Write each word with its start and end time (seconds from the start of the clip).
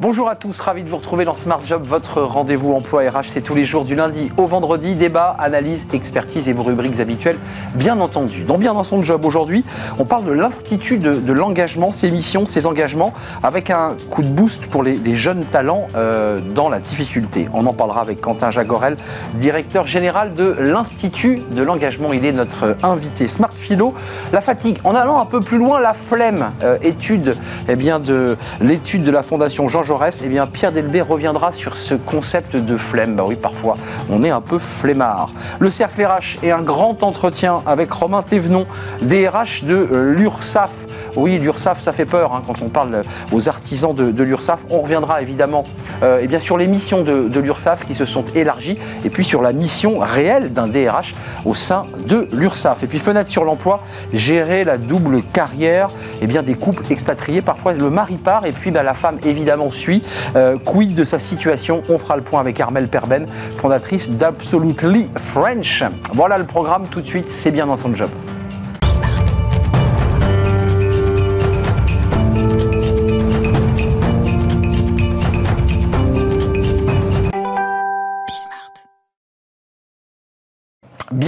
Bonjour 0.00 0.28
à 0.28 0.36
tous, 0.36 0.60
ravi 0.60 0.84
de 0.84 0.88
vous 0.88 0.98
retrouver 0.98 1.24
dans 1.24 1.34
Smart 1.34 1.58
Job, 1.66 1.84
votre 1.84 2.22
rendez-vous 2.22 2.72
emploi 2.72 3.02
RH. 3.10 3.24
C'est 3.24 3.40
tous 3.40 3.56
les 3.56 3.64
jours 3.64 3.84
du 3.84 3.96
lundi 3.96 4.30
au 4.36 4.46
vendredi. 4.46 4.94
Débat, 4.94 5.34
analyse, 5.40 5.88
expertise 5.92 6.48
et 6.48 6.52
vos 6.52 6.62
rubriques 6.62 7.00
habituelles, 7.00 7.36
bien 7.74 7.98
entendu. 7.98 8.44
Dans 8.44 8.58
Bien 8.58 8.74
dans 8.74 8.84
son 8.84 9.02
job 9.02 9.24
aujourd'hui, 9.24 9.64
on 9.98 10.04
parle 10.04 10.24
de 10.24 10.30
l'Institut 10.30 10.98
de, 10.98 11.32
l'engagement, 11.32 11.90
ses 11.90 12.12
missions, 12.12 12.46
ses 12.46 12.68
engagements, 12.68 13.12
avec 13.42 13.70
un 13.70 13.96
coup 14.08 14.22
de 14.22 14.28
boost 14.28 14.68
pour 14.68 14.84
les, 14.84 15.16
jeunes 15.16 15.44
talents 15.44 15.88
euh, 15.96 16.38
dans 16.54 16.68
la 16.68 16.78
difficulté. 16.78 17.48
On 17.52 17.66
en 17.66 17.74
parlera 17.74 18.00
avec 18.00 18.20
Quentin 18.20 18.52
Jagorel, 18.52 18.96
directeur 19.34 19.88
général 19.88 20.34
de 20.34 20.54
l'Institut 20.60 21.42
de 21.50 21.62
l'engagement. 21.64 22.12
Il 22.12 22.24
est 22.24 22.30
notre 22.30 22.76
invité. 22.84 23.26
Smart 23.26 23.50
Philo, 23.52 23.94
la 24.32 24.42
fatigue. 24.42 24.78
En 24.84 24.94
allant 24.94 25.18
un 25.18 25.26
peu 25.26 25.40
plus 25.40 25.58
loin, 25.58 25.80
la 25.80 25.92
flemme. 25.92 26.52
Euh, 26.62 26.78
étude 26.82 27.34
eh 27.68 27.74
bien, 27.74 27.98
de 27.98 28.36
l'étude 28.60 29.02
de 29.02 29.10
la 29.10 29.24
Fondation 29.24 29.66
Jean 29.66 29.82
Jaurès, 29.88 29.88
eh 30.22 30.28
bien, 30.28 30.46
Pierre 30.46 30.72
Delbé 30.72 31.00
reviendra 31.00 31.52
sur 31.52 31.76
ce 31.76 31.94
concept 31.94 32.56
de 32.56 32.76
flemme. 32.76 33.16
Bah 33.16 33.24
oui, 33.26 33.36
parfois, 33.36 33.76
on 34.08 34.22
est 34.22 34.30
un 34.30 34.40
peu 34.40 34.58
flemmard. 34.58 35.32
Le 35.58 35.70
cercle 35.70 36.04
RH 36.04 36.38
est 36.42 36.50
un 36.50 36.62
grand 36.62 37.02
entretien 37.02 37.62
avec 37.66 37.90
Romain 37.90 38.22
Thévenon, 38.22 38.66
DRH 39.02 39.64
de 39.64 39.88
l'URSAF. 40.16 40.86
Oui, 41.16 41.38
l'URSAF, 41.38 41.82
ça 41.82 41.92
fait 41.92 42.04
peur 42.04 42.34
hein, 42.34 42.42
quand 42.46 42.62
on 42.62 42.68
parle 42.68 43.02
aux 43.32 43.48
artisans 43.48 43.94
de, 43.94 44.22
l'URSAF. 44.22 44.66
On 44.70 44.80
reviendra 44.80 45.20
évidemment 45.22 45.64
euh, 46.02 46.20
eh 46.22 46.26
bien, 46.26 46.38
sur 46.38 46.58
les 46.58 46.68
missions 46.68 47.02
de, 47.02 47.28
de 47.28 47.40
l'URSAF 47.40 47.86
qui 47.86 47.94
se 47.94 48.04
sont 48.04 48.24
élargies 48.34 48.78
et 49.04 49.10
puis 49.10 49.24
sur 49.24 49.42
la 49.42 49.52
mission 49.52 49.98
réelle 49.98 50.52
d'un 50.52 50.68
DRH 50.68 51.14
au 51.44 51.54
sein 51.54 51.84
de 52.06 52.28
l'URSAF. 52.32 52.82
Et 52.82 52.86
puis 52.86 52.98
fenêtre 52.98 53.30
sur 53.30 53.44
l'emploi, 53.44 53.82
gérer 54.12 54.64
la 54.64 54.78
double 54.78 55.22
carrière 55.22 55.90
eh 56.20 56.26
bien, 56.26 56.42
des 56.42 56.54
couples 56.54 56.84
expatriés. 56.90 57.42
Parfois, 57.42 57.72
le 57.72 57.90
mari 57.90 58.16
part 58.16 58.46
et 58.46 58.52
puis 58.52 58.70
bah, 58.70 58.82
la 58.82 58.94
femme 58.94 59.18
évidemment 59.24 59.70
suit. 59.78 60.02
Euh, 60.36 60.58
quid 60.58 60.94
de 60.94 61.04
sa 61.04 61.18
situation? 61.18 61.82
On 61.88 61.98
fera 61.98 62.16
le 62.16 62.22
point 62.22 62.40
avec 62.40 62.60
Armelle 62.60 62.88
Perben, 62.88 63.26
fondatrice 63.56 64.10
d'Absolutely 64.10 65.10
French. 65.16 65.84
Voilà 66.12 66.38
le 66.38 66.44
programme 66.44 66.86
tout 66.90 67.00
de 67.00 67.06
suite, 67.06 67.30
c'est 67.30 67.50
bien 67.50 67.66
dans 67.66 67.76
son 67.76 67.94
job. 67.94 68.10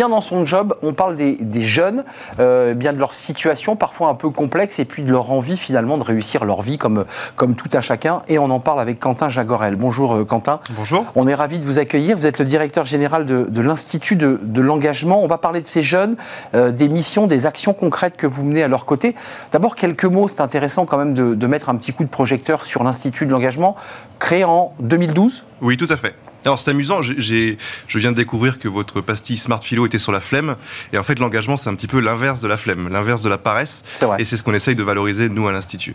Bien 0.01 0.09
dans 0.09 0.23
son 0.23 0.47
job. 0.47 0.75
On 0.83 0.95
parle 0.95 1.15
des, 1.15 1.63
jeunes, 1.63 2.05
euh, 2.39 2.73
bien 2.73 2.95
de 2.95 2.99
leur 2.99 3.13
situation 3.13 3.77
parfois 3.77 4.09
un 4.09 4.15
peu 4.15 4.31
complexe 4.31 4.79
et 4.79 4.87
puis 4.87 5.05
de 5.05 5.11
leur 5.11 5.31
envie 5.31 5.59
finalement 5.59 5.99
de 5.99 6.03
réussir 6.03 6.47
leur 6.47 6.63
vie 6.63 6.79
comme, 6.79 7.05
comme 7.37 7.55
tout 7.55 7.69
à 7.75 7.83
chacun. 7.83 8.23
Et 8.27 8.39
on 8.39 8.49
en 8.49 8.61
parle 8.61 8.81
avec 8.81 8.99
Quentin 8.99 9.29
Jagorel. 9.29 9.77
Bonjour 9.77 10.15
euh, 10.15 10.25
Quentin. 10.25 10.61
Bonjour. 10.71 11.05
On 11.17 11.29
est 11.29 11.35
ravi 11.35 11.59
de 11.59 11.65
vous 11.65 11.79
accueillir. 11.79 12.17
Vous 12.17 12.27
êtes 12.27 12.39
le 12.39 12.47
directeur 12.47 12.87
général 12.87 13.27
de, 13.27 13.61
l'Institut 13.61 14.17
de, 14.17 14.61
l'engagement. 14.63 15.23
On 15.23 15.27
va 15.27 15.37
parler 15.37 15.61
de 15.61 15.67
ces 15.67 15.83
jeunes, 15.83 16.17
euh, 16.55 16.71
des 16.71 16.89
missions, 16.89 17.27
des 17.27 17.45
actions 17.45 17.75
concrètes 17.75 18.17
que 18.17 18.27
vous 18.27 18.43
menez 18.43 18.63
à 18.63 18.69
leur 18.69 18.87
côté. 18.87 19.15
D'abord 19.53 19.75
quelques 19.75 20.07
mots. 20.07 20.29
C'est 20.29 20.41
intéressant 20.41 20.87
quand 20.87 20.97
même 20.97 21.13
de, 21.13 21.35
de 21.35 21.47
mettre 21.47 21.69
un 21.69 21.77
petit 21.77 21.93
coup 21.93 22.05
de 22.05 22.09
projecteur 22.09 22.65
sur 22.65 22.85
l'Institut 22.85 23.27
de 23.27 23.33
l'engagement, 23.33 23.77
créé 24.19 24.45
en 24.45 24.73
2012. 24.81 25.45
Oui, 25.61 25.77
tout 25.77 25.89
à 25.91 25.99
fait. 25.99 26.15
Alors 26.45 26.59
c'est 26.59 26.71
amusant, 26.71 27.03
je 27.03 27.57
viens 27.95 28.13
de 28.13 28.17
découvrir 28.17 28.59
que 28.59 28.69
votre 28.69 29.01
pastille 29.01 29.37
Smart 29.37 29.63
Philo 29.63 29.87
était 29.87 29.99
sur 29.99 30.13
la 30.13 30.21
flemme. 30.21 30.57
Et 30.93 30.99
en 30.99 31.03
fait, 31.03 31.19
l'engagement, 31.19 31.57
c'est 31.57 31.69
un 31.69 31.75
petit 31.75 31.87
peu 31.87 32.01
l'inverse 32.01 32.41
de 32.41 32.49
la 32.49 32.57
flemme, 32.57 32.89
l'inverse 32.89 33.23
de 33.23 33.29
la 33.29 33.39
paresse. 33.39 33.85
Vrai. 34.01 34.21
Et 34.21 34.25
c'est 34.25 34.37
ce 34.37 34.43
qu'on 34.43 34.55
essaye 34.55 34.77
de 34.77 34.83
valoriser, 34.83 35.29
nous, 35.29 35.49
à 35.49 35.53
l'Institut. 35.53 35.95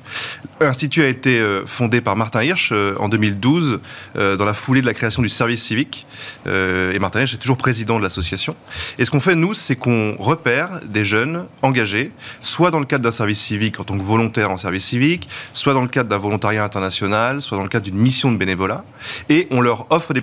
L'Institut 0.59 1.01
a 1.01 1.07
été 1.07 1.39
euh, 1.39 1.65
fondé 1.65 2.01
par 2.01 2.15
Martin 2.15 2.43
Hirsch 2.43 2.69
euh, 2.71 2.95
en 2.99 3.09
2012, 3.09 3.79
euh, 4.15 4.37
dans 4.37 4.45
la 4.45 4.53
foulée 4.53 4.81
de 4.81 4.85
la 4.85 4.93
création 4.93 5.21
du 5.21 5.29
service 5.29 5.63
civique. 5.63 6.05
et 6.45 6.99
Martin 6.99 7.21
Hirsch 7.21 7.33
est 7.33 7.37
toujours 7.37 7.57
président 7.57 7.97
de 7.97 8.03
l'association. 8.03 8.55
Et 8.99 9.05
ce 9.05 9.11
qu'on 9.11 9.19
fait, 9.19 9.35
nous, 9.35 9.53
c'est 9.53 9.75
qu'on 9.75 10.15
repère 10.19 10.79
des 10.85 11.05
jeunes 11.05 11.45
engagés, 11.61 12.11
soit 12.41 12.71
dans 12.71 12.79
le 12.79 12.85
cadre 12.85 13.03
d'un 13.03 13.11
service 13.11 13.39
civique 13.39 13.79
en 13.79 13.83
tant 13.83 13.97
que 13.97 14.03
volontaire 14.03 14.51
en 14.51 14.57
service 14.57 14.85
civique, 14.85 15.27
soit 15.53 15.73
dans 15.73 15.81
le 15.81 15.87
cadre 15.87 16.09
d'un 16.09 16.17
volontariat 16.17 16.63
international, 16.63 17.41
soit 17.41 17.57
dans 17.57 17.63
le 17.63 17.69
cadre 17.69 17.85
d'une 17.85 17.97
mission 17.97 18.31
de 18.31 18.37
bénévolat. 18.37 18.83
Et 19.29 19.47
on 19.51 19.61
leur 19.61 19.87
offre 19.91 20.13
des 20.13 20.21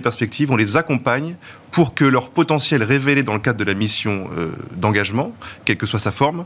on 0.49 0.55
les 0.55 0.77
accompagne 0.77 1.35
pour 1.71 1.93
que 1.93 2.05
leur 2.05 2.29
potentiel 2.29 2.83
révélé 2.83 3.23
dans 3.23 3.33
le 3.33 3.39
cadre 3.39 3.59
de 3.59 3.63
la 3.63 3.73
mission 3.73 4.29
euh, 4.37 4.51
d'engagement, 4.75 5.33
quelle 5.65 5.77
que 5.77 5.85
soit 5.85 5.99
sa 5.99 6.11
forme, 6.11 6.45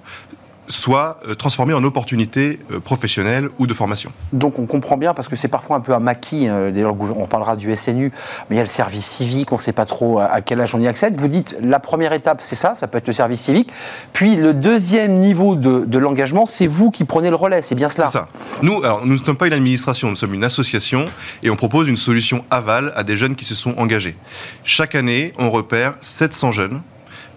soit 0.69 1.19
euh, 1.27 1.35
transformé 1.35 1.73
en 1.73 1.83
opportunité 1.83 2.59
euh, 2.71 2.79
professionnelle 2.79 3.49
ou 3.59 3.67
de 3.67 3.73
formation. 3.73 4.11
Donc 4.33 4.59
on 4.59 4.65
comprend 4.65 4.97
bien, 4.97 5.13
parce 5.13 5.27
que 5.27 5.35
c'est 5.35 5.47
parfois 5.47 5.77
un 5.77 5.81
peu 5.81 5.93
un 5.93 5.99
maquis, 5.99 6.47
hein, 6.47 6.71
d'ailleurs 6.71 6.95
on 6.99 7.27
parlera 7.27 7.55
du 7.55 7.75
SNU, 7.75 8.11
mais 8.49 8.55
il 8.55 8.57
y 8.57 8.59
a 8.59 8.63
le 8.63 8.67
service 8.67 9.05
civique, 9.05 9.51
on 9.51 9.55
ne 9.55 9.61
sait 9.61 9.73
pas 9.73 9.85
trop 9.85 10.19
à 10.19 10.41
quel 10.41 10.61
âge 10.61 10.75
on 10.75 10.79
y 10.79 10.87
accède. 10.87 11.19
Vous 11.19 11.27
dites 11.27 11.57
la 11.61 11.79
première 11.79 12.13
étape, 12.13 12.41
c'est 12.41 12.55
ça, 12.55 12.75
ça 12.75 12.87
peut 12.87 12.97
être 12.97 13.07
le 13.07 13.13
service 13.13 13.41
civique, 13.41 13.71
puis 14.13 14.35
le 14.35 14.53
deuxième 14.53 15.19
niveau 15.19 15.55
de, 15.55 15.97
l'engagement, 15.97 16.45
c'est 16.45 16.67
vous 16.67 16.91
qui 16.91 17.05
prenez 17.05 17.29
le 17.29 17.35
relais, 17.35 17.61
c'est 17.61 17.75
bien 17.75 17.89
cela 17.89 18.09
ça. 18.09 18.27
Nous, 18.61 18.83
alors, 18.83 19.05
nous 19.05 19.13
ne 19.13 19.23
sommes 19.23 19.37
pas 19.37 19.47
une 19.47 19.53
administration, 19.53 20.09
nous 20.09 20.15
sommes 20.15 20.33
une 20.33 20.43
association 20.43 21.05
et 21.43 21.49
on 21.49 21.55
propose 21.55 21.87
une 21.87 21.95
solution 21.95 22.43
aval 22.51 22.93
à 22.95 23.03
des 23.03 23.17
jeunes 23.17 23.35
qui 23.35 23.45
se 23.45 23.55
sont 23.55 23.73
engagés. 23.77 24.15
Chaque 24.63 24.95
année, 24.95 25.33
on 25.39 25.49
repère 25.49 25.95
700 26.01 26.51
jeunes 26.51 26.81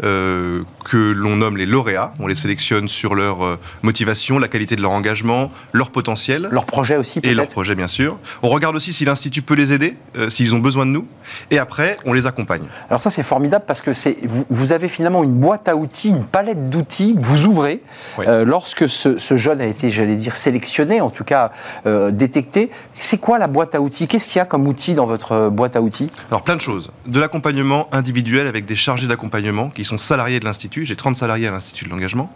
euh, 0.03 0.63
que 0.85 0.97
l'on 0.97 1.37
nomme 1.37 1.57
les 1.57 1.67
lauréats. 1.67 2.15
On 2.19 2.27
les 2.27 2.35
sélectionne 2.35 2.89
sur 2.89 3.15
leur 3.15 3.45
euh, 3.45 3.59
motivation, 3.83 4.39
la 4.39 4.49
qualité 4.49 4.77
de 4.77 4.83
leur 4.83 4.93
engagement, 4.93 5.53
leur 5.73 5.91
potentiel. 5.91 6.49
Leur 6.51 6.65
projet 6.65 6.97
aussi, 6.97 7.21
peut-être 7.21 7.33
Et 7.33 7.35
leur 7.35 7.49
projet, 7.49 7.75
bien 7.75 7.89
sûr. 7.89 8.19
On 8.43 8.49
regarde 8.49 8.77
aussi 8.77 8.93
si 8.93 9.05
l'Institut 9.05 9.43
peut 9.43 9.55
les 9.55 9.73
aider, 9.73 9.97
euh, 10.17 10.31
s'ils 10.31 10.55
ont 10.55 10.59
besoin 10.59 10.87
de 10.87 10.91
nous. 10.91 11.07
Et 11.51 11.59
après, 11.59 11.97
on 12.05 12.13
les 12.13 12.27
accompagne. 12.27 12.63
Alors 12.89 13.01
ça, 13.01 13.11
c'est 13.11 13.23
formidable 13.23 13.65
parce 13.67 13.83
que 13.83 13.91
vous, 14.27 14.45
vous, 14.49 14.73
avez 14.73 14.89
finalement 14.89 15.25
une 15.25 15.35
boîte 15.35 15.69
à 15.69 15.77
outils, 15.77 16.11
une 16.11 16.25
palette 16.25 16.71
d'outils 16.71 17.15
que 17.15 17.27
vous 17.27 17.47
ouvrez 17.47 17.83
lorsque 18.19 18.89
ce, 18.89 19.19
ce, 19.19 19.37
jeune 19.37 19.61
a 19.61 19.67
été, 19.67 19.91
j'allais 19.91 20.17
dire, 20.17 20.37
sélectionné, 20.37 21.01
en 21.01 21.11
tout 21.11 21.25
cas 21.25 21.51
détecté. 21.85 22.71
C'est 22.95 23.19
quoi 23.19 23.39
la 23.39 23.47
boîte 23.47 23.75
à 23.75 23.81
outils? 23.81 24.07
Qu'est-ce 24.07 24.29
qu'il 24.29 24.37
y 24.37 24.41
a 24.41 24.45
comme 24.45 24.67
outil 24.69 24.95
dans 24.95 25.07
votre 25.07 25.49
boîte 25.49 25.77
à 25.77 25.83
outils? 25.83 26.11
Alors 26.31 26.43
plein 26.43 26.57
de 26.57 26.61
choses. 26.61 26.91
De 27.07 27.21
l'accompagnement 27.21 27.89
individuel 27.93 28.47
avec 28.47 28.67
des 28.67 28.77
chargés 28.77 29.07
d'accompagnement 29.07 29.71
qui 29.71 29.85
sont 29.85 29.99
salariés 29.99 30.41
de 30.41 30.45
l'Institut, 30.45 30.85
j'ai 30.85 30.97
30 30.97 31.17
salariés 31.17 31.49
à 31.49 31.51
l'Institut 31.51 31.87
de 31.87 31.91
l'engagement, 31.91 32.33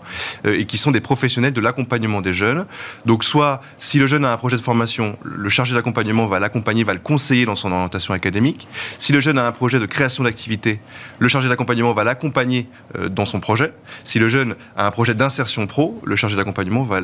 euh, 0.47 0.59
et 0.59 0.67
qui 0.67 0.79
sont 0.79 0.91
des 0.91 1.01
professionnels 1.01 1.53
de 1.53 1.61
l'accompagnement 1.61 2.21
des 2.21 2.35
jeunes. 2.35 2.67
Donc 3.07 3.25
soit, 3.25 3.61
si 3.79 3.99
le 3.99 4.07
jeune 4.07 4.25
a 4.25 4.33
un 4.33 4.37
projet 4.37 4.57
de 4.57 4.63
formation, 4.63 5.17
le 5.23 5.49
chargé 5.49 5.75
d'accompagnement 5.75 6.27
va 6.27 6.39
l'accompagner, 6.39 6.85
va 6.85 6.95
le 6.95 7.01
conseiller 7.01 7.47
dans 7.47 7.57
son 7.57 7.73
orientation 7.73 8.15
académique. 8.15 8.67
Si 8.99 9.13
le 9.13 9.21
jeune 9.21 9.39
a 9.39 9.47
un 9.47 9.53
projet 9.53 9.79
de 9.79 9.87
création 9.87 10.25
d'activité, 10.25 10.81
le 11.19 11.29
chargé 11.29 11.49
d'accompagnement 11.49 11.93
va 11.93 12.05
l'accompagner 12.05 12.69
euh, 12.99 13.09
dans 13.09 13.25
son 13.25 13.41
projet. 13.41 13.73
Si 14.05 14.19
le 14.19 14.29
jeune 14.29 14.55
a 14.77 14.87
un 14.87 14.91
projet 14.91 15.15
d'insertion 15.15 15.67
pro, 15.67 16.01
le 16.05 16.17
chargé 16.17 16.37
d'accompagnement 16.37 16.85
va, 16.85 17.01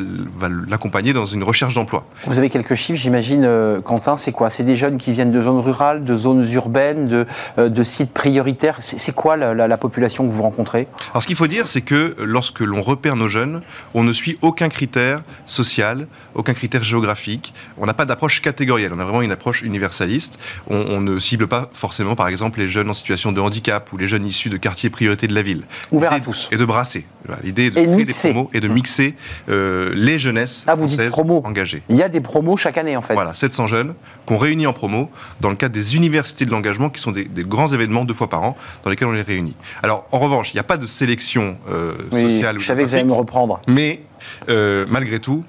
l'accompagner 0.69 1.13
dans 1.13 1.27
une 1.27 1.43
recherche 1.43 1.75
d'emploi. 1.75 2.07
Vous 2.27 2.39
avez 2.39 2.49
quelques 2.49 2.75
chiffres, 2.75 2.99
j'imagine, 2.99 3.45
euh, 3.45 3.81
Quentin, 3.81 4.17
c'est 4.17 4.33
quoi? 4.33 4.51
C'est 4.51 4.65
des 4.65 4.77
jeunes 4.77 4.99
qui 4.99 5.13
viennent 5.13 5.31
de 5.31 5.43
zones 5.43 5.61
rurales, 5.61 6.05
de 6.05 6.17
zones 6.17 6.45
urbaines, 6.53 7.07
de, 7.07 7.27
de 7.57 7.83
sites 7.83 8.13
prioritaires? 8.13 8.79
C'est 8.81 9.15
quoi 9.15 9.37
la, 9.37 9.55
la 9.55 9.79
population 9.79 10.27
que 10.27 10.33
vous 10.33 10.43
rencontrez? 10.43 10.89
Alors 11.11 11.23
ce 11.23 11.27
qu'il 11.27 11.37
faut 11.37 11.47
dire, 11.47 11.69
c'est 11.69 11.81
que 11.81 12.17
lorsque 12.19 12.61
l'on 12.61 12.83
repère 12.83 13.17
nos 13.17 13.29
jeunes, 13.29 13.63
on 13.95 14.05
ne 14.05 14.13
suit 14.13 14.39
aucun 14.43 14.69
critère 14.69 15.21
social, 15.47 16.07
aucun 16.35 16.55
critère 16.55 16.85
géographique. 16.85 17.55
On 17.79 17.87
n'a 17.87 17.95
pas 17.95 18.05
d'approche 18.05 18.41
catégorielle, 18.41 18.93
on 18.95 18.99
a 18.99 19.05
vraiment 19.05 19.23
une 19.23 19.33
approche 19.33 19.63
universaliste. 19.63 20.39
On, 20.69 21.01
ne 21.01 21.19
cible 21.19 21.47
pas 21.47 21.70
forcément, 21.73 22.15
par 22.15 22.29
exemple, 22.29 22.59
les 22.59 22.69
jeunes 22.69 22.91
en 22.91 22.95
situation 22.95 23.33
de 23.33 23.41
handicap 23.41 23.93
ou 23.93 23.97
les 23.97 24.07
jeunes 24.07 24.27
issus 24.27 24.49
de 24.49 24.57
quartiers 24.57 24.91
priorité 24.91 25.27
de 25.27 25.35
la 25.35 25.43
ville. 25.43 25.65
Ouvert 25.93 26.13
à 26.13 26.21
tous. 26.21 26.49
Et 26.53 26.57
de 26.57 26.65
brasser. 26.65 27.07
L'idée 27.45 27.67
est 27.67 27.71
de 27.71 27.85
créer 27.85 28.05
des 28.05 28.13
promos 28.13 28.51
et 28.53 28.61
de 28.61 28.69
mixer 28.69 29.15
euh, 29.49 29.93
les 29.95 30.19
jeunesses 30.19 30.65
ah, 30.67 30.75
vous 30.75 30.87
dites 30.87 31.11
promo. 31.11 31.43
engagées. 31.45 31.83
Il 31.89 31.97
y 31.97 32.03
a 32.03 32.09
des 32.09 32.21
promos 32.21 32.57
chaque 32.57 32.79
année, 32.79 32.97
en 32.97 33.03
fait. 33.03 33.15
Voilà, 33.15 33.35
700 33.35 33.67
jeunes 33.67 33.95
qu'on 34.27 34.39
réunit 34.39 34.67
en 34.67 34.73
promo 34.73 35.11
dans 35.41 35.51
le 35.51 35.57
cadre 35.57 35.75
des 35.75 35.97
universités 35.97 36.45
de 36.45 36.51
l'engagement, 36.51 36.91
qui 36.91 37.01
sont 37.01 37.13
des, 37.13 37.27
grands 37.45 37.69
événements 37.69 38.05
deux 38.05 38.15
fois 38.15 38.29
par 38.29 38.43
an, 38.43 38.57
dans 38.85 38.91
lesquels 38.91 39.09
on 39.09 39.13
les 39.13 39.23
réunit. 39.23 39.55
Alors, 39.83 40.07
en 40.13 40.19
revanche, 40.19 40.53
il 40.53 40.57
n'y 40.57 40.61
a 40.61 40.65
pas 40.65 40.77
de 40.77 40.87
sélection 40.87 41.59
euh, 41.71 41.95
sociale. 42.11 42.59
Je 42.59 42.67
savais 42.67 42.85
que 42.85 42.89
vous 42.89 42.95
allez 42.95 43.05
me 43.05 43.13
reprendre. 43.13 43.61
Mais, 43.67 44.03
euh, 44.49 44.87
malgré 44.89 45.21
tout, 45.21 45.45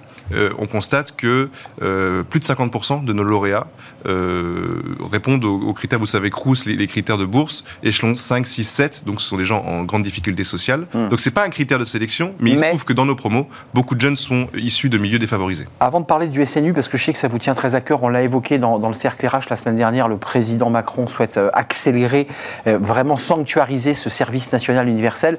on 0.58 0.68
constate 0.68 1.16
que 1.16 1.50
euh, 1.82 2.24
plus 2.24 2.40
de 2.40 2.46
50% 2.46 3.04
de 3.06 3.14
nos 3.14 3.24
lauréats 3.24 3.68
euh, 4.08 4.82
répondent 5.12 5.44
aux, 5.46 5.74
critères, 5.74 6.00
vous 6.00 6.06
savez, 6.06 6.30
Crous, 6.30 6.66
les, 6.66 6.88
critères 6.88 7.18
de 7.18 7.26
bourse, 7.26 7.64
échelon 7.84 8.16
5, 8.16 8.48
6, 8.48 8.64
7, 8.64 9.04
donc 9.06 9.22
ce 9.22 9.28
sont 9.28 9.38
des 9.38 9.46
gens 9.46 9.64
en 9.64 9.84
grande 9.84 10.04
difficulté 10.04 10.44
sociale. 10.44 10.88
Hmm. 10.94 11.10
Donc 11.10 11.20
c'est 11.20 11.32
pas 11.32 11.46
un 11.46 11.50
critère 11.50 11.80
de 11.80 11.86
sélection, 11.86 12.34
mais, 12.40 12.52
il 12.52 12.60
se 12.60 12.66
trouve 12.66 12.86
que 12.86 12.94
dans 12.94 13.06
nos 13.06 13.16
promos, 13.16 13.48
beaucoup 13.74 13.96
de 13.96 14.02
jeunes 14.02 14.18
sont 14.18 14.48
issus 14.56 14.90
de 14.90 14.98
milieux 14.98 15.20
défavorisés. 15.20 15.68
Avant 15.80 16.00
de 16.00 16.06
parler 16.06 16.28
du 16.28 16.46
SNU, 16.46 16.74
parce 16.74 16.88
que 16.88 16.98
je 16.98 17.06
sais 17.06 17.14
que 17.14 17.20
ça 17.20 17.28
vous 17.28 17.40
tient 17.40 17.54
très 17.54 17.76
à 17.76 17.82
cœur, 17.82 18.04
on 18.04 18.10
l'a 18.10 18.24
évoqué 18.24 18.58
dans, 18.58 18.78
le 18.88 18.94
cercle 18.94 19.26
RH 19.28 19.50
la 19.50 19.56
semaine 19.56 19.76
dernière, 19.76 20.08
le 20.08 20.18
président 20.18 20.70
Macron 20.70 21.08
souhaite 21.08 21.40
accélérer, 21.54 22.28
vraiment 22.66 23.18
sanctuariser 23.18 23.94
ce 23.94 24.10
service 24.10 24.52
national 24.52 24.88
universel. 24.88 25.38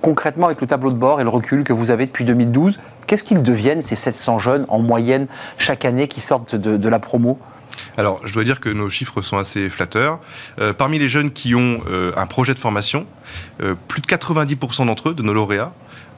concrètement, 0.00 0.46
avec 0.46 0.60
le 0.60 0.66
tableau 0.66 0.90
de 0.90 0.96
bord 0.96 1.20
et 1.20 1.24
le 1.24 1.30
recul 1.30 1.64
que 1.64 1.72
vous 1.72 1.90
avez 1.90 2.06
depuis 2.06 2.24
2012, 2.24 2.78
Qu'est-ce 3.06 3.24
qu'ils 3.24 3.42
deviennent, 3.42 3.82
ces 3.82 3.96
700 3.96 4.38
jeunes, 4.38 4.64
en 4.68 4.78
moyenne, 4.78 5.26
chaque 5.58 5.84
année, 5.84 6.08
qui 6.08 6.20
sortent 6.20 6.54
de, 6.54 6.88
la 6.88 6.98
promo? 6.98 7.38
Alors, 7.96 8.20
je 8.24 8.32
dois 8.32 8.44
dire 8.44 8.60
que 8.60 8.68
nos 8.68 8.90
chiffres 8.90 9.22
sont 9.22 9.38
assez 9.38 9.68
flatteurs. 9.70 10.20
Euh, 10.60 10.72
parmi 10.72 10.98
les 10.98 11.08
jeunes 11.08 11.30
qui 11.30 11.54
ont 11.54 11.80
euh, 11.88 12.12
un 12.16 12.26
projet 12.26 12.54
de 12.54 12.58
formation, 12.58 13.06
euh, 13.62 13.74
plus 13.88 14.00
de 14.00 14.06
90% 14.06 14.86
d'entre 14.86 15.10
eux, 15.10 15.14
de 15.14 15.22
nos 15.22 15.32
lauréats, 15.32 15.72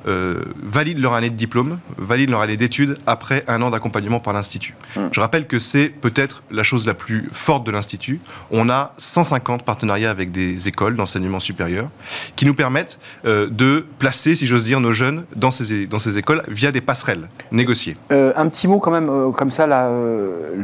euh, 0.07 0.45
valident 0.63 1.01
leur 1.01 1.15
année 1.15 1.31
de 1.31 1.37
diplôme, 1.37 1.79
valident 1.97 2.31
leur 2.31 2.41
année 2.41 2.57
d'études 2.57 2.99
après 3.07 3.45
un 3.49 3.63
an 3.63 3.71
d'accompagnement 3.71 4.21
par 4.21 4.33
l'Institut. 4.33 4.75
Hmm. 4.97 5.09
Je 5.13 5.21
rappelle 5.21 5.47
que 5.47 5.59
c'est 5.59 5.89
peut-être 5.89 6.43
la 6.51 6.63
chose 6.63 6.87
la 6.87 6.95
plus 6.95 7.31
forte 7.33 7.65
de 7.67 7.71
l'Institut. 7.71 8.21
On 8.51 8.69
a 8.69 8.93
150 8.99 9.63
partenariats 9.63 10.11
avec 10.11 10.33
des 10.33 10.69
écoles 10.69 10.97
d'enseignement 10.97 11.41
supérieur 11.41 11.89
qui 12.37 12.45
nous 12.45 12.55
permettent 12.55 12.99
euh, 13.25 13.49
de 13.51 13.87
placer, 13.99 14.35
si 14.35 14.47
j'ose 14.47 14.65
dire, 14.65 14.81
nos 14.81 14.93
jeunes 14.93 15.25
dans 15.37 15.51
ces, 15.51 15.87
dans 15.87 15.99
ces 15.99 16.19
écoles 16.19 16.43
via 16.49 16.73
des 16.73 16.81
passerelles 16.81 17.29
négociées. 17.51 17.97
Euh, 18.13 18.33
un 18.37 18.49
petit 18.49 18.69
mot 18.69 18.79
quand 18.79 18.91
même, 18.91 19.33
comme 19.33 19.51
ça, 19.51 19.67
la, 19.67 19.91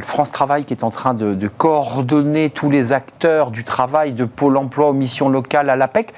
France 0.01 0.31
Travail 0.31 0.65
qui 0.65 0.73
est 0.73 0.83
en 0.83 0.91
train 0.91 1.13
de, 1.13 1.35
de, 1.35 1.47
coordonner 1.47 2.49
tous 2.49 2.69
les 2.69 2.91
acteurs 2.91 3.51
du 3.51 3.63
travail 3.63 4.13
de 4.13 4.25
Pôle 4.25 4.57
emploi 4.57 4.89
aux 4.89 4.93
missions 4.93 5.29
locales 5.29 5.69
à 5.69 5.75
l'APEC. 5.75 6.13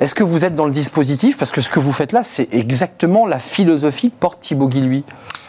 Est-ce 0.00 0.14
que 0.14 0.24
vous 0.24 0.44
êtes 0.44 0.54
dans 0.54 0.66
le 0.66 0.72
dispositif? 0.72 1.38
Parce 1.38 1.52
que 1.52 1.60
ce 1.60 1.68
que 1.68 1.78
vous 1.78 1.92
faites 1.92 2.12
là, 2.12 2.22
c'est 2.24 2.51
exactement 2.52 3.26
la 3.26 3.38
philosophie 3.38 4.10
que 4.10 4.16
porte 4.16 4.40
Thibaut 4.40 4.68
Guilhuy. 4.68 5.04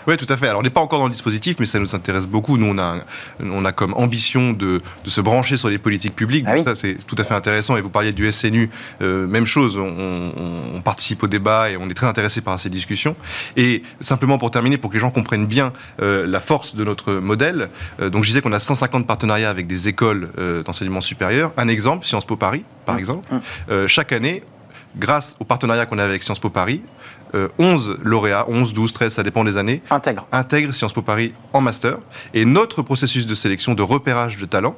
Oui, 0.07 0.17
tout 0.17 0.25
à 0.29 0.37
fait. 0.37 0.47
Alors, 0.47 0.59
on 0.59 0.63
n'est 0.63 0.69
pas 0.69 0.81
encore 0.81 0.99
dans 0.99 1.05
le 1.05 1.11
dispositif, 1.11 1.57
mais 1.59 1.65
ça 1.65 1.79
nous 1.79 1.95
intéresse 1.95 2.27
beaucoup. 2.27 2.57
Nous, 2.57 2.65
on 2.65 2.77
a, 2.77 2.99
on 3.41 3.63
a 3.63 3.71
comme 3.71 3.93
ambition 3.93 4.51
de, 4.51 4.81
de 5.03 5.09
se 5.09 5.21
brancher 5.21 5.57
sur 5.57 5.69
les 5.69 5.77
politiques 5.77 6.15
publiques. 6.15 6.45
Ah 6.47 6.57
ça, 6.63 6.75
c'est 6.75 6.95
tout 7.05 7.15
à 7.17 7.23
fait 7.23 7.33
intéressant. 7.33 7.77
Et 7.77 7.81
vous 7.81 7.89
parliez 7.89 8.11
du 8.11 8.29
SNU, 8.31 8.69
euh, 9.01 9.27
même 9.27 9.45
chose. 9.45 9.77
On, 9.77 10.31
on, 10.75 10.81
participe 10.81 11.23
au 11.23 11.27
débat 11.27 11.71
et 11.71 11.77
on 11.77 11.89
est 11.89 11.93
très 11.93 12.07
intéressé 12.07 12.41
par 12.41 12.59
ces 12.59 12.69
discussions. 12.69 13.15
Et 13.55 13.83
simplement 14.01 14.37
pour 14.37 14.51
terminer, 14.51 14.77
pour 14.77 14.89
que 14.89 14.95
les 14.95 14.99
gens 14.99 15.11
comprennent 15.11 15.47
bien 15.47 15.71
euh, 16.01 16.27
la 16.27 16.41
force 16.41 16.75
de 16.75 16.83
notre 16.83 17.13
modèle, 17.13 17.69
euh, 18.01 18.09
donc 18.09 18.25
je 18.25 18.29
disais 18.29 18.41
qu'on 18.41 18.51
a 18.51 18.59
150 18.59 19.07
partenariats 19.07 19.49
avec 19.49 19.65
des 19.65 19.87
écoles 19.87 20.29
d'enseignement 20.65 20.99
supérieur. 20.99 21.53
Un 21.55 21.69
exemple, 21.69 22.05
Sciences 22.05 22.25
Po 22.25 22.35
Paris, 22.35 22.65
par 22.85 22.95
mmh. 22.95 22.99
exemple. 22.99 23.33
Mmh. 23.33 23.87
chaque 23.87 24.11
année, 24.11 24.43
grâce 24.97 25.35
au 25.39 25.43
partenariat 25.43 25.85
qu'on 25.85 25.99
a 25.99 26.03
avec 26.03 26.23
Sciences 26.23 26.39
Po 26.39 26.49
Paris, 26.49 26.81
11 27.57 27.89
euh, 27.89 27.99
lauréats, 28.03 28.45
11, 28.47 28.73
12, 28.73 28.93
13, 28.93 29.13
ça 29.13 29.23
dépend 29.23 29.43
des 29.43 29.57
années, 29.57 29.81
intègrent. 29.89 30.73
Sciences 30.73 30.93
Po 30.93 31.01
Paris 31.01 31.33
en 31.51 31.61
master. 31.61 31.97
Et 32.33 32.45
notre 32.45 32.81
processus 32.81 33.25
de 33.25 33.35
sélection, 33.35 33.73
de 33.73 33.81
repérage 33.81 34.37
de 34.37 34.45
talent, 34.45 34.75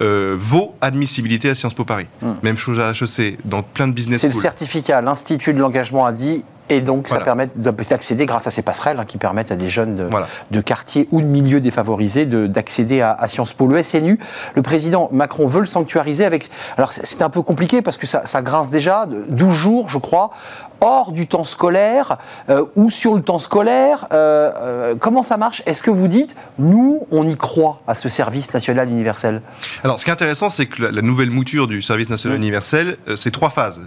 euh, 0.00 0.36
vaut 0.38 0.74
admissibilité 0.80 1.50
à 1.50 1.54
Sciences 1.54 1.74
Po 1.74 1.84
Paris. 1.84 2.06
Hmm. 2.22 2.34
Même 2.42 2.56
chose 2.56 2.80
à 2.80 2.92
HEC, 2.92 3.38
dans 3.44 3.62
plein 3.62 3.88
de 3.88 3.92
business 3.92 4.20
C'est 4.20 4.28
le 4.28 4.32
certificat. 4.32 5.00
L'Institut 5.00 5.52
de 5.52 5.58
l'engagement 5.58 6.06
a 6.06 6.12
dit 6.12 6.44
et 6.70 6.80
donc, 6.80 7.08
ça 7.08 7.20
permet 7.20 7.48
d'accéder, 7.56 8.26
grâce 8.26 8.46
à 8.46 8.50
ces 8.50 8.62
passerelles 8.62 8.98
hein, 9.00 9.04
qui 9.04 9.18
permettent 9.18 9.52
à 9.52 9.56
des 9.56 9.68
jeunes 9.68 9.94
de, 9.96 10.08
de 10.50 10.60
quartiers 10.60 11.08
ou 11.10 11.20
de 11.20 11.26
milieux 11.26 11.60
défavorisés 11.60 12.26
d'accéder 12.26 13.02
à, 13.02 13.26
Sciences 13.26 13.52
Po. 13.52 13.66
Le 13.66 13.82
SNU, 13.82 14.18
le 14.54 14.62
président 14.62 15.08
Macron 15.12 15.46
veut 15.46 15.60
le 15.60 15.66
sanctuariser 15.66 16.24
avec. 16.24 16.50
Alors, 16.76 16.92
c'est 16.92 17.22
un 17.22 17.28
peu 17.28 17.42
compliqué 17.42 17.82
parce 17.82 17.96
que 17.96 18.06
ça, 18.06 18.22
ça 18.24 18.42
grince 18.42 18.70
déjà, 18.70 19.06
12 19.06 19.54
jours, 19.54 19.88
je 19.88 19.98
crois, 19.98 20.30
hors 20.80 21.12
du 21.12 21.26
temps 21.26 21.44
scolaire 21.44 22.18
euh, 22.48 22.64
ou 22.76 22.90
sur 22.90 23.14
le 23.14 23.22
temps 23.22 23.38
scolaire. 23.38 24.06
Euh, 24.12 24.50
euh, 24.56 24.94
comment 24.98 25.22
ça 25.22 25.36
marche? 25.36 25.62
Est-ce 25.66 25.82
que 25.82 25.90
vous 25.90 26.08
dites, 26.08 26.36
nous, 26.58 27.06
on 27.10 27.26
y 27.26 27.36
croit 27.36 27.80
à 27.86 27.94
ce 27.94 28.08
service 28.08 28.52
national 28.52 28.88
universel? 28.88 29.42
Alors, 29.84 29.98
ce 29.98 30.04
qui 30.04 30.10
est 30.10 30.12
intéressant, 30.12 30.50
c'est 30.50 30.66
que 30.66 30.82
la, 30.82 31.02
nouvelle 31.02 31.30
mouture 31.30 31.66
du 31.66 31.82
service 31.82 32.10
national 32.10 32.38
universel, 32.38 32.98
c'est 33.16 33.30
trois 33.30 33.50
phases. 33.50 33.80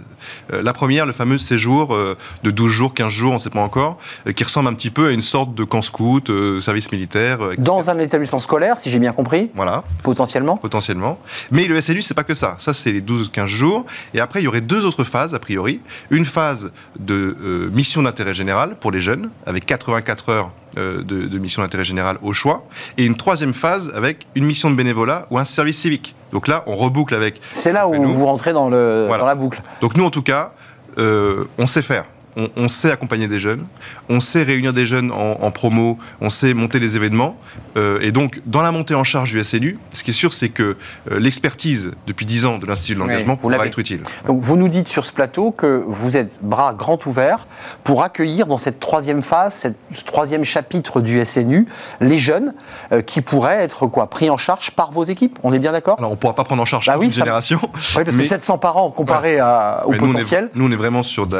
la 0.50 0.72
première, 0.72 1.06
le 1.06 1.12
fameux 1.12 1.38
séjour 1.38 1.96
de 2.42 2.50
12 2.50 2.70
jours, 2.70 2.94
15 2.94 3.08
jours, 3.08 3.30
on 3.32 3.34
ne 3.34 3.38
sait 3.38 3.50
pas 3.50 3.60
encore, 3.60 3.98
qui 4.34 4.44
ressemble 4.44 4.68
un 4.68 4.74
petit 4.74 4.90
peu 4.90 5.08
à 5.08 5.10
une 5.10 5.20
sorte 5.20 5.54
de 5.54 5.64
camp 5.64 5.80
scout, 5.80 6.30
service 6.60 6.90
militaire. 6.90 7.38
Dans 7.58 7.88
un 7.88 7.98
établissement 7.98 8.40
scolaire, 8.40 8.78
si 8.78 8.90
j'ai 8.90 8.98
bien 8.98 9.12
compris 9.12 9.50
Voilà. 9.54 9.84
Potentiellement 10.02 10.56
Potentiellement. 10.56 11.18
Mais 11.50 11.64
le 11.64 11.80
SLU, 11.80 12.02
c'est 12.02 12.14
pas 12.14 12.24
que 12.24 12.34
ça. 12.34 12.56
Ça, 12.58 12.72
c'est 12.72 12.92
les 12.92 13.00
12-15 13.00 13.46
jours. 13.46 13.84
Et 14.12 14.20
après, 14.20 14.40
il 14.40 14.44
y 14.44 14.48
aurait 14.48 14.60
deux 14.60 14.84
autres 14.84 15.04
phases, 15.04 15.34
a 15.34 15.38
priori. 15.38 15.80
Une 16.10 16.24
phase 16.24 16.72
de 16.98 17.70
mission 17.72 18.02
d'intérêt 18.02 18.34
général 18.34 18.76
pour 18.76 18.90
les 18.90 19.00
jeunes, 19.00 19.30
avec 19.46 19.66
84 19.66 20.28
heures 20.28 20.52
de, 20.76 21.38
mission 21.38 21.62
d'intérêt 21.62 21.84
général 21.84 22.18
au 22.22 22.32
choix, 22.32 22.64
et 22.98 23.04
une 23.04 23.16
troisième 23.16 23.54
phase 23.54 23.92
avec 23.94 24.26
une 24.34 24.44
mission 24.44 24.70
de 24.70 24.76
bénévolat 24.76 25.26
ou 25.30 25.38
un 25.38 25.44
service 25.44 25.78
civique. 25.78 26.14
Donc 26.32 26.48
là, 26.48 26.64
on 26.66 26.76
reboucle 26.76 27.14
avec. 27.14 27.40
C'est 27.52 27.72
là 27.72 27.88
où 27.88 28.04
vous 28.04 28.26
rentrez 28.26 28.52
dans, 28.52 28.68
le, 28.68 29.06
dans 29.08 29.24
la 29.24 29.34
boucle. 29.34 29.60
Donc 29.80 29.96
nous, 29.96 30.04
en 30.04 30.10
tout 30.10 30.22
cas, 30.22 30.52
on 30.96 31.66
sait 31.66 31.82
faire 31.82 32.06
on, 32.36 32.68
sait 32.68 32.90
accompagner 32.90 33.28
des 33.28 33.38
jeunes, 33.38 33.64
on 34.08 34.20
sait 34.20 34.42
réunir 34.42 34.72
des 34.72 34.86
jeunes 34.86 35.10
en, 35.12 35.50
promo, 35.50 35.98
on 36.20 36.30
sait 36.30 36.54
monter 36.54 36.80
des 36.80 36.96
événements. 36.96 37.36
Euh, 37.76 38.00
et 38.00 38.12
donc, 38.12 38.40
dans 38.46 38.62
la 38.62 38.72
montée 38.72 38.94
en 38.94 39.04
charge 39.04 39.32
du 39.32 39.42
SNU, 39.42 39.78
ce 39.92 40.04
qui 40.04 40.10
est 40.10 40.14
sûr, 40.14 40.32
c'est 40.32 40.48
que 40.48 40.76
euh, 41.10 41.18
l'expertise 41.18 41.92
depuis 42.06 42.26
10 42.26 42.46
ans 42.46 42.58
de 42.58 42.66
l'Institut 42.66 42.94
de 42.94 43.00
l'engagement 43.00 43.36
pourra 43.36 43.66
être 43.66 43.78
utile. 43.78 44.02
Donc, 44.26 44.40
vous 44.40 44.56
nous 44.56 44.68
dites 44.68 44.88
sur 44.88 45.06
ce 45.06 45.12
plateau 45.12 45.50
que 45.50 45.84
vous 45.86 46.16
êtes 46.16 46.38
bras 46.42 46.74
grands 46.74 46.98
ouverts 47.06 47.46
pour 47.82 48.02
accueillir 48.02 48.46
dans 48.46 48.58
cette 48.58 48.80
troisième 48.80 49.22
phase, 49.22 49.72
ce 49.92 50.04
troisième 50.04 50.44
chapitre 50.44 51.00
du 51.00 51.24
SNU, 51.24 51.66
les 52.00 52.18
jeunes 52.18 52.54
euh, 52.92 53.02
qui 53.02 53.20
pourraient 53.20 53.62
être 53.62 53.86
quoi, 53.86 54.08
pris 54.08 54.30
en 54.30 54.36
charge 54.36 54.72
par 54.72 54.90
vos 54.90 55.04
équipes. 55.04 55.38
On 55.42 55.52
est 55.52 55.58
bien 55.58 55.72
d'accord? 55.72 55.96
Alors, 55.98 56.10
on 56.10 56.14
ne 56.14 56.18
pourra 56.18 56.34
pas 56.34 56.44
prendre 56.44 56.62
en 56.62 56.66
charge 56.66 56.86
bah 56.86 56.94
toute 56.94 57.04
une 57.04 57.10
génération. 57.10 57.60
Oui, 57.96 58.04
parce 58.04 58.16
que 58.16 58.24
700 58.24 58.58
par 58.58 58.76
an 58.76 58.90
comparé 58.90 59.40
au 59.84 59.92
potentiel. 59.92 60.50
Nous 60.54 60.66
on, 60.66 60.70
est, 60.70 60.76
vraiment 60.76 61.02
sur 61.02 61.26
de 61.26 61.36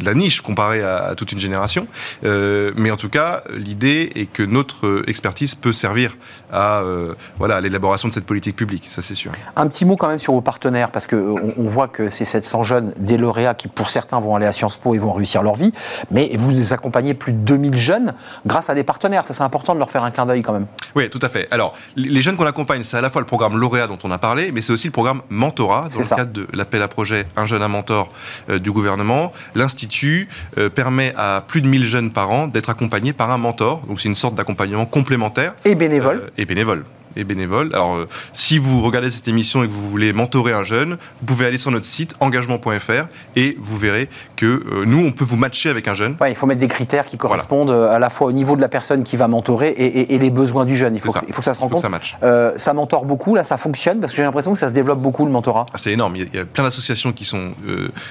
la 0.00 0.14
niche 0.14 0.31
comparé 0.40 0.82
à, 0.82 1.14
toute 1.16 1.32
une 1.32 1.40
génération. 1.40 1.86
Euh, 2.24 2.72
mais 2.76 2.90
en 2.90 2.96
tout 2.96 3.10
cas, 3.10 3.42
l'idée 3.50 4.10
est 4.14 4.26
que 4.26 4.42
notre 4.42 5.02
expertise 5.06 5.54
peut 5.54 5.72
servir 5.72 6.16
à 6.52 6.80
euh, 6.80 7.14
voilà, 7.38 7.60
l'élaboration 7.60 8.08
de 8.08 8.12
cette 8.12 8.26
politique 8.26 8.56
publique, 8.56 8.86
ça 8.90 9.02
c'est 9.02 9.14
sûr. 9.14 9.32
Un 9.56 9.66
petit 9.66 9.84
mot 9.84 9.96
quand 9.96 10.08
même 10.08 10.18
sur 10.18 10.34
vos 10.34 10.40
partenaires, 10.40 10.90
parce 10.90 11.06
qu'on 11.06 11.36
euh, 11.36 11.54
on 11.56 11.66
voit 11.66 11.88
que 11.88 12.10
ces 12.10 12.24
700 12.24 12.62
jeunes, 12.62 12.94
des 12.98 13.16
lauréats 13.16 13.54
qui 13.54 13.68
pour 13.68 13.90
certains 13.90 14.20
vont 14.20 14.36
aller 14.36 14.46
à 14.46 14.52
Sciences 14.52 14.76
Po 14.76 14.94
et 14.94 14.98
vont 14.98 15.12
réussir 15.12 15.42
leur 15.42 15.54
vie, 15.54 15.72
mais 16.10 16.30
vous 16.36 16.50
les 16.50 16.72
accompagnez 16.72 17.14
plus 17.14 17.32
de 17.32 17.38
2000 17.38 17.76
jeunes 17.76 18.14
grâce 18.46 18.70
à 18.70 18.74
des 18.74 18.84
partenaires. 18.84 19.26
Ça 19.26 19.34
c'est 19.34 19.42
important 19.42 19.74
de 19.74 19.78
leur 19.78 19.90
faire 19.90 20.04
un 20.04 20.10
clin 20.10 20.26
d'œil 20.26 20.42
quand 20.42 20.52
même. 20.52 20.66
Oui, 20.94 21.08
tout 21.08 21.18
à 21.22 21.28
fait. 21.28 21.48
Alors, 21.50 21.74
les 21.96 22.22
jeunes 22.22 22.36
qu'on 22.36 22.46
accompagne, 22.46 22.84
c'est 22.84 22.96
à 22.96 23.00
la 23.00 23.10
fois 23.10 23.22
le 23.22 23.26
programme 23.26 23.56
lauréat 23.56 23.86
dont 23.86 23.98
on 24.04 24.10
a 24.10 24.18
parlé, 24.18 24.52
mais 24.52 24.60
c'est 24.60 24.72
aussi 24.72 24.88
le 24.88 24.92
programme 24.92 25.22
mentorat, 25.30 25.88
dans 25.88 25.98
le 25.98 26.16
cadre 26.16 26.32
de 26.32 26.46
l'appel 26.52 26.82
à 26.82 26.88
projet 26.88 27.26
Un 27.36 27.46
jeune 27.46 27.62
à 27.62 27.68
mentor 27.68 28.10
du 28.48 28.70
gouvernement. 28.70 29.32
L'Institut 29.54 30.21
euh, 30.58 30.68
permet 30.68 31.12
à 31.16 31.44
plus 31.46 31.62
de 31.62 31.68
1000 31.68 31.86
jeunes 31.86 32.10
par 32.10 32.30
an 32.30 32.46
d'être 32.46 32.70
accompagnés 32.70 33.12
par 33.12 33.30
un 33.30 33.38
mentor. 33.38 33.80
Donc 33.86 34.00
c'est 34.00 34.08
une 34.08 34.14
sorte 34.14 34.34
d'accompagnement 34.34 34.86
complémentaire. 34.86 35.54
Et 35.64 35.74
bénévole. 35.74 36.22
Euh, 36.24 36.30
et 36.36 36.44
bénévole 36.44 36.84
et 37.16 37.24
bénévoles. 37.24 37.70
Alors, 37.72 37.96
euh, 37.96 38.08
si 38.32 38.58
vous 38.58 38.82
regardez 38.82 39.10
cette 39.10 39.28
émission 39.28 39.62
et 39.62 39.68
que 39.68 39.72
vous 39.72 39.88
voulez 39.88 40.12
mentorer 40.12 40.52
un 40.52 40.64
jeune, 40.64 40.96
vous 41.20 41.26
pouvez 41.26 41.46
aller 41.46 41.58
sur 41.58 41.70
notre 41.70 41.84
site 41.84 42.14
engagement.fr 42.20 43.06
et 43.36 43.56
vous 43.60 43.78
verrez 43.78 44.08
que 44.36 44.46
euh, 44.46 44.84
nous, 44.86 45.04
on 45.04 45.12
peut 45.12 45.24
vous 45.24 45.36
matcher 45.36 45.70
avec 45.70 45.88
un 45.88 45.94
jeune. 45.94 46.16
Ouais, 46.20 46.30
il 46.30 46.36
faut 46.36 46.46
mettre 46.46 46.60
des 46.60 46.68
critères 46.68 47.06
qui 47.06 47.16
correspondent 47.16 47.70
euh, 47.70 47.94
à 47.94 47.98
la 47.98 48.10
fois 48.10 48.28
au 48.28 48.32
niveau 48.32 48.56
de 48.56 48.60
la 48.60 48.68
personne 48.68 49.04
qui 49.04 49.16
va 49.16 49.28
mentorer 49.28 49.70
et, 49.70 50.18
les 50.18 50.30
besoins 50.30 50.64
du 50.64 50.76
jeune. 50.76 50.94
Il 50.94 51.00
faut, 51.00 51.12
il 51.26 51.32
faut 51.32 51.40
que 51.40 51.44
ça 51.44 51.54
se 51.54 51.60
rencontre. 51.60 51.82
Ça, 51.82 51.88
match. 51.88 52.16
ça 52.56 52.74
mentore 52.74 53.04
beaucoup, 53.04 53.34
là, 53.34 53.44
ça 53.44 53.56
fonctionne 53.56 54.00
parce 54.00 54.12
que 54.12 54.16
j'ai 54.16 54.22
l'impression 54.22 54.52
que 54.52 54.58
ça 54.58 54.68
se 54.68 54.74
développe 54.74 55.00
beaucoup 55.00 55.24
le 55.24 55.32
mentorat. 55.32 55.66
Ah, 55.72 55.78
c'est 55.78 55.92
énorme. 55.92 56.16
Il 56.16 56.28
y, 56.34 56.38
a, 56.38 56.44
plein 56.44 56.64
d'associations 56.64 57.12
qui 57.12 57.24
sont 57.24 57.52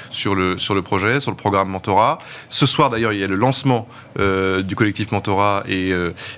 sur, 0.09 0.35
le, 0.35 0.57
sur 0.57 0.75
le 0.75 0.81
projet, 0.81 1.19
sur 1.19 1.31
le 1.31 1.37
programme 1.37 1.69
mentorat. 1.69 2.19
Ce 2.49 2.65
soir, 2.65 2.89
d'ailleurs, 2.89 3.13
il 3.13 3.19
y 3.19 3.23
a 3.23 3.27
le 3.27 3.35
lancement 3.35 3.87
du 4.17 4.75
collectif 4.75 5.11
mentorat 5.11 5.63
et, 5.67 5.93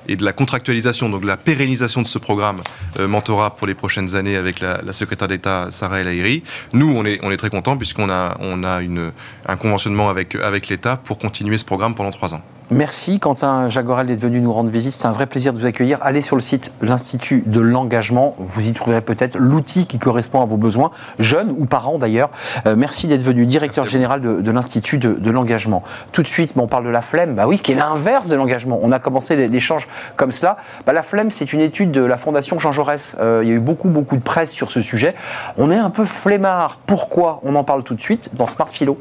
et 0.08 0.16
de 0.16 0.24
la 0.24 0.34
contractualisation, 0.34 1.10
donc 1.10 1.22
de 1.22 1.28
la 1.28 1.38
pérennisation 1.38 2.02
de 2.02 2.08
ce 2.08 2.20
programme 2.20 2.53
euh, 3.00 3.08
mentorat 3.08 3.56
pour 3.56 3.68
les 3.68 3.74
prochaines 3.74 4.16
années 4.16 4.36
avec 4.36 4.60
la, 4.60 4.94
secrétaire 4.94 5.28
d'État 5.28 5.68
Sarah 5.72 6.00
El 6.00 6.08
Haïry. 6.08 6.44
Nous, 6.74 6.94
on 6.94 7.06
est, 7.06 7.38
très 7.38 7.50
contents 7.50 7.78
puisqu'on 7.78 8.10
a, 8.10 8.38
un 8.40 9.56
conventionnement 9.58 10.10
avec 10.10 10.68
l'État 10.70 10.98
pour 10.98 11.18
continuer 11.18 11.58
ce 11.58 11.66
programme 11.66 11.96
pendant 11.96 12.12
trois 12.12 12.34
ans. 12.34 12.42
Merci 12.70 13.20
Quentin 13.20 13.68
Jagorel 13.68 14.08
d'être 14.08 14.22
venu 14.22 14.40
nous 14.40 14.54
rendre 14.54 14.72
visite. 14.72 14.94
C'est 14.94 15.06
un 15.06 15.12
vrai 15.12 15.28
plaisir 15.28 15.52
de 15.52 15.60
vous 15.60 15.66
accueillir. 15.66 16.00
Allez 16.02 16.22
sur 16.22 16.38
le 16.38 16.42
site 16.42 16.72
l'Institut 16.82 17.44
de 17.46 17.60
l'engagement. 17.60 18.36
Vous 18.40 18.68
y 18.68 18.72
trouverez 18.72 19.02
peut-être 19.02 19.38
l'outil 19.38 19.86
qui 19.86 20.00
correspond 20.00 20.42
à 20.42 20.46
vos 20.46 20.56
besoins, 20.56 20.90
jeunes 21.20 21.54
ou 21.58 21.66
parents 21.66 21.98
d'ailleurs. 21.98 22.30
Euh, 22.66 22.76
merci 22.78 23.08
d'être 23.08 23.22
venu, 23.22 23.46
directeur 23.46 23.86
général 23.86 24.22
de, 24.22 24.52
l'Institut 24.52 24.98
de, 24.98 25.30
l'engagement. 25.30 25.84
Tout 26.14 26.24
de 26.24 26.28
suite, 26.28 26.54
on 26.56 26.68
parle 26.68 26.86
de 26.86 26.90
la 26.90 27.02
flemme, 27.02 27.36
bah 27.36 27.48
oui, 27.48 27.60
qui 27.60 27.74
est 27.74 27.76
l'inverse 27.76 28.30
de 28.30 28.36
l'engagement. 28.38 28.80
On 28.82 28.92
a 28.94 29.00
commencé 29.00 29.36
l'échange 29.48 29.90
comme 30.16 30.32
cela. 30.32 30.58
Bah, 30.86 30.94
la 30.94 31.04
flemme, 31.04 31.32
c'est 31.32 31.52
une 31.52 31.62
étude 31.62 31.92
de 31.92 32.02
la 32.02 32.18
Fondation 32.18 32.60
Jean 32.60 32.72
Jaurès. 32.72 33.18
Euh, 33.20 33.42
il 33.44 33.50
y 33.50 33.52
a 33.52 33.56
eu 33.56 33.60
beaucoup, 33.60 33.90
beaucoup 33.90 34.16
de 34.16 34.24
presse 34.24 34.52
sur 34.52 34.72
ce 34.72 34.82
sujet. 34.82 35.16
On 35.58 35.70
est 35.70 35.78
un 35.78 35.90
peu 35.90 36.06
flemmard. 36.06 36.80
Pourquoi? 36.86 37.42
On 37.44 37.56
en 37.56 37.66
parle 37.66 37.84
tout 37.84 37.96
de 37.96 38.02
suite 38.02 38.30
dans 38.34 38.48
Smart 38.48 38.70
Philo. 38.70 38.98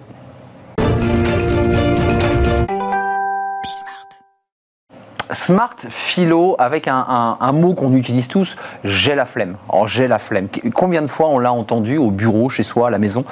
Smart 5.32 5.76
philo 5.88 6.56
avec 6.58 6.88
un, 6.88 7.52
mot 7.52 7.74
qu'on 7.74 7.92
utilise 7.94 8.28
tous, 8.28 8.56
j'ai 8.84 9.14
la 9.14 9.24
flemme. 9.24 9.56
Alors 9.68 9.86
j'ai 9.86 10.08
la 10.08 10.18
flemme. 10.18 10.48
Combien 10.74 11.02
de 11.02 11.08
fois 11.08 11.28
on 11.28 11.38
l'a 11.38 11.52
entendu 11.52 11.96
au 11.96 12.10
bureau, 12.10 12.48
chez 12.48 12.62
soi, 12.62 12.88
à 12.88 12.90
la 12.90 12.98
maison 12.98 13.24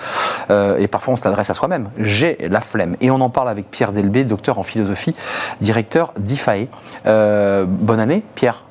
euh, 0.50 0.78
Et 0.78 0.88
parfois 0.88 1.14
on 1.14 1.16
s'adresse 1.16 1.50
à 1.50 1.54
soi-même. 1.54 1.90
J'ai 1.98 2.38
la 2.48 2.60
flemme. 2.60 2.96
Et 3.00 3.10
on 3.10 3.20
en 3.20 3.30
parle 3.30 3.48
avec 3.48 3.70
Pierre 3.70 3.92
Delbé, 3.92 4.24
docteur 4.24 4.58
en 4.58 4.62
philosophie, 4.62 5.14
directeur 5.60 6.12
d'IFAE. 6.18 6.66
Euh, 7.06 7.64
bonne 7.66 8.00
année, 8.00 8.22
Pierre. 8.34 8.64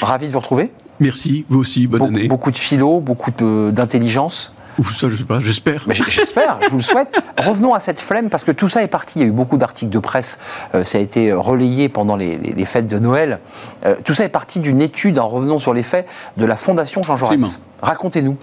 Ravi 0.00 0.28
de 0.28 0.32
vous 0.32 0.40
retrouver. 0.40 0.70
Merci, 1.00 1.44
vous 1.48 1.60
aussi, 1.60 1.86
bonne 1.86 2.02
année. 2.02 2.28
Beaucoup 2.28 2.50
de 2.50 2.56
philo, 2.56 3.00
beaucoup 3.00 3.30
d'intelligence. 3.72 4.54
Ou 4.78 4.84
ça, 4.84 5.08
je 5.08 5.16
sais 5.16 5.24
pas, 5.24 5.40
j'espère. 5.40 5.84
J'espère, 5.88 6.58
je 6.62 6.68
vous 6.68 6.76
le 6.76 6.82
souhaite. 6.82 7.12
Revenons 7.38 7.74
à 7.74 7.80
cette 7.80 8.00
flemme, 8.00 8.28
parce 8.28 8.44
que 8.44 8.52
tout 8.52 8.68
ça 8.68 8.82
est 8.82 8.88
parti. 8.88 9.18
Il 9.18 9.22
y 9.22 9.24
a 9.24 9.28
eu 9.28 9.32
beaucoup 9.32 9.56
d'articles 9.56 9.90
de 9.90 9.98
presse, 9.98 10.38
euh, 10.74 10.84
ça 10.84 10.98
a 10.98 11.00
été 11.00 11.32
relayé 11.32 11.88
pendant 11.88 12.16
les, 12.16 12.64
fêtes 12.64 12.86
de 12.86 12.98
Noël. 12.98 13.40
Euh, 13.84 13.96
tout 14.04 14.14
ça 14.14 14.24
est 14.24 14.28
parti 14.28 14.60
d'une 14.60 14.80
étude, 14.80 15.18
en 15.18 15.28
revenant 15.28 15.58
sur 15.58 15.74
les 15.74 15.82
faits, 15.82 16.06
de 16.36 16.44
la 16.44 16.56
Fondation 16.56 17.02
Jean 17.02 17.16
Jaurès. 17.16 17.60
Racontez-nous. 17.84 18.36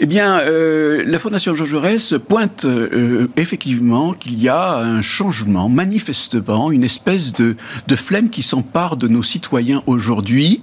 Eh 0.00 0.06
bien, 0.06 0.40
euh, 0.40 1.04
la 1.06 1.18
Fondation 1.18 1.54
Jean 1.54 1.64
Jaurès 1.64 2.14
pointe 2.28 2.64
euh, 2.64 3.28
effectivement 3.36 4.12
qu'il 4.12 4.40
y 4.40 4.48
a 4.48 4.76
un 4.76 5.02
changement, 5.02 5.68
manifestement, 5.68 6.72
une 6.72 6.82
espèce 6.82 7.32
de, 7.32 7.56
de 7.86 7.96
flemme 7.96 8.28
qui 8.28 8.42
s'empare 8.42 8.96
de 8.96 9.06
nos 9.06 9.22
citoyens 9.22 9.82
aujourd'hui, 9.86 10.62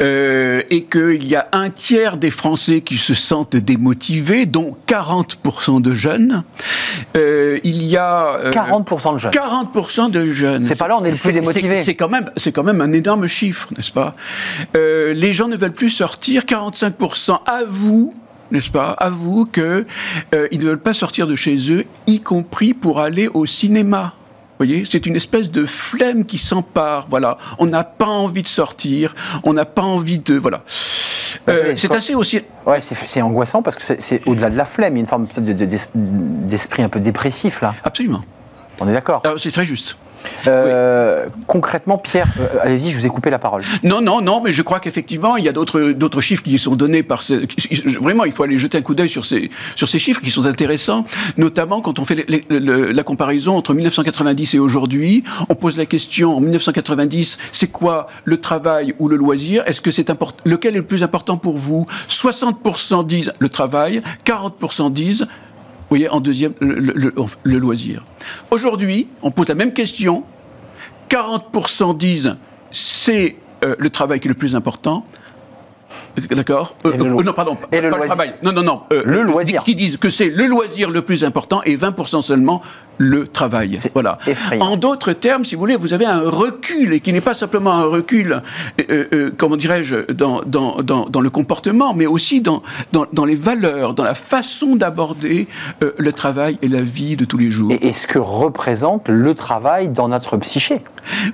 euh, 0.00 0.62
et 0.70 0.84
qu'il 0.84 1.26
y 1.26 1.36
a 1.36 1.48
un 1.52 1.68
tiers 1.68 2.16
des 2.16 2.30
Français 2.30 2.80
qui 2.80 2.96
se 2.96 3.12
sentent 3.12 3.56
démotivés, 3.56 4.46
dont 4.46 4.72
40% 4.88 5.82
de 5.82 5.94
jeunes. 5.94 6.44
il 7.14 7.82
y 7.82 7.96
a 7.96 8.50
40% 8.52 9.14
de 9.14 9.18
jeunes. 9.18 9.32
40% 9.32 10.10
de 10.10 10.26
jeunes. 10.26 10.64
C'est 10.64 10.76
pas 10.76 10.88
là 10.88 10.96
on 10.98 11.04
est 11.04 11.10
le 11.10 11.16
plus 11.16 11.32
démotivé. 11.32 11.84
C'est 11.84 11.94
quand 11.94 12.08
même, 12.08 12.30
quand 12.54 12.64
même 12.64 12.80
un 12.80 12.92
énorme 12.92 13.26
chiffre, 13.26 13.68
n'est-ce 13.76 13.92
pas? 13.92 14.14
Les 14.74 15.32
gens 15.32 15.48
ne 15.48 15.56
veulent 15.56 15.72
plus 15.72 15.90
sortir. 15.90 16.44
45% 16.44 17.33
à 17.46 17.62
vous 17.66 18.14
n'est-ce 18.50 18.70
pas, 18.70 18.92
avoue 18.92 19.46
qu'ils 19.46 19.86
euh, 20.34 20.48
ne 20.52 20.64
veulent 20.64 20.78
pas 20.78 20.94
sortir 20.94 21.26
de 21.26 21.34
chez 21.34 21.56
eux, 21.72 21.84
y 22.06 22.20
compris 22.20 22.72
pour 22.72 23.00
aller 23.00 23.28
au 23.28 23.46
cinéma. 23.46 24.12
Vous 24.58 24.66
voyez, 24.66 24.84
c'est 24.88 25.06
une 25.06 25.16
espèce 25.16 25.50
de 25.50 25.66
flemme 25.66 26.24
qui 26.24 26.38
s'empare. 26.38 27.08
Voilà, 27.10 27.38
on 27.58 27.66
n'a 27.66 27.82
pas 27.82 28.06
envie 28.06 28.42
de 28.42 28.48
sortir, 28.48 29.14
on 29.42 29.52
n'a 29.52 29.64
pas 29.64 29.82
envie 29.82 30.18
de 30.18 30.36
voilà. 30.36 30.62
Euh, 31.48 31.74
c'est 31.76 31.92
assez 31.92 32.14
aussi. 32.14 32.40
Ouais, 32.64 32.80
c'est 32.80 33.20
angoissant 33.20 33.60
parce 33.62 33.74
que 33.74 33.82
c'est 33.82 34.22
au-delà 34.26 34.50
de 34.50 34.56
la 34.56 34.64
flemme, 34.64 34.94
il 34.94 34.98
y 34.98 35.00
a 35.00 35.02
une 35.02 35.08
forme 35.08 35.26
d'esprit 36.46 36.84
un 36.84 36.88
peu 36.88 37.00
dépressif 37.00 37.60
là. 37.60 37.74
Absolument. 37.82 38.24
On 38.80 38.88
est 38.88 38.92
d'accord. 38.92 39.22
C'est 39.38 39.52
très 39.52 39.64
juste. 39.64 39.96
Euh, 40.46 41.26
concrètement, 41.46 41.98
Pierre, 41.98 42.28
euh, 42.40 42.58
allez-y, 42.62 42.90
je 42.90 42.98
vous 42.98 43.06
ai 43.06 43.08
coupé 43.08 43.30
la 43.30 43.38
parole. 43.38 43.62
Non, 43.82 44.00
non, 44.00 44.20
non, 44.20 44.40
mais 44.42 44.52
je 44.52 44.62
crois 44.62 44.80
qu'effectivement, 44.80 45.36
il 45.36 45.44
y 45.44 45.48
a 45.48 45.52
d'autres 45.52 46.20
chiffres 46.20 46.42
qui 46.42 46.58
sont 46.58 46.76
donnés 46.76 47.02
par 47.02 47.22
ce, 47.22 47.46
vraiment, 47.98 48.24
il 48.24 48.32
faut 48.32 48.42
aller 48.42 48.58
jeter 48.58 48.78
un 48.78 48.82
coup 48.82 48.94
d'œil 48.94 49.08
sur 49.08 49.24
ces 49.24 49.50
sur 49.74 49.88
ces 49.88 49.98
chiffres 49.98 50.20
qui 50.20 50.30
sont 50.30 50.46
intéressants, 50.46 51.04
notamment 51.36 51.80
quand 51.80 51.98
on 51.98 52.04
fait 52.04 52.26
la 52.50 53.02
comparaison 53.02 53.56
entre 53.56 53.74
1990 53.74 54.54
et 54.54 54.58
aujourd'hui. 54.58 55.24
On 55.48 55.54
pose 55.54 55.76
la 55.76 55.86
question 55.86 56.36
en 56.36 56.40
1990, 56.40 57.38
c'est 57.52 57.68
quoi 57.68 58.06
le 58.24 58.40
travail 58.40 58.94
ou 58.98 59.08
le 59.08 59.16
loisir? 59.16 59.62
Est-ce 59.66 59.80
que 59.80 59.90
c'est 59.90 60.10
important 60.10 60.42
Lequel 60.44 60.74
est 60.74 60.78
le 60.78 60.86
plus 60.86 61.02
important 61.02 61.36
pour 61.36 61.56
vous? 61.56 61.86
60% 62.08 63.06
disent 63.06 63.32
le 63.38 63.48
travail, 63.48 64.02
40% 64.24 64.92
disent 64.92 65.26
voyez, 65.94 66.08
en 66.08 66.20
deuxième, 66.20 66.54
le, 66.60 67.58
loisir. 67.58 68.04
Aujourd'hui, 68.50 69.08
on 69.22 69.30
pose 69.30 69.48
la 69.48 69.54
même 69.54 69.72
question. 69.72 70.24
40% 71.08 71.96
disent 71.96 72.36
c'est 72.72 73.36
euh, 73.62 73.76
le 73.78 73.90
travail 73.90 74.18
qui 74.18 74.26
est 74.26 74.30
le 74.30 74.34
plus 74.34 74.56
important. 74.56 75.06
D'accord 76.30 76.76
euh, 76.84 76.92
euh, 76.92 77.22
Non, 77.22 77.32
pardon, 77.32 77.56
et 77.72 77.80
le 77.80 77.90
travail. 77.90 78.34
Non, 78.42 78.52
non, 78.52 78.62
non. 78.62 78.82
le 78.90 79.22
loisir. 79.22 79.64
Qui 79.64 79.74
disent 79.74 79.96
que 79.96 80.10
c'est 80.10 80.28
le 80.28 80.46
loisir 80.46 80.90
le 80.90 81.02
plus 81.02 81.24
important 81.24 81.62
et 81.64 81.76
20% 81.76 82.22
seulement 82.22 82.62
le 82.98 83.26
travail. 83.26 83.78
Voilà. 83.92 84.18
En 84.60 84.76
d'autres 84.76 85.12
termes, 85.12 85.44
si 85.44 85.54
vous 85.54 85.60
voulez, 85.60 85.76
vous 85.76 85.92
avez 85.92 86.06
un 86.06 86.20
recul, 86.20 86.92
et 86.92 87.00
qui 87.00 87.12
n'est 87.12 87.20
pas 87.20 87.34
simplement 87.34 87.72
un 87.72 87.84
recul, 87.84 88.40
euh, 88.80 89.04
euh, 89.12 89.30
comment 89.36 89.56
dirais-je, 89.56 90.12
dans, 90.12 90.42
dans, 90.42 90.82
dans, 90.82 91.20
le 91.20 91.30
comportement, 91.30 91.94
mais 91.94 92.06
aussi 92.06 92.40
dans, 92.40 92.62
dans, 92.92 93.24
les 93.24 93.34
valeurs, 93.34 93.94
dans 93.94 94.04
la 94.04 94.14
façon 94.14 94.76
d'aborder 94.76 95.48
euh, 95.82 95.92
le 95.98 96.12
travail 96.12 96.58
et 96.62 96.68
la 96.68 96.82
vie 96.82 97.16
de 97.16 97.24
tous 97.24 97.38
les 97.38 97.50
jours. 97.50 97.72
Et, 97.80 97.92
ce 97.92 98.06
que 98.06 98.18
représente 98.18 99.08
le 99.08 99.34
travail 99.34 99.88
dans 99.88 100.08
notre 100.08 100.36
psyché. 100.36 100.82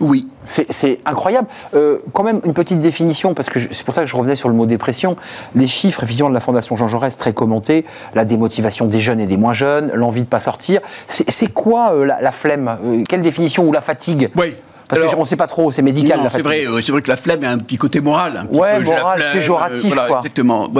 Oui. 0.01 0.29
C'est 0.51 0.99
incroyable. 1.05 1.47
quand 2.13 2.23
même, 2.23 2.41
une 2.45 2.55
petite 2.55 2.81
définition, 2.81 3.35
parce 3.35 3.49
que 3.49 3.59
c'est 3.59 3.85
pour 3.85 3.95
ça 3.95 4.01
que 4.01 4.07
je 4.07 4.17
revenais 4.17 4.37
sur 4.37 4.49
le 4.49 4.55
mot 4.55 4.67
dépression. 4.67 5.17
Les 5.55 5.69
chiffres, 5.69 6.03
évidemment, 6.03 6.31
de 6.31 6.35
la 6.35 6.41
Fondation 6.41 6.77
Jean 6.77 6.87
Jaurès, 6.87 7.17
très 7.17 7.33
commentés, 7.33 7.85
la 8.15 8.25
démotivation 8.25 8.87
des 8.87 9.01
jeunes 9.01 9.21
et 9.21 9.27
des 9.27 9.37
moins 9.37 9.53
jeunes, 9.53 9.91
l'envie 9.95 10.23
de 10.23 10.29
pas 10.29 10.41
sortir. 10.41 10.81
C'est 11.09 11.53
quoi 11.53 11.93
euh, 11.95 12.05
la, 12.05 12.33
flemme? 12.33 12.79
Euh, 12.85 13.03
Quelle 13.09 13.23
définition 13.23 13.67
Ou 13.67 13.73
la 13.73 13.81
fatigue? 13.81 14.31
Oui. 14.37 14.57
Parce 14.99 15.15
qu'on 15.15 15.21
ne 15.21 15.27
sait 15.27 15.37
pas 15.37 15.47
trop, 15.47 15.71
c'est 15.71 15.83
médical 15.83 16.21
la 16.23 16.31
C'est 16.31 16.43
vrai, 16.43 16.65
c'est 16.83 16.93
vrai 16.93 17.03
que 17.03 17.09
la 17.09 17.17
flemme 17.17 17.45
a 17.45 17.51
un 17.51 17.59
petit 17.59 17.77
côté 17.77 18.01
moral. 18.01 18.37
Un 18.37 18.47
petit 18.47 18.59
ouais, 18.59 18.81
moral, 18.83 19.23
péjoratif. 19.33 19.95
quoi. 19.95 20.19
Exactement. 20.19 20.71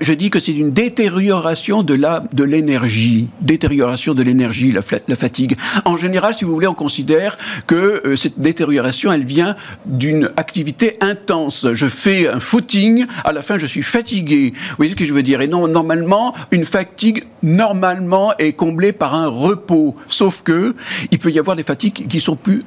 je, 0.00 0.12
dis 0.12 0.30
que 0.30 0.40
c'est 0.40 0.52
une 0.52 0.72
détérioration 0.72 1.82
de 1.82 1.94
la 1.94 2.22
de 2.32 2.44
l'énergie, 2.44 3.28
détérioration 3.40 4.14
de 4.14 4.22
l'énergie, 4.22 4.72
la, 4.72 4.80
la, 5.06 5.16
fatigue. 5.16 5.56
En 5.84 5.96
général, 5.96 6.34
si 6.34 6.44
vous 6.44 6.52
voulez, 6.52 6.66
on 6.66 6.74
considère 6.74 7.36
que 7.66 8.02
euh, 8.04 8.16
cette 8.16 8.38
détérioration, 8.38 9.12
elle 9.12 9.24
vient 9.24 9.56
d'une 9.86 10.30
activité 10.36 10.96
intense. 11.00 11.66
Je 11.72 11.86
fais 11.86 12.28
un 12.28 12.40
footing, 12.40 13.06
à 13.24 13.32
la 13.32 13.42
fin, 13.42 13.58
je 13.58 13.66
suis 13.66 13.82
fatigué. 13.82 14.52
Vous 14.54 14.76
voyez 14.76 14.92
ce 14.92 14.96
que 14.96 15.04
je 15.04 15.12
veux 15.12 15.22
dire? 15.22 15.40
Et 15.40 15.46
non, 15.46 15.68
normalement, 15.68 16.34
une 16.50 16.64
fatigue 16.64 17.24
normalement 17.42 18.32
est 18.38 18.52
comblée 18.52 18.92
par 18.92 19.14
un 19.14 19.28
repos. 19.28 19.94
Sauf 20.08 20.42
que 20.42 20.74
il 21.10 21.18
peut 21.18 21.30
y 21.30 21.38
avoir 21.38 21.56
des 21.56 21.62
fatigues 21.62 22.08
qui 22.08 22.20
sont 22.20 22.36
plus 22.36 22.64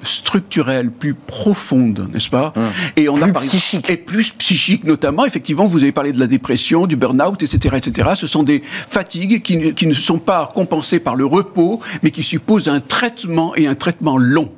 plus 1.00 1.14
profonde, 1.14 2.10
n'est-ce 2.14 2.30
pas 2.30 2.54
hum. 2.56 2.70
Et 2.96 3.10
on 3.10 3.16
plus 3.16 3.24
a 3.24 3.40
psychique. 3.40 3.90
Et 3.90 3.98
plus 3.98 4.32
psychique, 4.32 4.84
notamment. 4.84 5.26
Effectivement, 5.26 5.66
vous 5.66 5.80
avez 5.80 5.92
parlé 5.92 6.14
de 6.14 6.20
la 6.20 6.28
dépression, 6.28 6.88
du 6.88 6.96
burn-out, 6.96 7.42
etc., 7.42 7.78
etc. 7.78 8.10
Ce 8.16 8.28
sont 8.28 8.44
des 8.44 8.62
fatigues 8.64 9.42
qui 9.42 9.74
qui 9.74 9.88
ne 9.88 9.94
sont 9.94 10.20
pas 10.20 10.50
compensées 10.54 11.00
par 11.00 11.16
le 11.16 11.26
repos, 11.26 11.80
mais 12.04 12.12
qui 12.12 12.24
supposent 12.24 12.68
un 12.68 12.80
traitement 12.80 13.56
et 13.56 13.68
un 13.68 13.76
traitement 13.76 14.18
long. 14.18 14.52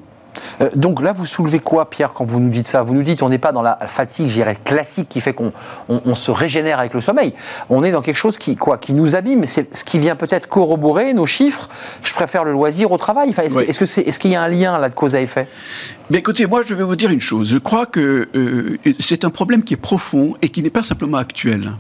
Euh, 0.62 0.70
donc 0.76 1.02
là, 1.02 1.14
vous 1.14 1.26
soulevez 1.26 1.60
quoi, 1.60 1.90
Pierre, 1.90 2.14
quand 2.14 2.26
vous 2.26 2.40
nous 2.40 2.50
dites 2.50 2.68
ça? 2.68 2.84
Vous 2.84 2.94
nous 2.94 3.04
dites 3.04 3.22
on 3.22 3.30
n'est 3.30 3.38
pas 3.38 3.52
dans 3.52 3.62
la 3.62 3.78
fatigue, 3.88 4.30
j'irais, 4.30 4.58
classique 4.64 5.10
qui 5.10 5.22
fait 5.22 5.34
qu'on 5.34 5.52
on, 5.90 6.16
se 6.16 6.32
régénère 6.32 6.80
avec 6.80 6.94
le 6.94 7.02
sommeil. 7.02 7.34
On 7.70 7.84
est 7.84 7.92
dans 7.92 8.02
quelque 8.02 8.18
chose 8.18 8.38
qui, 8.38 8.56
quoi, 8.56 8.78
qui 8.78 8.94
nous 8.94 9.16
abîme. 9.16 9.46
C'est 9.48 9.76
ce 9.76 9.84
qui 9.84 10.00
vient 10.00 10.16
peut-être 10.16 10.48
corroborer 10.48 11.14
nos 11.14 11.26
chiffres. 11.26 11.70
Je 12.02 12.14
préfère 12.14 12.44
le 12.44 12.52
loisir 12.52 12.92
au 12.92 12.98
travail. 12.98 13.30
Enfin, 13.30 13.44
est-ce, 13.44 14.20
qu'il 14.20 14.32
y 14.32 14.36
a 14.36 14.42
un 14.42 14.48
lien 14.48 14.78
là 14.78 14.90
de 14.90 14.96
cause 14.96 15.16
à 15.16 15.22
effet? 15.22 15.48
Mais 16.10 16.20
écoutez, 16.20 16.46
moi, 16.46 16.62
je 16.66 16.76
vais 16.76 16.84
vous 16.84 16.96
dire 16.96 17.10
une 17.10 17.22
chose. 17.22 17.50
Je 17.50 17.58
crois 17.58 17.86
que 17.86 18.28
euh, 18.36 18.78
c'est 19.00 19.24
un 19.24 19.30
problème 19.30 19.64
qui 19.64 19.74
est 19.74 19.78
profond 19.78 20.36
et 20.42 20.50
qui 20.50 20.62
n'est 20.62 20.70
pas 20.70 20.84
simplement 20.84 21.18
actuel. 21.18 21.72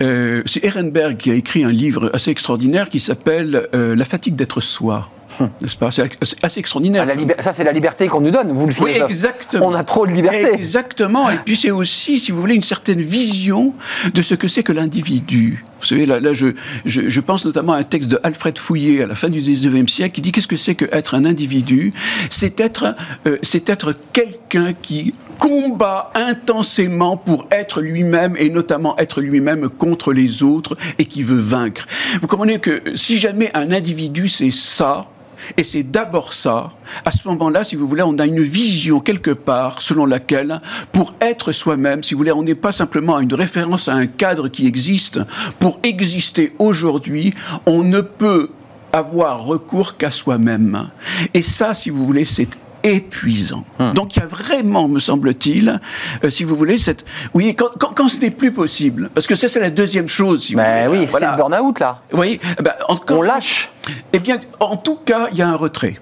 Euh, 0.00 0.42
c'est 0.46 0.64
Ehrenberg 0.64 1.16
qui 1.16 1.30
a 1.30 1.34
écrit 1.34 1.64
un 1.64 1.72
livre 1.72 2.10
assez 2.14 2.30
extraordinaire 2.30 2.88
qui 2.88 3.00
s'appelle 3.00 3.68
La 3.72 4.04
fatigue 4.04 4.34
d'être 4.34 4.60
soi. 4.60 5.08
N'est-ce 5.40 5.76
pas? 5.76 5.90
C'est 5.90 6.10
assez 6.42 6.60
extraordinaire. 6.60 7.06
ça, 7.40 7.52
c'est 7.52 7.64
la 7.64 7.72
liberté 7.72 8.08
qu'on 8.08 8.20
nous 8.20 8.30
donne, 8.30 8.52
vous 8.52 8.66
le 8.66 8.72
philosophe. 8.72 8.98
Oui, 8.98 9.04
exactement. 9.04 9.66
On 9.66 9.74
a 9.74 9.82
trop 9.82 10.06
de 10.06 10.12
liberté. 10.12 10.52
Exactement. 10.54 11.30
Et 11.30 11.36
puis, 11.44 11.56
c'est 11.56 11.70
aussi, 11.70 12.18
si 12.18 12.32
vous 12.32 12.40
voulez, 12.40 12.54
une 12.54 12.62
certaine 12.62 13.00
vision 13.00 13.74
de 14.12 14.22
ce 14.22 14.34
que 14.34 14.48
c'est 14.48 14.62
que 14.62 14.72
l'individu. 14.72 15.64
Vous 15.82 15.88
savez, 15.88 16.06
là, 16.06 16.20
là 16.20 16.32
je, 16.32 16.46
je, 16.84 17.20
pense 17.20 17.44
notamment 17.44 17.72
à 17.72 17.78
un 17.78 17.82
texte 17.82 18.08
de 18.08 18.20
Alfred 18.22 18.56
Fouillet 18.56 19.02
à 19.02 19.06
la 19.08 19.16
fin 19.16 19.28
du 19.28 19.40
19e 19.40 19.88
siècle 19.88 20.14
qui 20.14 20.20
dit 20.20 20.30
qu'est-ce 20.30 20.46
que 20.46 20.56
c'est 20.56 20.76
qu'être 20.76 21.16
un 21.16 21.24
individu? 21.24 21.92
C'est 22.30 22.60
être, 22.60 22.94
euh, 23.26 23.36
c'est 23.42 23.68
être 23.68 23.92
quelqu'un 24.12 24.74
qui 24.80 25.12
combat 25.40 26.12
intensément 26.14 27.16
pour 27.16 27.48
être 27.50 27.80
lui-même 27.80 28.36
et 28.38 28.48
notamment 28.48 28.96
être 28.96 29.20
lui-même 29.20 29.68
contre 29.68 30.12
les 30.12 30.44
autres 30.44 30.76
et 31.00 31.04
qui 31.04 31.24
veut 31.24 31.40
vaincre. 31.40 31.86
Vous 32.20 32.28
comprenez 32.28 32.60
que 32.60 32.80
si 32.94 33.18
jamais 33.18 33.50
un 33.54 33.72
individu 33.72 34.28
c'est 34.28 34.52
ça, 34.52 35.08
et 35.56 35.64
c'est 35.64 35.82
d'abord 35.82 36.32
ça. 36.32 36.72
À 37.04 37.10
ce 37.10 37.26
moment-là, 37.28 37.64
si 37.64 37.76
vous 37.76 37.88
voulez, 37.88 38.02
on 38.02 38.18
a 38.18 38.26
une 38.26 38.42
vision 38.42 39.00
quelque 39.00 39.30
part 39.30 39.82
selon 39.82 40.06
laquelle, 40.06 40.60
pour 40.92 41.14
être 41.20 41.52
soi-même, 41.52 42.02
si 42.02 42.14
vous 42.14 42.18
voulez, 42.18 42.32
on 42.32 42.42
n'est 42.42 42.54
pas 42.54 42.72
simplement 42.72 43.18
une 43.20 43.34
référence 43.34 43.88
à 43.88 43.94
un 43.94 44.06
cadre 44.06 44.48
qui 44.48 44.66
existe. 44.66 45.20
Pour 45.58 45.78
exister 45.82 46.54
aujourd'hui, 46.58 47.34
on 47.66 47.82
ne 47.82 48.00
peut 48.00 48.50
avoir 48.92 49.44
recours 49.44 49.96
qu'à 49.96 50.10
soi-même. 50.10 50.90
Et 51.34 51.42
ça, 51.42 51.74
si 51.74 51.90
vous 51.90 52.04
voulez, 52.04 52.24
c'est 52.24 52.48
épuisant. 52.82 53.64
Hmm. 53.78 53.92
Donc 53.92 54.16
il 54.16 54.20
y 54.20 54.22
a 54.22 54.26
vraiment, 54.26 54.88
me 54.88 55.00
semble-t-il, 55.00 55.80
euh, 56.24 56.30
si 56.30 56.44
vous 56.44 56.56
voulez, 56.56 56.78
cette... 56.78 57.04
Oui, 57.34 57.54
quand, 57.54 57.70
quand, 57.78 58.08
ce 58.08 58.20
n'est 58.20 58.30
plus 58.30 58.52
possible, 58.52 59.10
parce 59.14 59.26
que 59.26 59.34
ça 59.34 59.48
c'est 59.48 59.60
la 59.60 59.70
deuxième 59.70 60.08
chose, 60.08 60.44
si 60.44 60.54
ben 60.54 60.88
Oui, 60.88 61.06
c'est 61.08 61.20
le 61.20 61.36
burn-out 61.36 61.78
là. 61.80 62.02
Oui, 62.12 62.40
eh 62.58 62.62
ben, 62.62 62.74
on 62.88 63.22
lâche. 63.22 63.70
Eh 64.12 64.18
bien, 64.18 64.38
en 64.60 64.76
tout 64.76 64.96
cas, 64.96 65.28
il 65.32 65.38
y 65.38 65.42
a 65.42 65.48
un 65.48 65.56
retrait. 65.56 65.98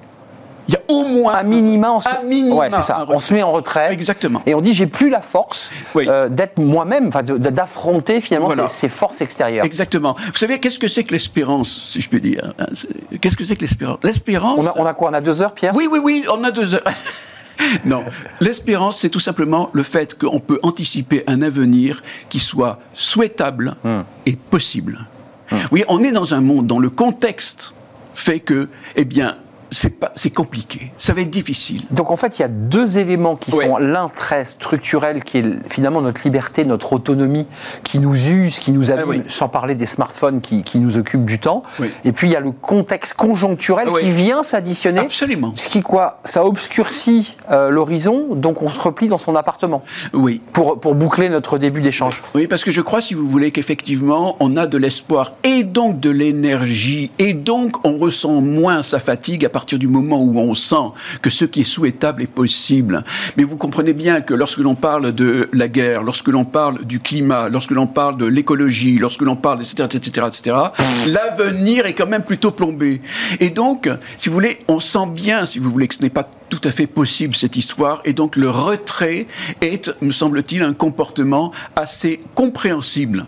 Il 0.71 0.75
y 0.75 0.77
a 0.77 0.83
au 0.87 1.05
moins 1.05 1.35
un 1.35 1.43
minima, 1.43 1.91
on 1.91 2.01
se, 2.01 2.09
un 2.09 2.23
minima, 2.23 2.55
ouais, 2.55 2.71
c'est 2.71 2.83
ça. 2.83 2.99
un 2.99 3.07
On 3.09 3.19
se 3.19 3.35
met 3.35 3.43
en 3.43 3.51
retrait. 3.51 3.93
Exactement. 3.93 4.41
Et 4.47 4.55
on 4.55 4.61
dit 4.61 4.73
j'ai 4.73 4.87
plus 4.87 5.11
la 5.11 5.21
force 5.21 5.73
Oui. 5.97 6.07
euh, 6.09 6.29
d'être 6.29 6.59
moi-même, 6.59 7.11
d'affronter 7.11 8.21
finalement 8.21 8.47
Voilà. 8.47 8.69
ces, 8.69 8.83
ces 8.83 8.89
forces 8.89 9.21
extérieures. 9.21 9.65
Exactement. 9.65 10.15
Vous 10.27 10.37
savez, 10.39 10.61
qu'est-ce 10.61 10.79
que 10.79 10.87
c'est 10.87 11.03
que 11.03 11.11
l'espérance, 11.13 11.87
si 11.89 12.01
je 12.01 12.09
peux 12.09 12.21
dire 12.21 12.53
hein, 12.61 12.67
Qu'est-ce 13.21 13.37
que 13.37 13.43
c'est 13.45 13.57
que 13.57 13.63
l'espérance? 13.63 13.99
L'espérance. 14.05 14.59
On 14.61 14.67
a, 14.69 14.73
on 14.77 14.87
a 14.87 14.95
quoi? 14.95 15.11
On 15.11 15.15
a 15.15 15.21
deux 15.21 15.43
heures, 15.43 15.55
Pierre? 15.55 15.73
Oui, 15.75 15.89
oui, 15.91 15.99
oui, 16.01 16.25
on 16.33 16.45
a 16.45 16.53
deux 16.53 16.73
heures. 16.77 16.85
non, 17.85 18.05
l'espérance, 18.41 18.99
c'est 19.01 19.09
tout 19.11 19.19
simplement 19.19 19.71
le 19.73 19.83
fait 19.83 20.17
qu'on 20.17 20.39
peut 20.39 20.61
anticiper 20.63 21.25
un 21.27 21.43
avenir 21.43 22.01
qui 22.29 22.39
soit 22.39 22.79
souhaitable 22.95 23.75
Hmm. 23.83 24.03
et 24.25 24.37
possible. 24.37 25.01
Oui, 25.73 25.83
on 25.89 26.01
est 26.05 26.13
dans 26.13 26.33
un 26.33 26.41
monde 26.41 26.69
dont 26.69 26.79
le 26.79 26.91
contexte 26.91 27.75
fait 28.15 28.39
que, 28.39 28.69
eh 28.95 29.05
bien, 29.05 29.37
c'est 29.71 30.31
compliqué, 30.31 30.93
ça 30.97 31.13
va 31.13 31.21
être 31.21 31.31
difficile. 31.31 31.83
Donc 31.91 32.11
en 32.11 32.17
fait, 32.17 32.39
il 32.39 32.43
y 32.43 32.45
a 32.45 32.49
deux 32.49 32.99
éléments 32.99 33.37
qui 33.37 33.53
Ouais. 33.55 33.67
sont 33.67 33.79
l'un 33.79 34.09
très 34.09 34.45
structurel, 34.45 35.23
qui 35.25 35.39
est 35.39 35.45
finalement 35.69 36.01
notre 36.01 36.21
liberté, 36.25 36.65
notre 36.65 36.93
autonomie, 36.93 37.47
qui 37.85 37.99
nous 37.99 38.15
use, 38.31 38.59
qui 38.59 38.73
nous 38.73 38.91
abîme, 38.91 39.05
Ah 39.07 39.11
oui. 39.11 39.23
sans 39.29 39.49
parler 39.49 39.75
des 39.75 39.87
smartphones 39.87 40.41
qui, 40.41 40.63
qui 40.63 40.79
nous 40.81 40.99
occupent 40.99 41.25
du 41.25 41.39
temps. 41.39 41.63
Oui. 41.79 41.91
Et 42.05 42.13
puis 42.13 42.29
il 42.29 42.33
y 42.33 42.37
a 42.37 42.41
le 42.41 42.51
contexte 42.53 43.15
conjoncturel 43.15 43.87
Ah 43.89 43.93
oui. 43.95 44.03
qui 44.03 44.11
vient 44.11 44.43
s'additionner. 44.43 45.01
Absolument. 45.01 45.53
Ce 45.55 45.69
qui 45.69 45.81
quoi 45.83 46.21
Ça 46.25 46.45
obscurcit 46.45 47.37
euh, 47.51 47.71
l'horizon, 47.71 48.35
donc 48.35 48.63
on 48.63 48.69
se 48.69 48.79
replie 48.81 49.09
dans 49.09 49.19
son 49.19 49.35
appartement. 49.37 49.83
Oui. 50.13 50.41
Pour, 50.53 50.81
pour 50.81 50.95
boucler 50.95 51.29
notre 51.29 51.59
début 51.59 51.81
d'échange. 51.81 52.23
Oui, 52.35 52.47
parce 52.47 52.65
que 52.65 52.71
je 52.71 52.81
crois, 52.81 53.01
si 53.01 53.15
vous 53.15 53.29
voulez, 53.29 53.51
qu'effectivement, 53.51 54.37
on 54.41 54.57
a 54.57 54.67
de 54.67 54.79
l'espoir 54.79 55.33
et 55.45 55.63
donc 55.65 56.01
de 56.01 56.11
l'énergie, 56.11 57.11
et 57.19 57.33
donc 57.35 57.85
on 57.87 57.99
ressent 57.99 58.41
moins 58.41 58.83
sa 58.83 58.99
fatigue 58.99 59.45
à 59.45 59.49
partir 59.49 59.60
du 59.67 59.89
moment 59.89 60.23
où 60.23 60.39
on 60.39 60.55
sent 60.55 60.93
que 61.23 61.31
ce 61.31 61.45
qui 61.45 61.61
est 61.61 61.65
souhaitable 61.65 62.23
est 62.23 62.27
possible. 62.27 63.05
Mais 63.37 63.45
vous 63.45 63.57
comprenez 63.57 63.93
bien 63.93 64.21
que 64.21 64.35
lorsque 64.35 64.59
l'on 64.59 64.75
parle 64.75 65.13
de 65.13 65.49
la 65.53 65.69
guerre, 65.69 66.03
lorsque 66.03 66.29
l'on 66.29 66.45
parle 66.45 66.85
du 66.85 66.99
climat, 66.99 67.49
lorsque 67.49 67.71
l'on 67.73 67.87
parle 67.87 68.17
de 68.17 68.27
l'écologie, 68.27 68.99
lorsque 68.99 69.23
l'on 69.23 69.37
parle, 69.37 69.61
etc., 69.63 69.89
etc., 69.93 70.27
etc., 70.29 70.57
l'avenir 71.07 71.87
est 71.87 71.95
quand 71.95 72.07
même 72.07 72.23
plutôt 72.23 72.51
plombé. 72.51 73.01
Et 73.39 73.51
donc, 73.51 73.89
si 74.19 74.29
vous 74.29 74.35
voulez, 74.35 74.59
on 74.69 74.81
sent 74.81 75.07
bien, 75.13 75.47
si 75.47 75.59
vous 75.59 75.71
voulez, 75.71 75.89
que 75.89 75.95
ce 75.95 76.03
n'est 76.03 76.11
pas 76.11 76.29
tout 76.49 76.61
à 76.65 76.71
fait 76.71 76.87
possible 76.87 77.35
cette 77.35 77.57
histoire, 77.57 78.01
et 78.05 78.13
donc 78.13 78.37
le 78.37 78.51
retrait 78.51 79.27
est, 79.61 79.91
me 80.03 80.11
semble-t-il, 80.11 80.63
un 80.63 80.73
comportement 80.73 81.53
assez 81.77 82.21
compréhensible. 82.35 83.27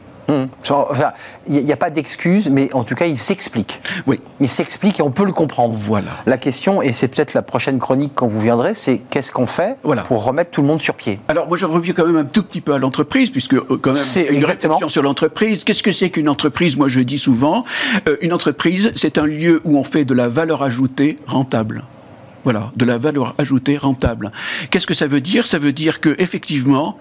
Enfin, 0.60 1.12
Il 1.48 1.64
n'y 1.64 1.72
a, 1.72 1.76
pas 1.76 1.90
d'excuse, 1.90 2.48
mais 2.50 2.72
en 2.72 2.84
tout 2.84 2.94
cas, 2.94 3.06
il 3.06 3.18
s'explique. 3.18 3.80
Oui. 4.06 4.20
Il 4.40 4.48
s'explique 4.48 5.00
et 5.00 5.02
on 5.02 5.10
peut 5.10 5.24
le 5.24 5.32
comprendre. 5.32 5.74
Voilà. 5.74 6.10
La 6.26 6.38
question, 6.38 6.82
et 6.82 6.92
c'est 6.92 7.08
peut-être 7.08 7.34
la 7.34 7.42
prochaine 7.42 7.78
chronique 7.78 8.12
quand 8.14 8.26
vous 8.26 8.40
viendrez, 8.40 8.74
c'est 8.74 8.98
qu'est-ce 9.10 9.32
qu'on 9.32 9.46
fait 9.46 9.76
Voilà. 9.82 10.02
pour 10.02 10.24
remettre 10.24 10.50
tout 10.50 10.62
le 10.62 10.66
monde 10.66 10.80
sur 10.80 10.94
pied? 10.94 11.20
Alors 11.28 11.48
moi 11.48 11.56
je 11.56 11.66
reviens 11.66 11.92
quand 11.94 12.06
même 12.06 12.16
un 12.16 12.24
tout 12.24 12.42
petit 12.42 12.60
peu 12.60 12.74
à 12.74 12.78
l'entreprise 12.78 13.30
puisque 13.30 13.54
euh, 13.54 13.78
quand 13.80 13.92
même 13.92 14.02
C'est 14.02 14.22
une 14.26 14.36
exactement. 14.36 14.74
réflexion 14.74 14.88
sur 14.88 15.02
l'entreprise. 15.02 15.64
Qu'est-ce 15.64 15.82
que 15.82 15.92
c'est 15.92 16.10
qu'une 16.10 16.28
entreprise? 16.28 16.76
Moi 16.76 16.88
je 16.88 17.00
dis 17.00 17.18
souvent, 17.18 17.64
euh, 18.08 18.16
une 18.20 18.32
entreprise 18.32 18.92
c'est 18.94 19.18
un 19.18 19.26
lieu 19.26 19.60
où 19.64 19.78
on 19.78 19.84
fait 19.84 20.04
de 20.04 20.14
la 20.14 20.28
valeur 20.28 20.62
ajoutée 20.62 21.16
rentable. 21.26 21.84
Voilà, 22.44 22.72
de 22.76 22.84
la 22.84 22.98
valeur 22.98 23.34
ajoutée 23.38 23.76
rentable. 23.76 24.32
Qu'est-ce 24.70 24.86
que 24.86 24.94
ça 24.94 25.06
veut 25.06 25.20
dire? 25.20 25.46
Ça 25.46 25.58
veut 25.58 25.72
dire 25.72 26.00
que 26.00 26.16
effectivement, 26.18 26.98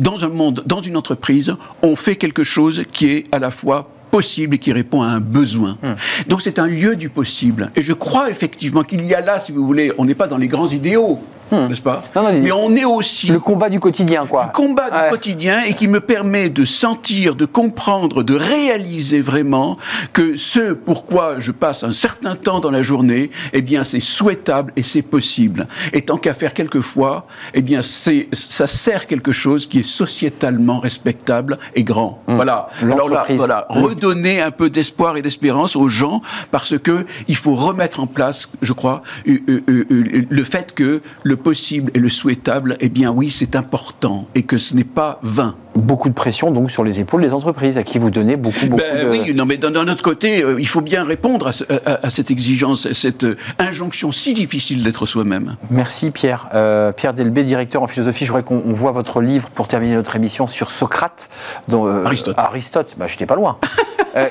dans 0.00 0.24
un 0.24 0.28
monde, 0.28 0.64
dans 0.66 0.80
une 0.80 0.96
entreprise, 0.96 1.54
on 1.82 1.94
fait 1.94 2.16
quelque 2.16 2.42
chose 2.42 2.84
qui 2.92 3.10
est 3.10 3.24
à 3.32 3.38
la 3.38 3.50
fois 3.50 3.90
possible 4.10 4.56
et 4.56 4.58
qui 4.58 4.72
répond 4.72 5.02
à 5.02 5.06
un 5.06 5.20
besoin. 5.20 5.78
Hmm. 5.82 5.94
Donc 6.28 6.42
c'est 6.42 6.58
un 6.58 6.66
lieu 6.66 6.96
du 6.96 7.10
possible. 7.10 7.70
Et 7.76 7.82
je 7.82 7.92
crois 7.92 8.28
effectivement 8.28 8.82
qu'il 8.82 9.04
y 9.04 9.14
a 9.14 9.20
là, 9.20 9.38
si 9.38 9.52
vous 9.52 9.64
voulez, 9.64 9.92
on 9.98 10.04
n'est 10.04 10.16
pas 10.16 10.26
dans 10.26 10.38
les 10.38 10.48
grands 10.48 10.68
idéaux, 10.68 11.20
n'est-ce 11.52 11.80
pas 11.82 12.02
Hmm. 12.14 12.18
Non, 12.18 12.22
non, 12.32 12.40
Mais 12.42 12.52
on 12.52 12.74
est 12.76 12.84
aussi 12.84 13.28
Le 13.28 13.38
combat 13.40 13.68
du 13.68 13.80
quotidien, 13.80 14.26
quoi. 14.26 14.46
le 14.46 14.52
combat 14.52 14.90
du 14.90 15.10
quotidien 15.10 15.62
et 15.62 15.74
qui 15.74 15.88
me 15.88 16.00
permet 16.00 16.48
de 16.50 16.64
sentir, 16.64 17.34
de 17.34 17.44
comprendre, 17.44 18.22
de 18.22 18.34
réaliser 18.34 19.20
vraiment 19.20 19.76
que 20.12 20.36
ce 20.36 20.72
pourquoi 20.72 21.38
je 21.38 21.52
passe 21.52 21.82
un 21.84 21.92
certain 21.92 22.36
temps 22.36 22.60
dans 22.60 22.70
la 22.70 22.82
journée, 22.82 23.30
eh 23.52 23.62
bien, 23.62 23.84
c'est 23.84 24.00
souhaitable 24.00 24.72
et 24.76 24.82
c'est 24.82 25.02
possible. 25.02 25.66
Et 25.92 26.02
tant 26.02 26.16
qu'à 26.16 26.34
faire 26.34 26.54
quelquefois, 26.54 27.26
eh 27.54 27.62
bien, 27.62 27.82
c'est, 27.82 28.28
ça 28.32 28.66
sert 28.66 29.06
quelque 29.06 29.32
chose 29.32 29.66
qui 29.66 29.80
est 29.80 29.88
sociétalement 29.88 30.78
respectable 30.78 31.58
et 31.74 31.84
grand. 31.84 32.22
Voilà. 32.26 32.68
Alors 32.82 32.96
là, 32.96 33.04
L'entreprise. 33.08 33.36
voilà, 33.38 33.66
Mm. 33.70 33.82
redonner 33.82 34.40
un 34.40 34.50
peu 34.50 34.70
d'espoir 34.70 35.16
et 35.16 35.22
d'espérance 35.22 35.76
aux 35.76 35.88
gens 35.88 36.20
parce 36.50 36.78
que 36.78 37.04
il 37.28 37.36
faut 37.36 37.54
remettre 37.54 38.00
en 38.00 38.06
place, 38.06 38.48
je 38.62 38.72
crois, 38.72 39.02
euh, 39.28 39.38
euh, 39.48 39.62
euh, 39.68 40.24
le 40.28 40.44
fait 40.44 40.74
que 40.74 41.00
le 41.22 41.36
possible 41.42 41.90
et 41.94 41.98
le 41.98 42.08
souhaitable, 42.08 42.76
eh 42.80 42.88
bien 42.88 43.10
oui, 43.10 43.30
c'est 43.30 43.56
important 43.56 44.28
et 44.34 44.42
que 44.42 44.58
ce 44.58 44.74
n'est 44.74 44.84
pas 44.84 45.18
vain. 45.22 45.56
Beaucoup 45.76 46.08
de 46.08 46.14
pression 46.14 46.50
donc 46.50 46.70
sur 46.70 46.82
les 46.82 46.98
épaules 46.98 47.22
des 47.22 47.32
entreprises 47.32 47.78
à 47.78 47.84
qui 47.84 47.98
vous 47.98 48.10
donnez 48.10 48.36
beaucoup, 48.36 48.66
beaucoup 48.66 48.82
Ben 48.82 49.04
de... 49.04 49.10
oui, 49.10 49.32
non, 49.34 49.46
mais 49.46 49.56
d'un 49.56 49.74
autre 49.88 50.02
côté, 50.02 50.42
euh, 50.42 50.56
il 50.60 50.66
faut 50.66 50.80
bien 50.80 51.04
répondre 51.04 51.46
à, 51.46 51.52
ce- 51.52 51.64
à- 51.86 52.06
à 52.06 52.10
cette 52.10 52.30
exigence, 52.30 52.86
à 52.86 52.94
cette 52.94 53.22
euh, 53.24 53.36
injonction 53.60 54.10
si 54.10 54.34
difficile 54.34 54.82
d'être 54.82 55.06
soi-même. 55.06 55.56
Merci 55.70 56.10
Pierre. 56.10 56.48
Euh, 56.54 56.90
Pierre 56.92 57.14
Delbé, 57.14 57.44
directeur 57.44 57.82
en 57.82 57.86
philosophie. 57.86 58.24
Je 58.24 58.32
voudrais 58.32 58.42
qu'on 58.42 58.62
on 58.66 58.72
voit 58.72 58.90
votre 58.92 59.20
livre 59.20 59.48
pour 59.50 59.68
terminer 59.68 59.94
notre 59.94 60.16
émission 60.16 60.46
sur 60.48 60.70
Socrate. 60.72 61.28
Dont, 61.68 61.86
Aristote. 62.04 62.34
Aristote, 62.36 62.94
bah, 62.98 63.06
j'étais 63.08 63.26
pas 63.26 63.36
loin. 63.36 63.58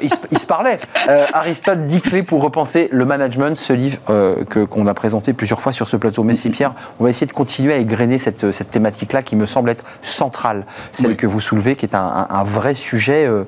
Il, 0.01 0.09
se, 0.09 0.17
il 0.29 0.37
se 0.37 0.45
parlait. 0.45 0.77
Aristote, 1.31 1.85
10 1.85 2.01
clés 2.01 2.21
pour 2.21 2.41
repenser 2.43 2.89
le 2.91 3.05
management, 3.05 3.55
ce 3.57 3.71
livre 3.71 3.97
que- 4.49 4.65
qu'on 4.65 4.85
a 4.87 4.93
présenté 4.93 5.31
plusieurs 5.31 5.61
fois 5.61 5.71
sur 5.71 5.87
ce 5.87 5.95
plateau. 5.95 6.21
Merci 6.25 6.49
Pierre. 6.49 6.73
On 6.99 7.05
va 7.05 7.09
essayer 7.09 7.27
de 7.27 7.31
continuer 7.31 7.71
à 7.71 7.77
égrener 7.77 8.17
cette, 8.17 8.51
cette 8.51 8.71
thématique-là 8.71 9.23
qui 9.23 9.37
me 9.37 9.45
semble 9.45 9.69
être 9.69 9.85
centrale, 10.01 10.65
celle 10.91 11.11
Oui. 11.11 11.15
que 11.15 11.27
vous 11.27 11.38
soulevez, 11.39 11.75
qui 11.75 11.85
est 11.85 11.95
un, 11.95 12.43
vrai 12.43 12.73
sujet 12.73 13.25
euh, 13.25 13.43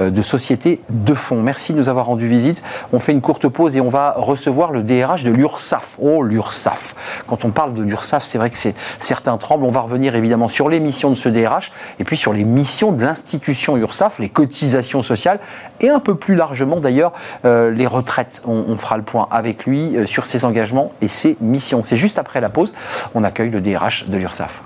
euh, 0.00 0.10
de 0.10 0.22
société 0.22 0.80
de 0.90 1.14
fond. 1.14 1.42
Merci 1.42 1.72
de 1.72 1.78
nous 1.78 1.88
avoir 1.88 2.06
rendu 2.06 2.28
visite. 2.28 2.62
On 2.92 2.98
fait 2.98 3.12
une 3.12 3.20
courte 3.20 3.48
pause 3.48 3.76
et 3.76 3.80
on 3.80 3.88
va 3.88 4.14
recevoir 4.16 4.70
le 4.72 4.82
DRH 4.82 5.24
de 5.24 5.30
l'URSSAF. 5.30 5.98
Oh, 6.00 6.22
l'URSSAF. 6.22 7.22
Quand 7.26 7.44
on 7.44 7.50
parle 7.50 7.74
de 7.74 7.82
l'URSSAF, 7.82 8.24
c'est 8.24 8.38
vrai 8.38 8.50
que 8.50 8.56
certains 8.98 9.36
tremblent. 9.38 9.64
On 9.64 9.70
va 9.70 9.80
revenir 9.80 10.14
évidemment 10.14 10.48
sur 10.48 10.68
les 10.68 10.80
missions 10.80 11.10
de 11.10 11.14
ce 11.14 11.28
DRH 11.28 11.72
et 11.98 12.04
puis 12.04 12.16
sur 12.16 12.32
les 12.32 12.44
missions 12.44 12.92
de 12.92 13.04
l'institution 13.04 13.76
URSSAF, 13.76 14.18
les 14.18 14.28
cotisations 14.28 15.02
sociales 15.02 15.40
et 15.80 15.88
un 15.88 16.00
peu 16.00 16.14
plus 16.14 16.34
largement 16.34 16.80
d'ailleurs 16.80 17.12
euh, 17.44 17.70
les 17.70 17.86
retraites. 17.86 18.42
On, 18.46 18.64
on 18.68 18.76
fera 18.76 18.96
le 18.96 19.02
point 19.02 19.28
avec 19.30 19.66
lui 19.66 19.96
sur 20.06 20.26
ses 20.26 20.44
engagements 20.44 20.92
et 21.00 21.08
ses 21.08 21.36
missions. 21.40 21.82
C'est 21.82 21.96
juste 21.96 22.18
après 22.18 22.40
la 22.40 22.48
pause. 22.48 22.74
On 23.14 23.24
accueille 23.24 23.50
le 23.50 23.60
DRH 23.60 24.06
de 24.08 24.18
l'URSSAF. 24.18 24.62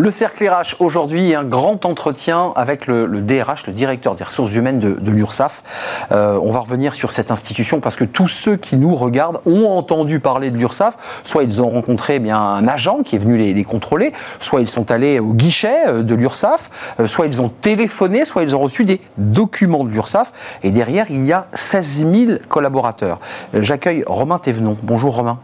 Le 0.00 0.10
cercle 0.10 0.48
RH 0.48 0.76
aujourd'hui, 0.78 1.34
un 1.34 1.44
grand 1.44 1.84
entretien 1.84 2.54
avec 2.56 2.86
le, 2.86 3.06
DRH, 3.06 3.66
le 3.66 3.74
directeur 3.74 4.14
des 4.14 4.24
ressources 4.24 4.54
humaines 4.54 4.78
de, 4.78 4.94
de 4.94 5.10
l'URSSAF. 5.10 6.08
Euh, 6.10 6.38
on 6.42 6.52
va 6.52 6.60
revenir 6.60 6.94
sur 6.94 7.12
cette 7.12 7.30
institution 7.30 7.80
parce 7.80 7.96
que 7.96 8.04
tous 8.04 8.26
ceux 8.26 8.56
qui 8.56 8.78
nous 8.78 8.94
regardent 8.94 9.42
ont 9.44 9.66
entendu 9.66 10.18
parler 10.18 10.50
de 10.50 10.56
l'URSSAF. 10.56 11.20
Soit 11.24 11.42
ils 11.42 11.60
ont 11.60 11.68
rencontré 11.68 12.14
eh 12.14 12.18
bien 12.18 12.40
un 12.40 12.66
agent 12.66 13.02
qui 13.02 13.16
est 13.16 13.18
venu 13.18 13.36
les, 13.36 13.52
les 13.52 13.64
contrôler, 13.64 14.14
soit 14.40 14.62
ils 14.62 14.70
sont 14.70 14.90
allés 14.90 15.18
au 15.18 15.34
guichet 15.34 15.86
euh, 15.88 16.02
de 16.02 16.14
l'URSSAF, 16.14 16.94
euh, 16.98 17.06
soit 17.06 17.26
ils 17.26 17.42
ont 17.42 17.50
téléphoné, 17.50 18.24
soit 18.24 18.42
ils 18.42 18.56
ont 18.56 18.60
reçu 18.60 18.86
des 18.86 19.02
documents 19.18 19.84
de 19.84 19.90
l'URSSAF. 19.90 20.32
Et 20.62 20.70
derrière, 20.70 21.10
il 21.10 21.26
y 21.26 21.34
a 21.34 21.46
16 21.52 22.06
000 22.10 22.32
collaborateurs. 22.48 23.20
Euh, 23.54 23.62
J'accueille 23.62 24.02
Romain 24.06 24.38
Thévenon. 24.38 24.78
Bonjour 24.82 25.14
Romain. 25.14 25.38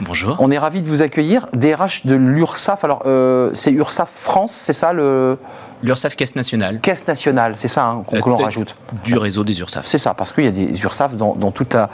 Bonjour. 0.00 0.36
On 0.40 0.50
est 0.50 0.58
ravi 0.58 0.82
de 0.82 0.88
vous 0.88 1.02
accueillir. 1.02 1.46
DRH 1.52 2.04
de 2.06 2.14
l'URSSAF. 2.14 2.84
Alors, 2.84 3.02
euh, 3.06 3.50
c'est 3.54 3.70
URSSAF 3.72 4.10
France, 4.10 4.52
c'est 4.52 4.72
ça 4.72 4.92
le 4.92 5.38
L'URSSAF 5.82 6.16
Caisse 6.16 6.34
nationale. 6.36 6.80
caisse 6.80 7.06
nationale, 7.06 7.54
c'est 7.56 7.68
ça 7.68 7.86
hein, 7.86 8.02
qu'on 8.06 8.16
Euh, 8.16 8.20
l'on 8.26 8.36
rajoute. 8.36 8.76
Du 9.04 9.16
réseau 9.18 9.44
des 9.44 9.58
URSSAF. 9.60 9.84
C'est 9.86 9.98
ça, 9.98 10.14
parce 10.14 10.32
qu'il 10.32 10.44
y 10.44 10.48
a 10.48 10.50
des 10.50 10.82
URSSAF 10.82 11.16
dans, 11.16 11.34
dans 11.34 11.50
toute, 11.50 11.74
la, 11.74 11.90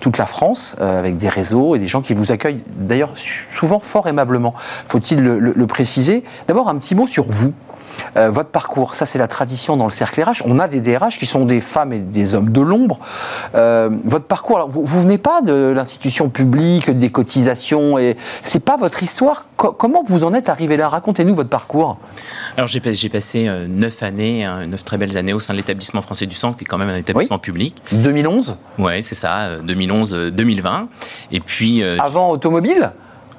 toute 0.00 0.16
la 0.18 0.24
France, 0.26 0.74
euh, 0.80 0.98
avec 0.98 1.18
des 1.18 1.28
réseaux 1.28 1.76
et 1.76 1.78
des 1.78 1.88
gens 1.88 2.00
qui 2.00 2.14
vous 2.14 2.32
accueillent, 2.32 2.62
d'ailleurs, 2.78 3.12
souvent 3.52 3.78
fort 3.78 4.08
aimablement. 4.08 4.54
Faut-il 4.88 5.22
le, 5.22 5.38
le- 5.38 5.52
le 5.54 5.66
préciser? 5.66 6.24
D'abord, 6.48 6.68
un 6.70 6.76
petit 6.76 6.94
mot 6.94 7.06
sur 7.06 7.24
vous. 7.28 7.52
Euh, 8.16 8.30
votre 8.30 8.50
parcours, 8.50 8.94
ça 8.94 9.06
c'est 9.06 9.18
la 9.18 9.28
tradition 9.28 9.76
dans 9.76 9.84
le 9.84 9.90
cercle 9.90 10.22
RH. 10.22 10.42
On 10.44 10.58
a 10.58 10.68
des 10.68 10.80
DRH 10.80 11.18
qui 11.18 11.26
sont 11.26 11.44
des 11.44 11.60
femmes 11.60 11.92
et 11.92 11.98
des 12.00 12.34
hommes 12.34 12.50
de 12.50 12.60
l'ombre. 12.60 12.98
Euh, 13.54 13.90
votre 14.04 14.26
parcours, 14.26 14.56
alors, 14.56 14.68
vous, 14.70 14.84
vous 14.84 15.02
venez 15.02 15.18
pas 15.18 15.42
de 15.42 15.72
l'institution 15.74 16.28
publique, 16.28 16.90
des 16.90 17.10
cotisations, 17.10 17.98
et 17.98 18.16
c'est 18.42 18.60
pas 18.64 18.76
votre 18.76 19.02
histoire. 19.02 19.46
Co- 19.56 19.72
comment 19.72 20.02
vous 20.04 20.24
en 20.24 20.34
êtes 20.34 20.48
arrivé 20.48 20.76
là? 20.76 20.88
Racontez-nous 20.88 21.34
votre 21.34 21.48
parcours. 21.50 21.98
Alors 22.56 22.68
j'ai 22.68 22.80
pas- 22.80 22.92
j'ai 22.92 23.08
passé 23.08 23.46
euh, 23.48 23.66
neuf 23.68 24.02
années, 24.02 24.44
hein, 24.44 24.66
neuf 24.66 24.84
très 24.84 24.98
belles 24.98 25.16
années 25.16 25.32
au 25.32 25.40
sein 25.40 25.52
de 25.52 25.58
l'établissement 25.58 26.02
français 26.02 26.26
du 26.26 26.34
sang, 26.34 26.52
qui 26.52 26.64
est 26.64 26.66
quand 26.66 26.78
même 26.78 26.88
un 26.90 26.96
établissement 26.96 27.38
public. 27.38 27.76
2011, 27.92 28.56
Ouais, 28.78 29.00
c'est 29.02 29.14
ça, 29.14 29.56
2011-2020. 29.64 30.86
Et 31.32 31.40
puis, 31.40 31.82
avant 31.98 32.30
automobile? 32.30 32.92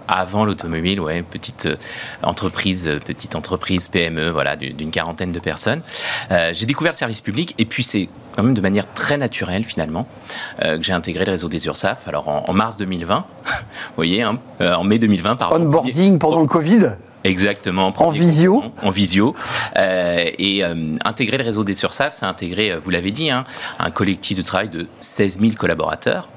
Avant 0.07 0.45
l'automobile, 0.45 0.99
ouais, 0.99 1.21
petite 1.21 1.65
euh, 1.65 1.75
entreprise, 2.23 2.87
euh, 2.87 2.99
petite 2.99 3.35
entreprise 3.35 3.87
PME, 3.87 4.29
voilà, 4.29 4.55
d'une 4.55 4.91
quarantaine 4.91 5.31
de 5.31 5.39
personnes. 5.39 5.81
Euh, 6.31 6.51
j'ai 6.53 6.65
découvert 6.65 6.93
le 6.93 6.97
service 6.97 7.21
public 7.21 7.53
et 7.57 7.65
puis 7.65 7.83
c'est 7.83 8.09
quand 8.35 8.43
même 8.43 8.53
de 8.53 8.61
manière 8.61 8.91
très 8.93 9.17
naturelle 9.17 9.63
finalement 9.63 10.07
que 10.61 10.83
j'ai 10.83 10.93
intégré 10.93 11.25
le 11.25 11.31
réseau 11.31 11.49
des 11.49 11.65
URSAF. 11.65 12.07
Alors 12.07 12.27
en, 12.27 12.53
mars 12.53 12.77
2020, 12.77 13.25
vous 13.45 13.53
voyez, 13.95 14.21
hein, 14.21 14.37
en 14.59 14.83
mai 14.83 14.99
2020, 14.99 15.37
pardon. 15.37 15.65
Onboarding 15.65 16.19
pendant 16.19 16.41
le 16.41 16.45
Covid. 16.45 16.91
Exactement. 17.27 17.93
En 17.97 18.09
visio 18.09 18.63
En 18.81 18.89
visio. 18.89 19.35
Euh, 19.75 20.25
et 20.37 20.63
euh, 20.63 20.95
intégrer 21.03 21.37
le 21.37 21.43
réseau 21.43 21.63
des 21.63 21.75
Sursaf, 21.75 22.15
c'est 22.17 22.25
intégrer, 22.25 22.77
vous 22.77 22.89
l'avez 22.89 23.11
dit, 23.11 23.29
hein, 23.29 23.43
un 23.79 23.91
collectif 23.91 24.37
de 24.37 24.41
travail 24.41 24.69
de 24.69 24.87
16 24.99 25.39
000 25.39 25.53
collaborateurs. 25.57 26.29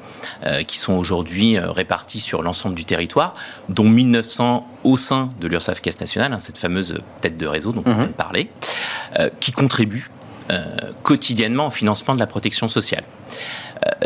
Qui 0.66 0.78
sont 0.78 0.94
aujourd'hui 0.94 1.58
répartis 1.58 2.20
sur 2.20 2.42
l'ensemble 2.42 2.74
du 2.74 2.84
territoire, 2.84 3.34
dont 3.68 3.88
1900 3.88 4.66
au 4.84 4.96
sein 4.96 5.30
de 5.40 5.46
l'URSAF 5.46 5.80
Caisse 5.80 6.00
nationale, 6.00 6.32
hein, 6.32 6.38
cette 6.38 6.58
fameuse 6.58 7.00
tête 7.20 7.36
de 7.36 7.46
réseau 7.46 7.72
dont 7.72 7.82
on 7.86 7.94
vient 7.94 8.06
de 8.06 8.12
parler, 8.12 8.50
qui 9.40 9.52
contribue 9.52 10.10
quotidiennement 11.02 11.68
au 11.68 11.70
financement 11.70 12.14
de 12.14 12.20
la 12.20 12.26
protection 12.26 12.68
sociale. 12.68 13.04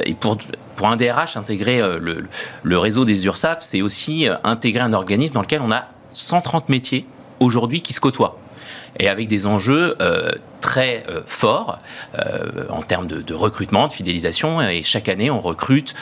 et 0.05 0.15
pour, 0.15 0.39
pour 0.77 0.89
un 0.89 0.97
DRH, 0.97 1.37
intégrer 1.37 1.81
le, 1.81 2.27
le 2.63 2.79
réseau 2.79 3.05
des 3.05 3.27
URSAF, 3.27 3.59
c'est 3.61 3.83
aussi 3.83 4.29
intégrer 4.43 4.83
un 4.83 4.93
organisme 4.93 5.35
dans 5.35 5.43
lequel 5.43 5.63
on 5.63 5.71
a 5.71 5.89
130 6.13 6.69
métiers 6.69 7.07
aujourd'hui 7.41 7.81
qui 7.83 7.93
se 7.93 8.01
côtoient 8.01 8.39
et 8.99 9.09
avec 9.09 9.29
des 9.29 9.47
enjeux 9.47 9.97
euh, 10.01 10.31
euh, 10.81 11.21
forts 11.27 11.79
euh, 12.19 12.65
en 12.71 12.83
termes 12.83 13.07
de, 13.07 13.35
recrutement, 13.35 13.87
de 13.87 13.93
fidélisation. 13.93 14.61
Et 14.61 14.83
chaque 14.83 15.09
année, 15.09 15.31
on 15.31 15.41
recrute 15.41 15.95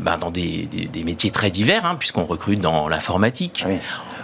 ben, 0.00 0.18
dans 0.18 0.30
des, 0.30 0.68
métiers 1.04 1.30
très 1.30 1.50
divers, 1.50 1.84
hein, 1.84 1.96
puisqu'on 1.98 2.24
recrute 2.24 2.60
dans 2.60 2.88
l'informatique, 2.88 3.64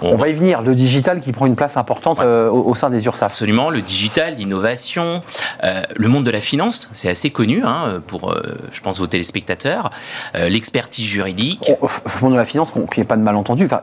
on, 0.02 0.16
va 0.16 0.28
y 0.28 0.32
venir, 0.32 0.62
le 0.62 0.74
digital 0.74 1.20
qui 1.20 1.32
prend 1.32 1.46
une 1.46 1.56
place 1.56 1.76
importante 1.76 2.20
euh, 2.20 2.50
au, 2.50 2.74
sein 2.74 2.90
des 2.90 3.04
URSAF. 3.06 3.32
Absolument, 3.32 3.70
le 3.70 3.80
digital, 3.80 4.36
l'innovation, 4.36 5.22
euh, 5.62 5.82
le 5.96 6.08
monde 6.08 6.24
de 6.24 6.30
la 6.30 6.40
finance, 6.40 6.88
c'est 6.92 7.08
assez 7.08 7.30
connu 7.30 7.62
hein, 7.64 8.02
pour, 8.06 8.30
euh, 8.30 8.42
je 8.72 8.80
pense, 8.80 8.98
vos 8.98 9.06
téléspectateurs, 9.06 9.90
l'expertise 10.34 11.04
juridique. 11.04 11.70
le 11.80 12.20
monde 12.22 12.32
de 12.32 12.38
la 12.38 12.44
finance, 12.44 12.70
qu'il 12.70 12.82
n'y 12.96 13.02
ait 13.02 13.04
pas 13.04 13.16
de 13.16 13.22
malentendu, 13.22 13.64
enfin, 13.64 13.82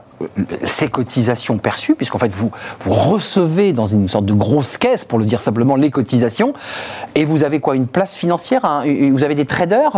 ces 0.66 0.90
cotisations 0.90 1.58
perçues, 1.58 1.96
puisqu'en 1.96 2.18
fait, 2.18 2.32
vous, 2.32 2.52
vous 2.82 2.94
recevez 2.94 3.74
dans 3.74 3.86
une 3.86 4.10
sorte 4.10 4.26
de 4.26 4.34
grosse 4.34 4.78
caisse, 4.78 5.06
pour 5.06 5.20
le 5.20 5.26
dire 5.26 5.42
simplement, 5.42 5.76
les 5.76 5.90
cotisations, 5.90 6.54
et 7.16 7.26
vous 7.26 7.44
avez 7.44 7.60
quoi? 7.60 7.76
Une 7.76 7.88
place 7.88 8.18
financière 8.18 8.66
hein, 8.66 8.84
Vous 9.12 9.24
avez 9.24 9.36
des 9.36 9.46
traders 9.46 9.96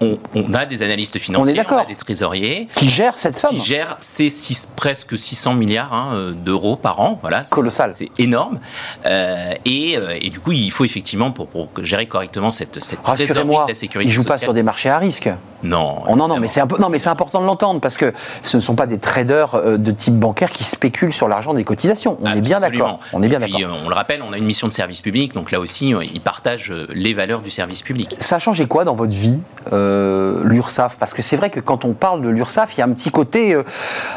on, 0.00 0.54
a 0.54 0.66
des 0.66 0.82
analystes 0.82 1.18
financiers, 1.18 1.62
on, 1.68 1.76
a 1.76 1.84
des 1.84 1.94
trésoriers. 1.94 2.68
Qui 2.74 2.88
gèrent 2.88 3.18
cette 3.18 3.36
somme. 3.36 3.50
Qui 3.50 3.60
gèrent 3.60 3.96
ces 4.00 4.28
six, 4.28 4.68
presque 4.76 5.16
600 5.34 5.54
milliards 5.54 5.92
hein, 5.92 6.10
euh, 6.14 6.32
d'euros 6.32 6.76
par 6.76 7.00
an. 7.00 7.18
Voilà, 7.20 7.42
Colossal. 7.50 7.90
C'est 7.94 8.10
énorme. 8.18 8.60
Euh, 9.04 9.52
et, 9.64 9.96
euh, 9.96 10.16
et, 10.20 10.30
du 10.30 10.40
coup, 10.40 10.52
il 10.52 10.70
faut 10.70 10.84
effectivement, 10.84 11.32
pour, 11.32 11.48
pour 11.48 11.68
gérer 11.82 12.06
correctement 12.06 12.50
cette, 12.50 12.82
cette 12.82 13.02
trésorerie 13.02 13.44
de 13.44 13.68
la 13.68 13.74
sécurité 13.74 14.08
Ils 14.08 14.12
ne 14.12 14.14
jouent 14.14 14.24
pas 14.24 14.38
sur 14.38 14.54
des 14.54 14.62
marchés 14.62 14.90
à 14.90 14.98
risque. 14.98 15.28
Non. 15.64 16.02
Oh, 16.08 16.16
non, 16.16 16.28
non, 16.28 16.38
mais 16.38 16.46
c'est 16.46 16.60
un 16.60 16.66
peu, 16.66 16.76
non, 16.80 16.88
mais 16.88 16.98
c'est 16.98 17.08
important 17.08 17.40
de 17.40 17.46
l'entendre 17.46 17.80
parce 17.80 17.96
que 17.96 18.12
ce 18.42 18.56
ne 18.56 18.62
sont 18.62 18.74
pas 18.74 18.86
des 18.86 18.98
traders 18.98 19.78
de 19.78 19.90
type 19.90 20.14
bancaire 20.14 20.52
qui 20.52 20.62
spéculent 20.64 21.12
sur 21.12 21.26
l'argent 21.26 21.54
des 21.54 21.64
cotisations. 21.64 22.16
On 22.20 22.34
est 22.34 22.40
bien 22.40 22.60
d'accord. 22.60 23.00
On 23.12 23.22
est 23.22 23.28
bien 23.28 23.40
d'accord. 23.40 23.60
On 23.84 23.88
le 23.88 23.94
rappelle, 23.94 24.22
on 24.22 24.32
a 24.32 24.38
une 24.38 24.44
mission 24.44 24.68
de 24.68 24.72
service 24.72 25.00
public, 25.00 25.34
donc 25.34 25.50
là 25.50 25.60
aussi, 25.60 25.94
ils 26.12 26.20
partagent 26.20 26.72
les 26.90 27.14
valeurs 27.14 27.40
du 27.40 27.50
service 27.50 27.82
public. 27.82 28.14
Ça 28.18 28.36
a 28.36 28.38
changé 28.38 28.66
quoi 28.66 28.84
dans 28.84 28.94
votre 28.94 29.12
vie, 29.12 29.40
l'URSAF 29.72 30.96
Parce 30.98 31.12
que 31.12 31.22
c'est 31.22 31.36
vrai 31.36 31.50
que 31.50 31.60
quand 31.60 31.84
on 31.84 31.94
parle 31.94 32.22
de 32.22 32.28
l'URSAF, 32.28 32.76
il 32.76 32.80
y 32.80 32.82
a 32.82 32.86
un 32.86 32.92
petit 32.92 33.10
côté, 33.10 33.56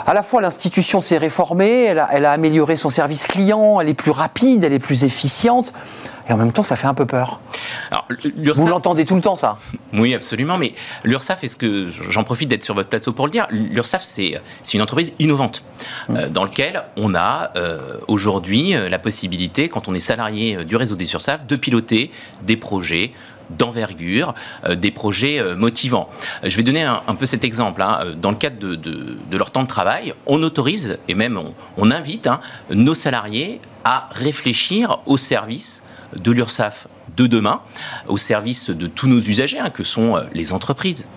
à 0.05 0.13
la 0.13 0.21
fois 0.21 0.41
l'institution 0.41 1.01
s'est 1.01 1.17
réformée, 1.17 1.85
elle 1.85 1.99
a, 1.99 2.31
amélioré 2.31 2.75
son 2.75 2.89
service 2.89 3.27
client, 3.27 3.79
elle 3.79 3.89
est 3.89 3.93
plus 3.93 4.11
rapide, 4.11 4.63
elle 4.63 4.73
est 4.73 4.79
plus 4.79 5.03
efficiente. 5.03 5.73
Et 6.29 6.33
en 6.33 6.37
même 6.37 6.51
temps, 6.51 6.63
ça 6.63 6.75
fait 6.75 6.87
un 6.87 6.93
peu 6.93 7.05
peur. 7.05 7.39
Vous 8.55 8.67
l'entendez 8.67 9.05
tout 9.05 9.15
le 9.15 9.21
temps, 9.21 9.35
ça? 9.35 9.57
Oui, 9.93 10.13
absolument. 10.13 10.57
Mais 10.57 10.73
l'URSAF, 11.03 11.43
est-ce 11.43 11.57
que 11.57 11.89
j'en 11.89 12.23
profite 12.23 12.49
d'être 12.49 12.63
sur 12.63 12.75
votre 12.75 12.89
plateau 12.89 13.13
pour 13.13 13.25
le 13.25 13.31
dire 13.31 13.47
L'URSAF, 13.51 14.03
c'est 14.03 14.39
une 14.73 14.81
entreprise 14.81 15.13
innovante 15.19 15.63
mmh. 16.09 16.15
euh, 16.15 16.29
dans 16.29 16.43
laquelle 16.43 16.83
on 16.95 17.15
a 17.15 17.51
euh, 17.55 17.97
aujourd'hui 18.07 18.75
euh, 18.75 18.89
la 18.89 18.99
possibilité, 18.99 19.69
quand 19.69 19.87
on 19.87 19.93
est 19.93 19.99
salarié 19.99 20.65
du 20.65 20.75
réseau 20.75 20.95
des 20.95 21.11
URSAF, 21.11 21.45
de 21.45 21.55
piloter 21.55 22.11
des 22.43 22.57
projets 22.57 23.13
d'envergure, 23.49 24.33
euh, 24.65 24.75
des 24.75 24.91
projets 24.91 25.39
euh, 25.39 25.55
motivants. 25.55 26.09
Je 26.43 26.55
vais 26.57 26.63
donner 26.63 26.83
un, 26.83 27.15
peu 27.15 27.25
cet 27.25 27.43
exemple. 27.43 27.81
Hein. 27.81 28.13
Dans 28.15 28.31
le 28.31 28.37
cadre 28.37 28.75
de, 28.75 29.37
leur 29.37 29.51
temps 29.51 29.63
de 29.63 29.67
travail, 29.67 30.13
on 30.25 30.41
autorise 30.43 30.97
et 31.07 31.13
même 31.13 31.39
on, 31.77 31.91
invite 31.91 32.27
hein, 32.27 32.39
nos 32.69 32.93
salariés 32.93 33.61
à 33.83 34.09
réfléchir 34.11 34.99
au 35.05 35.17
service 35.17 35.83
de 36.15 36.31
l'URSSAF 36.31 36.87
de 37.15 37.27
demain 37.27 37.61
au 38.07 38.17
service 38.17 38.69
de 38.69 38.87
tous 38.87 39.07
nos 39.07 39.19
usagers, 39.19 39.59
hein, 39.59 39.69
que 39.69 39.83
sont 39.83 40.15
euh, 40.15 40.21
les 40.33 40.53
entreprises, 40.53 41.07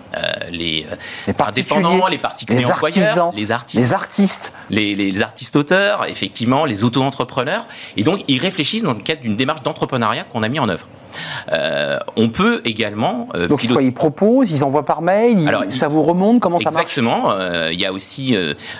les, 0.51 0.85
indépendants, 1.27 2.07
les 2.07 2.17
particuliers 2.17 2.59
les 2.59 2.71
employeurs, 2.71 3.31
les 3.33 3.51
artistes, 3.51 3.79
les 3.79 3.93
artistes, 3.93 4.53
les, 4.69 4.95
les 4.95 5.21
artistes 5.21 5.55
auteurs, 5.55 6.05
effectivement, 6.05 6.65
les 6.65 6.83
auto-entrepreneurs. 6.83 7.65
Et 7.97 8.03
donc, 8.03 8.23
ils 8.27 8.39
réfléchissent 8.39 8.83
dans 8.83 8.93
le 8.93 9.01
cadre 9.01 9.21
d'une 9.21 9.35
démarche 9.35 9.63
d'entrepreneuriat 9.63 10.23
qu'on 10.23 10.43
a 10.43 10.49
mis 10.49 10.59
en 10.59 10.69
œuvre. 10.69 10.87
Euh, 11.51 11.97
on 12.15 12.29
peut 12.29 12.61
également. 12.65 13.27
Euh, 13.35 13.47
Donc 13.47 13.63
ils 13.63 13.93
proposent, 13.93 14.51
ils 14.51 14.63
envoient 14.63 14.85
par 14.85 15.01
mail, 15.01 15.39
ça 15.69 15.87
vous 15.87 16.01
remonte, 16.01 16.39
comment 16.39 16.59
ça 16.59 16.71
marche? 16.71 16.83
Exactement. 16.83 17.31
Euh, 17.31 17.69
il 17.71 17.79
y 17.79 17.85
a 17.85 17.93
aussi, 17.93 18.37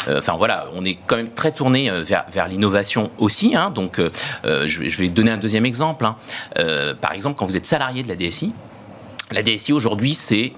enfin 0.09 0.35
voilà, 0.37 0.67
on 0.75 0.85
est 0.85 0.97
quand 1.07 1.17
même 1.17 1.29
très 1.29 1.51
tourné 1.51 1.89
vers, 2.03 2.25
vers 2.31 2.47
l'innovation 2.47 3.11
aussi. 3.17 3.55
Hein. 3.55 3.71
donc 3.73 3.99
je, 4.43 4.97
vais 4.97 5.09
donner 5.09 5.31
un 5.31 5.37
deuxième 5.37 5.65
exemple. 5.65 6.05
Hein. 6.05 6.15
par 7.01 7.13
exemple, 7.13 7.37
quand 7.37 7.45
vous 7.45 7.57
êtes 7.57 7.65
salarié 7.65 8.03
de 8.03 8.07
la 8.07 8.15
DSI, 8.15 8.53
la 9.31 9.41
DSI 9.43 9.73
aujourd'hui 9.73 10.13
c'est 10.13 10.53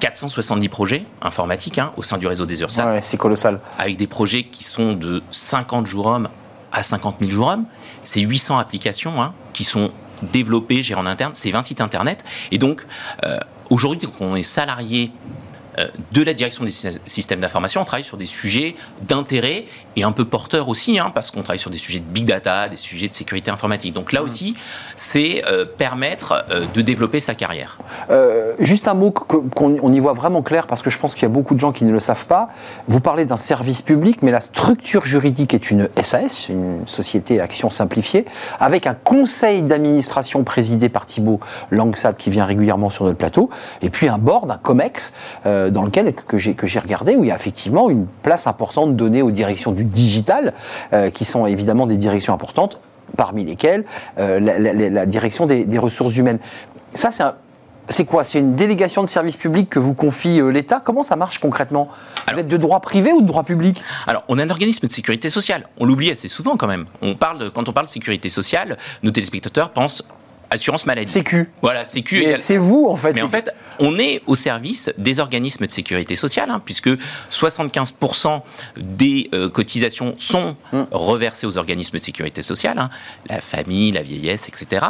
470 0.00 0.68
projets 0.68 1.04
informatiques 1.20 1.78
hein, 1.78 1.92
au 1.96 2.02
sein 2.02 2.18
du 2.18 2.26
réseau 2.26 2.46
des 2.46 2.60
URSAF. 2.60 2.86
Ouais, 2.86 3.00
c'est 3.02 3.16
colossal. 3.16 3.60
Avec 3.78 3.96
des 3.96 4.06
projets 4.06 4.44
qui 4.44 4.64
sont 4.64 4.92
de 4.92 5.22
50 5.30 5.86
jours 5.86 6.06
hommes 6.06 6.28
à 6.72 6.82
50 6.82 7.16
000 7.20 7.32
jours 7.32 7.48
hommes. 7.48 7.64
C'est 8.04 8.20
800 8.20 8.58
applications 8.58 9.32
qui 9.52 9.64
sont 9.64 9.90
développer, 10.22 10.82
gérer 10.82 11.00
en 11.00 11.06
interne, 11.06 11.32
c'est 11.34 11.50
20 11.50 11.62
sites 11.62 11.80
internet. 11.80 12.24
Et 12.50 12.58
donc, 12.58 12.86
euh, 13.24 13.38
aujourd'hui, 13.70 14.08
quand 14.08 14.24
on 14.24 14.36
est 14.36 14.42
salarié 14.42 15.10
de 16.12 16.22
la 16.22 16.34
direction 16.34 16.64
des 16.64 16.72
systèmes 17.06 17.40
d'information, 17.40 17.80
on 17.80 17.84
travaille 17.84 18.04
sur 18.04 18.16
des 18.16 18.26
sujets 18.26 18.74
d'intérêt 19.02 19.64
et 19.96 20.02
un 20.02 20.12
peu 20.12 20.24
porteurs 20.24 20.68
aussi, 20.68 20.98
hein, 20.98 21.10
parce 21.14 21.30
qu'on 21.30 21.42
travaille 21.42 21.58
sur 21.58 21.70
des 21.70 21.78
sujets 21.78 22.00
de 22.00 22.04
big 22.04 22.24
data, 22.24 22.68
des 22.68 22.76
sujets 22.76 23.08
de 23.08 23.14
sécurité 23.14 23.50
informatique. 23.50 23.92
Donc 23.94 24.12
là 24.12 24.20
mmh. 24.20 24.24
aussi, 24.24 24.54
c'est 24.96 25.42
euh, 25.46 25.64
permettre 25.64 26.44
euh, 26.50 26.64
de 26.74 26.82
développer 26.82 27.20
sa 27.20 27.34
carrière. 27.34 27.78
juste 28.58 28.88
un 28.88 28.94
mot 28.94 29.10
qu'on 29.10 29.92
y 29.92 30.00
voit 30.00 30.12
vraiment 30.12 30.42
clair, 30.42 30.66
parce 30.66 30.82
que 30.82 30.90
je 30.90 30.98
pense 30.98 31.14
qu'il 31.14 31.22
y 31.22 31.26
a 31.26 31.30
beaucoup 31.30 31.54
de 31.54 31.60
gens 31.60 31.72
qui 31.72 31.84
ne 31.84 31.92
le 31.92 32.00
savent 32.00 32.26
pas. 32.26 32.48
Vous 32.88 33.00
parlez 33.00 33.24
d'un 33.24 33.36
service 33.36 33.82
public, 33.82 34.22
mais 34.22 34.30
la 34.30 34.40
structure 34.40 35.04
juridique 35.04 35.54
est 35.54 35.70
une 35.70 35.88
SAS, 36.02 36.48
une 36.48 36.86
société 36.86 37.40
action 37.40 37.70
simplifiée, 37.70 38.24
avec 38.60 38.86
un 38.86 38.94
conseil 38.94 39.62
d'administration 39.62 40.44
présidé 40.44 40.88
par 40.88 41.06
Thibault 41.06 41.40
Langsat 41.70 42.14
qui 42.14 42.30
vient 42.30 42.44
régulièrement 42.44 42.90
sur 42.90 43.04
notre 43.04 43.18
plateau, 43.18 43.50
et 43.82 43.90
puis 43.90 44.08
un 44.08 44.18
board, 44.18 44.50
un 44.50 44.58
COMEX. 44.58 45.12
Euh, 45.46 45.67
dans 45.70 45.82
lequel 45.82 46.14
que 46.14 46.38
j'ai 46.38 46.54
que 46.54 46.66
j'ai 46.66 46.78
regardé 46.78 47.16
où 47.16 47.24
il 47.24 47.28
y 47.28 47.32
a 47.32 47.36
effectivement 47.36 47.90
une 47.90 48.06
place 48.22 48.46
importante 48.46 48.96
donnée 48.96 49.22
aux 49.22 49.30
directions 49.30 49.72
du 49.72 49.84
digital, 49.84 50.54
euh, 50.92 51.10
qui 51.10 51.24
sont 51.24 51.46
évidemment 51.46 51.86
des 51.86 51.96
directions 51.96 52.34
importantes, 52.34 52.80
parmi 53.16 53.44
lesquelles 53.44 53.84
euh, 54.18 54.40
la, 54.40 55.06
direction 55.06 55.46
des, 55.46 55.78
ressources 55.78 56.16
humaines. 56.16 56.38
Ça, 56.94 57.10
c'est 57.10 57.24
c'est 57.90 58.04
quoi? 58.04 58.22
C'est 58.22 58.38
une 58.38 58.54
délégation 58.54 59.02
de 59.02 59.08
service 59.08 59.38
public 59.38 59.70
que 59.70 59.78
vous 59.78 59.94
confie 59.94 60.42
l'État? 60.52 60.78
Comment 60.84 61.02
ça 61.02 61.16
marche 61.16 61.38
concrètement? 61.38 61.88
Vous 62.30 62.38
êtes 62.38 62.46
de 62.46 62.56
droit 62.58 62.80
privé 62.80 63.12
ou 63.12 63.22
de 63.22 63.26
droit 63.26 63.44
public? 63.44 63.82
Alors, 64.06 64.24
on 64.28 64.38
a 64.38 64.44
un 64.44 64.50
organisme 64.50 64.86
de 64.86 64.92
sécurité 64.92 65.30
sociale. 65.30 65.70
On 65.78 65.86
l'oublie 65.86 66.10
assez 66.10 66.28
souvent 66.28 66.58
quand 66.58 66.66
même. 66.66 66.84
On 67.00 67.14
parle, 67.14 67.50
quand 67.50 67.66
on 67.66 67.72
parle 67.72 67.86
de 67.86 67.90
sécurité 67.90 68.28
sociale, 68.28 68.76
nos 69.02 69.10
téléspectateurs 69.10 69.70
pensent 69.70 70.04
assurance 70.50 70.86
maladie. 70.86 71.10
Sécu. 71.10 71.50
Voilà, 71.62 71.84
Sécu. 71.84 72.24
C'est 72.38 72.56
vous, 72.56 72.86
en 72.88 72.96
fait. 72.96 73.12
Mais 73.12 73.22
en 73.22 73.28
fait, 73.28 73.52
on 73.78 73.98
est 73.98 74.22
au 74.26 74.34
service 74.34 74.90
des 74.98 75.20
organismes 75.20 75.66
de 75.66 75.72
sécurité 75.72 76.14
sociale, 76.14 76.50
hein, 76.50 76.60
puisque 76.64 76.90
75% 77.30 78.42
des 78.76 79.28
euh, 79.34 79.48
cotisations 79.48 80.14
sont 80.18 80.56
hum. 80.72 80.86
reversées 80.90 81.46
aux 81.46 81.58
organismes 81.58 81.98
de 81.98 82.02
sécurité 82.02 82.42
sociale, 82.42 82.78
hein. 82.78 82.90
la 83.28 83.40
famille, 83.40 83.92
la 83.92 84.02
vieillesse, 84.02 84.48
etc., 84.48 84.84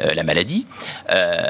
euh, 0.00 0.14
la 0.14 0.22
maladie. 0.22 0.66
Euh, 1.10 1.42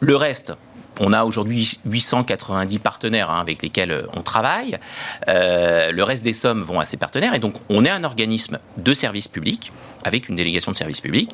le 0.00 0.16
reste, 0.16 0.52
on 1.00 1.12
a 1.12 1.24
aujourd'hui 1.24 1.78
890 1.86 2.78
partenaires 2.78 3.30
hein, 3.30 3.40
avec 3.40 3.62
lesquels 3.62 4.06
on 4.12 4.22
travaille. 4.22 4.78
le 5.26 6.02
reste 6.02 6.24
des 6.24 6.32
sommes 6.32 6.62
vont 6.62 6.78
à 6.78 6.84
ces 6.84 6.96
partenaires. 6.96 7.34
Et 7.34 7.38
donc, 7.38 7.54
on 7.68 7.84
est 7.84 7.90
un 7.90 8.04
organisme 8.04 8.58
de 8.76 8.94
service 8.94 9.26
public, 9.26 9.72
avec 10.04 10.28
une 10.28 10.36
délégation 10.36 10.70
de 10.70 10.76
service 10.76 11.00
public, 11.00 11.30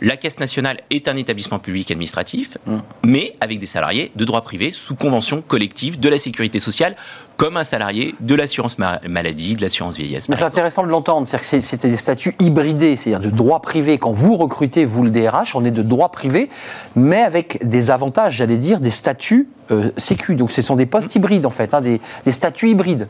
La 0.00 0.16
Caisse 0.16 0.38
nationale 0.38 0.78
est 0.90 1.08
un 1.08 1.16
établissement 1.16 1.58
public 1.58 1.90
administratif, 1.90 2.56
mais 3.04 3.32
avec 3.40 3.58
des 3.58 3.66
salariés 3.66 4.10
de 4.16 4.24
droit 4.24 4.40
privé 4.40 4.70
sous 4.70 4.94
convention 4.94 5.42
collective 5.42 6.00
de 6.00 6.08
la 6.08 6.18
sécurité 6.18 6.58
sociale, 6.58 6.96
comme 7.36 7.56
un 7.56 7.64
salarié 7.64 8.14
de 8.20 8.34
l'assurance 8.34 8.78
maladie, 8.78 9.56
de 9.56 9.62
l'assurance 9.62 9.96
vieillesse. 9.96 10.28
Mais 10.28 10.36
c'est 10.36 10.44
intéressant 10.44 10.84
de 10.84 10.88
l'entendre, 10.88 11.26
c'est 11.26 11.38
que 11.38 11.60
c'était 11.60 11.90
des 11.90 11.96
statuts 11.96 12.34
hybridés, 12.40 12.96
c'est-à-dire 12.96 13.30
de 13.30 13.34
droit 13.34 13.60
privé. 13.60 13.98
Quand 13.98 14.12
vous 14.12 14.36
recrutez, 14.36 14.84
vous 14.84 15.02
le 15.02 15.10
DRH, 15.10 15.54
on 15.54 15.64
est 15.64 15.70
de 15.70 15.82
droit 15.82 16.10
privé, 16.10 16.48
mais 16.96 17.20
avec 17.20 17.66
des 17.66 17.90
avantages, 17.90 18.36
j'allais 18.36 18.56
dire, 18.56 18.80
des 18.80 18.90
statuts 18.90 19.48
euh, 19.70 19.90
sécu. 19.96 20.34
Donc 20.34 20.52
ce 20.52 20.62
sont 20.62 20.76
des 20.76 20.86
postes 20.86 21.14
hybrides 21.14 21.46
en 21.46 21.50
fait, 21.50 21.74
hein, 21.74 21.80
des, 21.80 22.00
des 22.24 22.32
statuts 22.32 22.70
hybrides 22.70 23.08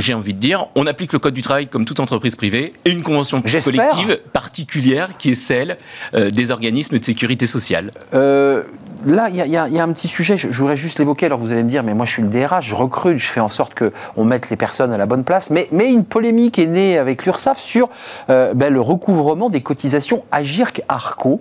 j'ai 0.00 0.14
envie 0.14 0.34
de 0.34 0.38
dire, 0.38 0.66
on 0.74 0.86
applique 0.86 1.12
le 1.12 1.18
code 1.18 1.34
du 1.34 1.42
travail 1.42 1.66
comme 1.66 1.84
toute 1.84 2.00
entreprise 2.00 2.36
privée 2.36 2.72
et 2.84 2.90
une 2.90 3.02
convention 3.02 3.42
collective 3.42 4.18
particulière 4.32 5.16
qui 5.18 5.30
est 5.30 5.34
celle 5.34 5.78
euh, 6.14 6.30
des 6.30 6.50
organismes 6.50 6.98
de 6.98 7.04
sécurité 7.04 7.46
sociale. 7.46 7.90
Euh, 8.14 8.62
là, 9.06 9.28
il 9.30 9.36
y, 9.36 9.56
a 9.56 9.82
un 9.82 9.92
petit 9.92 10.08
sujet, 10.08 10.38
je, 10.38 10.48
voudrais 10.48 10.76
juste 10.76 10.98
l'évoquer. 10.98 11.26
Alors 11.26 11.38
vous 11.38 11.52
allez 11.52 11.62
me 11.62 11.68
dire, 11.68 11.82
mais 11.82 11.94
moi 11.94 12.06
je 12.06 12.12
suis 12.12 12.22
le 12.22 12.28
DRH, 12.28 12.66
je 12.66 12.74
recrute, 12.74 13.18
je 13.18 13.28
fais 13.28 13.40
en 13.40 13.48
sorte 13.48 13.74
qu'on 13.74 14.24
mette 14.24 14.50
les 14.50 14.56
personnes 14.56 14.92
à 14.92 14.98
la 14.98 15.06
bonne 15.06 15.24
place. 15.24 15.50
Mais, 15.50 15.68
mais 15.72 15.92
une 15.92 16.04
polémique 16.04 16.58
est 16.58 16.66
née 16.66 16.98
avec 16.98 17.24
l'URSSAF 17.24 17.58
sur 17.58 17.88
euh, 18.30 18.54
ben, 18.54 18.72
le 18.72 18.80
recouvrement 18.80 19.50
des 19.50 19.62
cotisations 19.62 20.24
Agirc-Arco, 20.32 21.40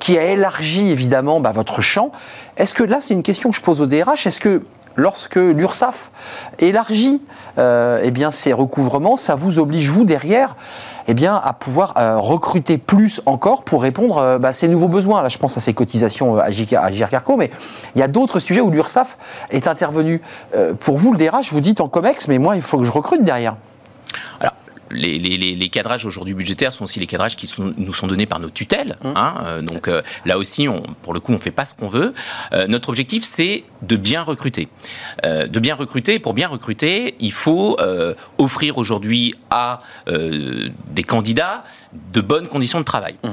qui 0.00 0.18
a 0.18 0.24
élargi 0.32 0.90
évidemment 0.90 1.40
ben, 1.40 1.52
votre 1.52 1.80
champ. 1.80 2.12
Est-ce 2.56 2.74
que 2.74 2.82
là, 2.82 2.98
c'est 3.00 3.14
une 3.14 3.22
question 3.22 3.50
que 3.50 3.56
je 3.56 3.62
pose 3.62 3.80
au 3.80 3.86
DRH, 3.86 4.26
est-ce 4.26 4.40
que 4.40 4.62
lorsque 4.96 5.36
l'URSSAF 5.36 6.10
élargit 6.58 7.22
euh, 7.58 8.00
eh 8.02 8.12
ces 8.30 8.52
recouvrements, 8.52 9.16
ça 9.16 9.34
vous 9.34 9.58
oblige, 9.58 9.90
vous, 9.90 10.04
derrière, 10.04 10.56
eh 11.08 11.26
à 11.26 11.52
pouvoir 11.52 11.94
euh, 11.96 12.18
recruter 12.18 12.78
plus 12.78 13.20
encore 13.26 13.62
pour 13.62 13.82
répondre 13.82 14.18
euh, 14.18 14.38
bah, 14.38 14.48
à 14.48 14.52
ces 14.52 14.68
nouveaux 14.68 14.88
besoins. 14.88 15.22
Là, 15.22 15.28
je 15.28 15.38
pense 15.38 15.56
à 15.56 15.60
ces 15.60 15.74
cotisations 15.74 16.38
à 16.38 16.50
Gircarco, 16.50 17.36
mais 17.36 17.50
il 17.94 18.00
y 18.00 18.02
a 18.02 18.08
d'autres 18.08 18.38
sujets 18.38 18.60
où 18.60 18.70
l'URSSAF 18.70 19.18
est 19.50 19.66
intervenu. 19.66 20.20
pour 20.80 20.98
vous, 20.98 21.12
le 21.12 21.18
DRH, 21.18 21.52
vous 21.52 21.60
dites 21.60 21.80
en 21.80 21.88
COMEX, 21.88 22.28
mais 22.28 22.38
moi, 22.38 22.56
il 22.56 22.62
faut 22.62 22.78
que 22.78 22.84
je 22.84 22.92
recrute 22.92 23.22
derrière. 23.22 23.56
Les, 24.90 25.68
cadrages 25.68 26.04
aujourd'hui 26.04 26.34
budgétaires 26.34 26.72
sont 26.72 26.84
aussi 26.84 27.00
les 27.00 27.06
cadrages 27.06 27.36
qui 27.36 27.52
nous 27.58 27.92
sont 27.92 28.06
donnés 28.06 28.26
par 28.26 28.38
nos 28.38 28.50
tutelles. 28.50 28.96
Mmh. 29.02 29.08
Hein, 29.16 29.34
euh, 29.44 29.62
donc 29.62 29.88
euh, 29.88 30.02
là 30.24 30.38
aussi, 30.38 30.68
on, 30.68 30.82
pour 31.02 31.14
le 31.14 31.20
coup, 31.20 31.32
on 31.32 31.36
ne 31.36 31.40
fait 31.40 31.50
pas 31.50 31.66
ce 31.66 31.74
qu'on 31.74 31.88
veut. 31.88 32.12
Euh, 32.52 32.66
notre 32.66 32.90
objectif, 32.90 33.24
c'est 33.24 33.64
de 33.82 33.96
bien 33.96 34.22
recruter. 34.22 34.68
de 35.24 35.58
bien 35.58 35.74
recruter. 35.74 36.18
Pour 36.18 36.34
bien 36.34 36.48
recruter, 36.48 37.16
il 37.20 37.32
faut 37.32 37.76
offrir 38.38 38.78
aujourd'hui 38.78 39.34
à 39.50 39.80
des 40.06 41.02
candidats 41.02 41.64
de 42.12 42.20
bonnes 42.20 42.48
conditions 42.48 42.78
de 42.78 42.84
travail. 42.84 43.16
Mmh. 43.24 43.28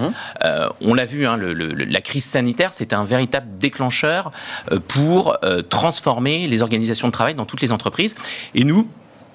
on 0.81 0.93
l'a 0.93 1.05
vu, 1.05 1.25
hein, 1.25 1.37
la 1.37 2.01
crise 2.01 2.25
sanitaire, 2.25 2.73
c'était 2.73 2.95
un 2.95 3.05
véritable 3.05 3.57
déclencheur 3.59 4.31
pour 4.87 5.37
transformer 5.69 6.47
les 6.47 6.61
organisations 6.61 7.07
de 7.07 7.13
travail 7.13 7.35
dans 7.35 7.45
toutes 7.45 7.61
les 7.61 7.71
entreprises. 7.71 8.15
Et 8.53 8.65
nous, 8.65 8.87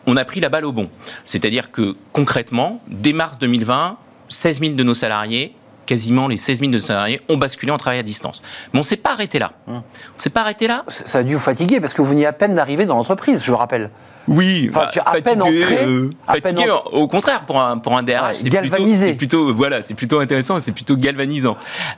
on 0.07 0.16
a 0.16 0.25
pris 0.25 0.40
la 0.40 0.49
balle 0.49 0.64
au 0.64 0.73
bon. 0.73 0.88
C'est-à-dire 1.25 1.71
que 1.71 1.95
concrètement, 2.12 2.81
dès 2.88 3.12
mars 3.12 3.38
2020, 3.38 3.97
16 4.29 4.61
000 4.61 4.75
de 4.75 4.83
nos 4.83 4.95
salariés 4.95 5.55
quasiment 5.87 6.29
les 6.29 6.37
16 6.37 6.61
000 6.61 6.71
de 6.73 6.77
nos 6.77 6.83
salariés 6.83 7.21
ont 7.29 7.38
basculé 7.38 7.73
en 7.73 7.79
travail 7.79 8.01
à 8.01 8.03
distance. 8.03 8.42
Mais 8.73 8.79
on 8.79 8.83
ne 8.83 8.87
s'est 8.87 8.97
pas 8.97 9.12
arrêté 9.12 9.38
là. 9.38 9.53
Hum. 9.69 9.77
On 9.77 10.19
s'est 10.19 10.31
pas 10.31 10.42
arrêté 10.42 10.66
là. 10.66 10.85
Ça 10.88 11.19
a 11.19 11.23
dû 11.23 11.35
vous 11.35 11.40
fatiguer 11.40 11.81
parce 11.81 11.95
que 11.95 12.03
vous 12.03 12.09
veniez 12.09 12.27
à 12.27 12.33
peine 12.33 12.55
d'arriver 12.55 12.85
dans 12.85 12.97
l'entreprise, 12.97 13.42
je 13.42 13.51
le 13.51 13.57
rappelle. 13.57 13.90
Oui, 14.29 14.69
enfin, 14.71 14.88
bah, 14.92 15.03
à, 15.07 15.21
peine 15.21 15.40
entré, 15.40 15.85
euh, 15.87 16.11
fatigué, 16.27 16.66
Au 16.90 17.07
contraire, 17.07 17.47
pour 17.47 17.61
un, 17.61 17.79
pour 17.79 17.97
un 17.97 18.03
DRH, 18.03 18.35
c'est 18.35 18.49
galvanisé. 18.49 19.14
Plutôt, 19.14 19.55
voilà, 19.55 19.83
c'est 19.83 19.95
plutôt 19.95 20.19
intéressant, 20.19 20.59
c'est 20.59 20.73
plutôt 20.73 20.97
galvanisant. 20.97 21.57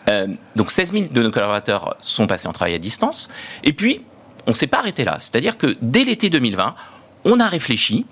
Euh, 0.09 0.27
donc 0.55 0.71
16 0.71 0.93
000 0.93 1.05
de 1.11 1.23
nos 1.23 1.31
collaborateurs 1.31 1.97
sont 2.01 2.27
passés 2.27 2.47
en 2.47 2.53
travail 2.53 2.75
à 2.75 2.79
distance. 2.79 3.31
Et 3.65 3.73
puis, 3.73 4.03
on 4.47 4.51
ne 4.51 4.55
s'est 4.55 4.67
pas 4.67 4.79
arrêté 4.79 5.05
là. 5.05 5.17
C'est-à-dire 5.21 5.57
que 5.57 5.77
dès 5.81 6.05
l'été 6.05 6.29
2020, 6.29 6.75
on 7.25 7.41
a 7.41 7.47
réfléchi 7.47 8.07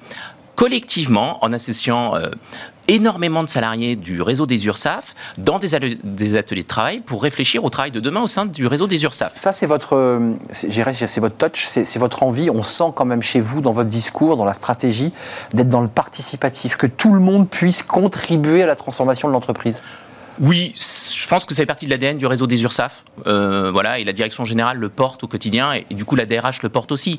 collectivement 0.56 1.44
en 1.44 1.52
associant 1.52 2.16
euh, 2.16 2.30
énormément 2.88 3.42
de 3.42 3.48
salariés 3.48 3.96
du 3.96 4.22
réseau 4.22 4.46
des 4.46 4.66
URSAF 4.66 5.14
dans 5.38 5.58
des, 5.58 5.74
ateliers 5.74 6.62
de 6.62 6.66
travail 6.66 7.00
pour 7.00 7.22
réfléchir 7.22 7.64
au 7.64 7.70
travail 7.70 7.90
de 7.90 8.00
demain 8.00 8.22
au 8.22 8.26
sein 8.26 8.46
du 8.46 8.66
réseau 8.66 8.86
des 8.86 9.04
URSAF. 9.04 9.36
Ça, 9.36 9.52
c'est 9.52 9.66
votre, 9.66 9.96
euh, 9.96 10.34
c'est 10.52 11.18
votre 11.18 11.36
touch, 11.36 11.68
c'est 11.68 11.98
votre 11.98 12.22
envie. 12.22 12.48
On 12.50 12.62
sent 12.62 12.92
quand 12.94 13.04
même 13.04 13.22
chez 13.22 13.40
vous, 13.40 13.60
dans 13.60 13.72
votre 13.72 13.88
discours, 13.88 14.36
dans 14.36 14.44
la 14.44 14.54
stratégie, 14.54 15.12
d'être 15.52 15.68
dans 15.68 15.82
le 15.82 15.88
participatif, 15.88 16.76
que 16.76 16.86
tout 16.86 17.12
le 17.12 17.20
monde 17.20 17.48
puisse 17.48 17.82
contribuer 17.82 18.62
à 18.62 18.66
la 18.66 18.76
transformation 18.76 19.28
de 19.28 19.32
l'entreprise. 19.32 19.82
Oui, 20.38 20.74
je 20.76 21.26
pense 21.28 21.46
que 21.46 21.54
fait 21.54 21.64
partie 21.64 21.86
de 21.86 21.90
l'ADN 21.90 22.18
du 22.18 22.26
réseau 22.26 22.46
des 22.46 22.62
URSAF. 22.62 23.04
Euh, 23.26 23.70
voilà, 23.72 23.98
et 23.98 24.04
la 24.04 24.12
direction 24.12 24.44
générale 24.44 24.76
le 24.76 24.88
porte 24.90 25.24
au 25.24 25.28
quotidien, 25.28 25.72
et, 25.72 25.86
du 25.94 26.04
coup 26.04 26.14
la 26.14 26.26
DRH 26.26 26.62
le 26.62 26.68
porte 26.68 26.92
aussi. 26.92 27.18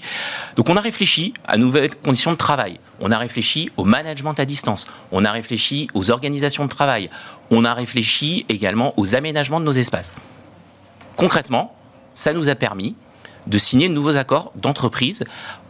Donc 0.55 0.69
on 0.69 0.77
a 0.77 0.81
réfléchi 0.81 1.33
à 1.47 1.57
nouvelles 1.57 1.95
conditions 1.95 2.31
de 2.31 2.37
travail. 2.37 2.79
On 2.99 3.11
a 3.11 3.17
réfléchi 3.17 3.71
au 3.75 3.85
management 3.85 4.39
à 4.39 4.45
distance. 4.45 4.85
On 5.11 5.25
a 5.25 5.31
réfléchi 5.31 5.87
aux 5.95 6.11
organisations 6.11 6.65
de 6.65 6.69
travail. 6.69 7.09
On 7.49 7.65
a 7.65 7.73
réfléchi 7.73 8.45
également 8.49 8.93
aux 8.97 9.15
aménagements 9.15 9.59
de 9.59 9.65
nos 9.65 9.71
espaces. 9.71 10.13
Concrètement, 11.15 11.75
ça 12.13 12.33
nous 12.33 12.49
a 12.49 12.55
permis 12.55 12.95
de 13.47 13.57
signer 13.57 13.89
de 13.89 13.93
nouveaux 13.93 14.17
accords 14.17 14.51
d'entreprise. 14.55 15.23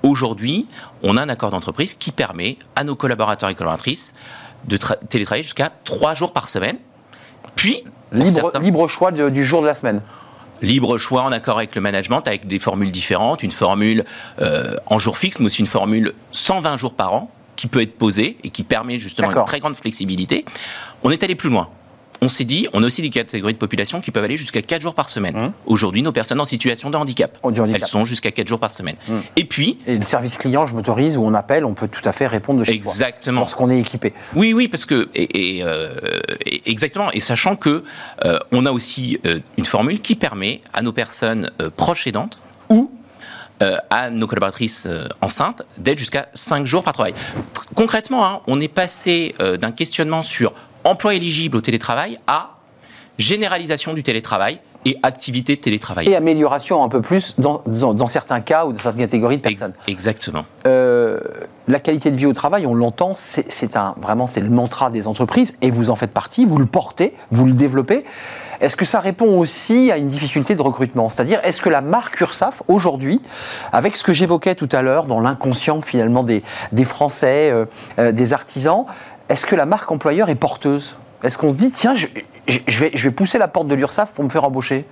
Aujourd'hui, 0.03 0.65
on 1.01 1.15
a 1.15 1.21
un 1.21 1.29
accord 1.29 1.51
d'entreprise 1.51 1.93
qui 1.93 2.11
permet 2.11 2.57
à 2.75 2.83
nos 2.83 2.95
collaborateurs 2.95 3.49
et 3.49 3.55
collaboratrices 3.55 4.13
de 4.67 4.77
télétravailler 5.09 5.43
jusqu'à 5.43 5.71
trois 5.85 6.13
jours 6.13 6.33
par 6.33 6.49
semaine 6.49 6.77
puis, 7.57 7.83
libre, 8.13 8.87
choix 8.87 9.11
du 9.11 9.43
jour 9.43 9.61
de 9.61 9.67
la 9.67 9.73
semaine. 9.73 10.01
Libre 10.61 10.97
choix 10.97 11.23
en 11.23 11.31
accord 11.31 11.57
avec 11.57 11.75
le 11.75 11.81
management, 11.81 12.27
avec 12.27 12.47
des 12.47 12.57
formules 12.57 12.91
différentes, 12.91 13.43
une 13.43 13.51
formule 13.51 14.05
euh, 14.41 14.75
en 14.87 14.97
jour 14.97 15.17
fixe, 15.17 15.39
mais 15.39 15.47
aussi 15.47 15.59
une 15.59 15.67
formule 15.67 16.13
120 16.31 16.77
jours 16.77 16.93
par 16.93 17.13
an 17.13 17.31
qui 17.55 17.67
peut 17.67 17.81
être 17.81 17.97
posée 17.97 18.37
et 18.43 18.49
qui 18.49 18.63
permet 18.63 18.99
justement 18.99 19.31
une 19.31 19.43
très 19.45 19.59
grande 19.59 19.75
flexibilité. 19.75 20.45
On 21.03 21.11
est 21.11 21.21
allé 21.23 21.35
plus 21.35 21.49
loin 21.49 21.69
on 22.21 22.29
s'est 22.29 22.45
dit, 22.45 22.67
on 22.73 22.83
a 22.83 22.87
aussi 22.87 23.01
des 23.01 23.09
catégories 23.09 23.53
de 23.53 23.57
population 23.57 24.01
qui 24.01 24.11
peuvent 24.11 24.23
aller 24.23 24.37
jusqu'à 24.37 24.61
4 24.61 24.81
jours 24.81 24.93
par 24.93 25.09
semaine. 25.09 25.35
Mmh. 25.35 25.53
Aujourd'hui, 25.65 26.01
nos 26.01 26.11
personnes 26.11 26.39
en 26.39 26.45
situation 26.45 26.89
de 26.89 26.97
handicap, 26.97 27.37
elles 27.43 27.85
sont 27.85 28.05
jusqu'à 28.05 28.31
4 28.31 28.47
jours 28.47 28.59
par 28.59 28.71
semaine. 28.71 28.95
Mmh. 29.07 29.13
Et 29.35 29.45
puis... 29.45 29.79
Et 29.85 29.97
le 29.97 30.03
service 30.03 30.37
client, 30.37 30.65
je 30.65 30.75
m'autorise, 30.75 31.17
où 31.17 31.21
on 31.21 31.33
appelle, 31.33 31.65
on 31.65 31.73
peut 31.73 31.87
tout 31.87 32.01
à 32.05 32.11
fait 32.11 32.27
répondre 32.27 32.59
de 32.59 32.65
chez 32.65 32.73
Exactement. 32.73 33.41
Lorsqu'on 33.41 33.69
est 33.69 33.79
équipé. 33.79 34.13
Oui, 34.35 34.53
oui, 34.53 34.67
parce 34.67 34.85
que... 34.85 35.09
Et, 35.13 35.61
euh, 35.63 35.89
exactement. 36.65 37.11
Et 37.11 37.21
sachant 37.21 37.55
que 37.55 37.83
euh, 38.25 38.39
on 38.51 38.65
a 38.65 38.71
aussi 38.71 39.19
euh, 39.25 39.39
une 39.57 39.65
formule 39.65 40.01
qui 40.01 40.15
permet 40.15 40.61
à 40.73 40.81
nos 40.81 40.93
personnes 40.93 41.51
proches 41.75 42.07
aidantes 42.07 42.39
ou 42.69 42.91
à 43.89 44.11
nos 44.11 44.27
collaboratrices 44.27 44.87
enceintes 45.19 45.63
d'être 45.79 45.97
jusqu'à 45.97 46.27
5 46.33 46.67
jours 46.67 46.83
par 46.83 46.93
travail. 46.93 47.15
Concrètement, 47.73 48.23
hein, 48.23 48.41
on 48.45 48.59
est 48.59 48.67
passé 48.67 49.33
d'un 49.59 49.71
questionnement 49.71 50.21
sur 50.21 50.53
emploi 50.87 51.15
éligible 51.15 51.57
au 51.57 51.61
télétravail 51.61 52.17
à 52.27 52.51
généralisation 53.17 53.93
du 53.93 54.03
télétravail 54.03 54.59
et 54.85 54.97
activité 55.03 55.55
de 55.55 55.61
télétravail. 55.61 56.07
Et 56.07 56.15
amélioration 56.15 56.83
un 56.83 56.87
peu 56.87 57.01
plus 57.01 57.35
dans, 57.37 58.07
certains 58.07 58.39
cas 58.39 58.65
ou 58.65 58.71
dans 58.71 58.79
certaines 58.79 59.01
catégories 59.01 59.37
de 59.37 59.41
personnes. 59.41 59.73
exactement. 59.87 60.45
Euh, 60.65 61.19
la 61.67 61.79
qualité 61.79 62.09
de 62.09 62.15
vie 62.15 62.25
au 62.25 62.33
travail, 62.33 62.65
on 62.65 62.73
l'entend, 62.73 63.11
c'est 63.13 63.75
un 63.75 63.95
vraiment 64.01 64.27
c'est 64.27 64.39
le 64.39 64.49
mantra 64.49 64.89
des 64.89 65.07
entreprises 65.07 65.55
et 65.61 65.71
vous 65.71 65.89
en 65.89 65.95
faites 65.95 66.11
partie, 66.13 66.45
vous 66.45 66.57
le 66.57 66.65
portez, 66.65 67.13
vous 67.31 67.45
le 67.45 67.51
développez. 67.51 68.05
Est-ce 68.61 68.75
que 68.75 68.85
ça 68.85 68.99
répond 68.99 69.37
aussi 69.37 69.91
à 69.91 69.97
une 69.97 70.07
difficulté 70.07 70.55
de 70.55 70.61
recrutement? 70.61 71.09
C'est-à-dire, 71.09 71.39
est-ce 71.43 71.61
que 71.61 71.69
la 71.69 71.81
marque 71.81 72.19
URSAF, 72.21 72.63
aujourd'hui, 72.67 73.21
avec 73.71 73.95
ce 73.95 74.03
que 74.03 74.13
j'évoquais 74.13 74.55
tout 74.55 74.69
à 74.71 74.81
l'heure 74.81 75.05
dans 75.05 75.19
l'inconscient 75.19 75.81
finalement 75.81 76.23
des, 76.23 76.43
des 76.71 76.85
Français, 76.85 77.51
euh, 77.51 77.65
euh, 77.99 78.11
des 78.11 78.33
artisans, 78.33 78.85
est-ce 79.29 79.45
que 79.45 79.55
la 79.55 79.65
marque 79.65 79.91
employeur 79.91 80.29
est 80.29 80.35
porteuse? 80.35 80.95
Est-ce 81.23 81.37
qu'on 81.37 81.51
se 81.51 81.57
dit, 81.57 81.71
tiens, 81.71 81.95
je, 81.95 82.07
vais, 82.47 82.91
je 82.93 83.03
vais 83.03 83.11
pousser 83.11 83.37
la 83.37 83.47
porte 83.47 83.67
de 83.67 83.75
l'URSSAF 83.75 84.13
pour 84.13 84.23
me 84.23 84.29
faire 84.29 84.43
embaucher? 84.43 84.85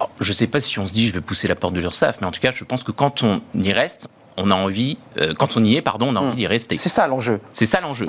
Oh, 0.00 0.06
je 0.20 0.30
ne 0.30 0.34
sais 0.34 0.46
pas 0.46 0.60
si 0.60 0.78
on 0.78 0.86
se 0.86 0.92
dit 0.92 1.06
je 1.06 1.12
vais 1.12 1.20
pousser 1.20 1.46
la 1.46 1.54
porte 1.54 1.74
de 1.74 1.80
l'URSSAF, 1.80 2.20
mais 2.20 2.26
en 2.26 2.30
tout 2.30 2.40
cas, 2.40 2.50
je 2.54 2.64
pense 2.64 2.84
que 2.84 2.92
quand 2.92 3.22
on 3.22 3.40
y 3.54 3.72
reste, 3.72 4.08
on 4.36 4.50
a 4.50 4.54
envie, 4.54 4.98
euh, 5.18 5.34
quand 5.38 5.56
on 5.56 5.64
y 5.64 5.76
est, 5.76 5.82
pardon, 5.82 6.08
on 6.08 6.16
a 6.16 6.20
envie 6.20 6.32
hmm. 6.32 6.36
d'y 6.36 6.46
rester. 6.46 6.76
C'est 6.76 6.88
ça 6.88 7.06
l'enjeu. 7.06 7.40
C'est 7.52 7.66
ça 7.66 7.80
l'enjeu. 7.80 8.06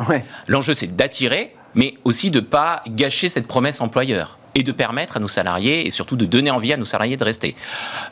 L'enjeu, 0.48 0.74
c'est 0.74 0.96
d'attirer, 0.96 1.54
mais 1.76 1.96
aussi 2.04 2.32
de 2.32 2.40
ne 2.40 2.46
pas 2.46 2.84
gâcher 2.88 3.30
cette 3.30 3.48
promesse 3.48 3.82
employeur 3.82 4.38
et 4.56 4.64
de 4.64 4.72
permettre 4.72 5.18
à 5.18 5.20
nos 5.20 5.28
salariés, 5.28 5.88
et 5.88 5.92
surtout 5.92 6.16
de 6.16 6.26
donner 6.26 6.52
envie 6.52 6.74
à 6.74 6.78
nos 6.78 6.86
salariés 6.86 7.18
de 7.18 7.24
rester. 7.24 7.56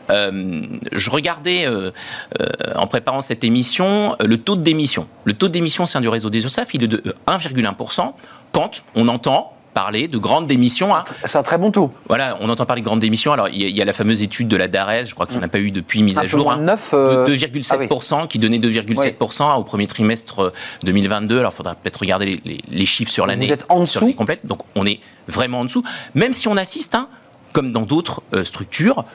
Euh, 0.09 0.63
je 0.91 1.09
regardais, 1.09 1.65
euh, 1.65 1.91
euh, 2.39 2.45
en 2.75 2.87
préparant 2.87 3.21
cette 3.21 3.43
émission, 3.43 4.15
le 4.23 4.37
taux 4.37 4.55
de 4.55 4.63
démission. 4.63 5.07
Le 5.25 5.33
taux 5.33 5.47
de 5.47 5.53
démission 5.53 5.83
au 5.83 5.87
sein 5.87 6.01
du 6.01 6.07
réseau 6.07 6.29
des 6.29 6.43
URSAF, 6.43 6.73
il 6.73 6.83
est 6.83 6.87
de 6.87 7.03
1,1% 7.27 8.13
quand 8.51 8.83
on 8.95 9.07
entend 9.07 9.53
parler 9.73 10.07
de 10.07 10.17
grandes 10.17 10.47
démissions. 10.47 10.95
Hein. 10.95 11.03
C'est 11.25 11.37
un 11.37 11.43
très 11.43 11.57
bon 11.57 11.71
taux. 11.71 11.91
Voilà, 12.07 12.37
on 12.41 12.49
entend 12.49 12.65
parler 12.65 12.81
de 12.81 12.85
grandes 12.87 12.99
démissions. 12.99 13.31
Alors, 13.31 13.49
il 13.49 13.57
y, 13.57 13.81
a 13.81 13.85
la 13.85 13.93
fameuse 13.93 14.21
étude 14.21 14.47
de 14.47 14.57
la 14.57 14.67
DARES, 14.67 15.05
je 15.05 15.13
crois 15.13 15.25
qu'il 15.25 15.37
n'y 15.37 15.43
en 15.43 15.45
a 15.45 15.49
pas 15.49 15.59
eu 15.59 15.71
depuis 15.71 16.03
mise 16.03 16.17
à 16.17 16.25
jour. 16.25 16.55
9, 16.55 16.93
hein, 16.93 17.25
2,7%, 17.27 18.13
euh, 18.13 18.17
ah 18.23 18.27
qui 18.27 18.39
donnait 18.39 18.57
2,7% 18.57 19.57
au 19.57 19.63
premier 19.63 19.87
trimestre 19.87 20.53
2022. 20.83 21.35
Euh, 21.35 21.39
Alors, 21.39 21.51
il 21.53 21.55
faudra 21.55 21.75
peut-être 21.75 21.97
regarder 21.97 22.41
les, 22.69 22.85
chiffres 22.85 23.11
sur 23.11 23.27
l'année. 23.27 23.45
Vous 23.45 23.53
êtes 23.53 23.65
en 23.69 23.81
dessous. 23.81 24.13
complète. 24.13 24.45
Donc, 24.45 24.61
on 24.75 24.85
est 24.85 24.99
vraiment 25.27 25.61
en 25.61 25.65
dessous. 25.65 25.83
Même 26.15 26.33
si 26.33 26.47
on 26.47 26.57
assiste, 26.57 26.95
hein, 26.95 27.07
comme 27.53 27.71
dans 27.71 27.83
d'autres 27.83 28.21
euh, 28.33 28.43
structures, 28.43 29.05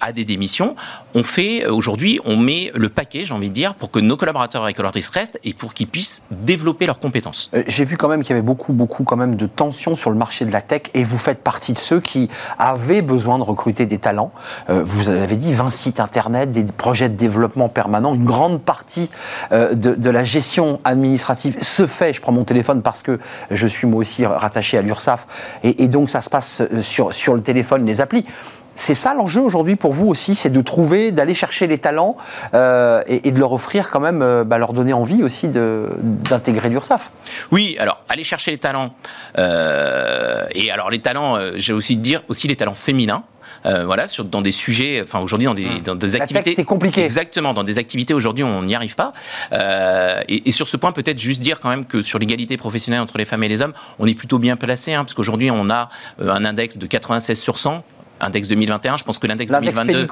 à 0.00 0.12
des 0.12 0.24
démissions. 0.24 0.74
On 1.14 1.22
fait 1.22 1.64
euh, 1.64 1.72
aujourd'hui, 1.72 2.20
on 2.24 2.36
met 2.36 2.70
le 2.74 2.88
paquet, 2.88 3.24
j'ai 3.24 3.34
envie 3.34 3.48
de 3.48 3.54
dire, 3.54 3.74
pour 3.74 3.90
que 3.90 3.98
nos 3.98 4.16
collaborateurs 4.16 4.68
et 4.68 4.74
collaboratrices 4.74 5.10
restent 5.10 5.38
et 5.44 5.54
pour 5.54 5.74
qu'ils 5.74 5.88
puissent 5.88 6.22
développer 6.30 6.86
leurs 6.86 6.98
compétences. 6.98 7.50
Euh, 7.54 7.62
j'ai 7.66 7.84
vu 7.84 7.96
quand 7.96 8.08
même 8.08 8.22
qu'il 8.22 8.30
y 8.30 8.32
avait 8.32 8.42
beaucoup, 8.42 8.72
beaucoup 8.72 9.04
quand 9.04 9.16
même 9.16 9.34
de 9.34 9.46
tensions 9.46 9.96
sur 9.96 10.10
le 10.10 10.16
marché 10.16 10.44
de 10.44 10.52
la 10.52 10.60
tech 10.60 10.82
et 10.94 11.04
vous 11.04 11.18
faites 11.18 11.42
partie 11.42 11.72
de 11.72 11.78
ceux 11.78 12.00
qui 12.00 12.28
avaient 12.58 13.02
besoin 13.02 13.38
de 13.38 13.42
recruter 13.42 13.86
des 13.86 13.98
talents. 13.98 14.32
vous 14.68 15.10
l'avez 15.10 15.36
dit, 15.36 15.52
20 15.52 15.70
sites 15.70 16.00
internet, 16.00 16.52
des 16.52 16.64
projets 16.64 17.08
de 17.08 17.16
développement 17.16 17.68
permanent, 17.68 18.14
une 18.14 18.24
grande 18.24 18.60
partie 18.60 19.10
de, 19.50 20.10
la 20.10 20.24
gestion 20.24 20.80
administrative 20.84 21.56
se 21.62 21.86
fait. 21.86 22.12
Je 22.12 22.20
prends 22.20 22.32
mon 22.32 22.44
téléphone 22.44 22.82
parce 22.82 23.02
que 23.02 23.18
je 23.50 23.66
suis 23.66 23.86
moi 23.86 24.00
aussi 24.00 24.26
rattaché 24.26 24.78
à 24.78 24.82
l'URSSAF 24.82 25.26
et, 25.64 25.84
et 25.84 25.88
donc 25.88 26.10
ça 26.10 26.22
se 26.22 26.30
passe 26.30 26.62
sur, 26.80 27.12
sur 27.12 27.34
le 27.34 27.42
téléphone, 27.42 27.86
les 27.86 28.00
applis. 28.00 28.26
C'est 28.76 28.94
ça 28.94 29.14
l'enjeu 29.14 29.40
aujourd'hui 29.40 29.76
pour 29.76 29.92
vous 29.92 30.08
aussi, 30.08 30.34
c'est 30.34 30.50
de 30.50 30.60
trouver, 30.60 31.12
d'aller 31.12 31.34
chercher 31.34 31.66
les 31.66 31.78
talents 31.78 32.16
euh, 32.54 33.02
et, 33.06 33.30
de 33.30 33.38
leur 33.38 33.52
offrir 33.52 33.90
quand 33.90 34.00
même, 34.00 34.22
euh, 34.22 34.44
bah, 34.44 34.58
leur 34.58 34.72
donner 34.72 34.92
envie 34.92 35.22
aussi 35.22 35.48
d'intégrer 35.48 36.68
l'URSSAF. 36.68 37.10
Oui, 37.50 37.76
alors 37.78 38.02
aller 38.08 38.24
chercher 38.24 38.50
les 38.50 38.58
talents. 38.58 38.94
Euh, 39.38 40.46
et 40.54 40.70
alors 40.70 40.90
les 40.90 41.00
talents, 41.00 41.38
j'ai 41.56 41.72
aussi 41.72 41.96
de 41.96 42.02
dire 42.02 42.22
aussi 42.28 42.48
les 42.48 42.56
talents 42.56 42.74
féminins. 42.74 43.24
voilà, 43.64 44.06
sur, 44.06 44.24
dans 44.24 44.42
des 44.42 44.50
sujets, 44.50 45.00
enfin 45.02 45.20
aujourd'hui 45.20 45.46
dans 45.46 45.54
des, 45.54 45.66
mmh. 45.66 45.80
dans 45.84 45.94
des 45.94 46.16
activités. 46.16 46.54
C'est 46.54 46.64
compliqué. 46.64 47.04
Exactement, 47.04 47.54
dans 47.54 47.64
des 47.64 47.78
activités 47.78 48.14
aujourd'hui 48.14 48.42
on 48.42 48.62
n'y 48.62 48.74
arrive 48.74 48.94
pas. 48.94 49.12
Et, 50.28 50.50
sur 50.50 50.66
ce 50.66 50.76
point, 50.76 50.92
peut-être 50.92 51.20
juste 51.20 51.40
dire 51.40 51.60
quand 51.60 51.68
même 51.68 51.84
que 51.84 52.02
sur 52.02 52.18
l'égalité 52.18 52.56
professionnelle 52.56 53.00
entre 53.00 53.18
les 53.18 53.24
femmes 53.24 53.42
et 53.44 53.48
les 53.48 53.62
hommes, 53.62 53.74
on 53.98 54.06
est 54.06 54.14
plutôt 54.14 54.38
bien 54.38 54.56
placé, 54.56 54.94
hein, 54.94 55.04
parce 55.04 55.14
qu'aujourd'hui 55.14 55.50
on 55.50 55.68
a 55.70 55.90
un 56.20 56.44
index 56.44 56.78
de 56.78 56.86
96 56.86 57.38
sur 57.38 57.58
100 57.58 57.84
index 58.22 58.48
2021. 58.48 58.96
Je 58.96 59.04
pense 59.04 59.18
que 59.18 59.26
l'index 59.26 59.52
2022. 59.52 60.08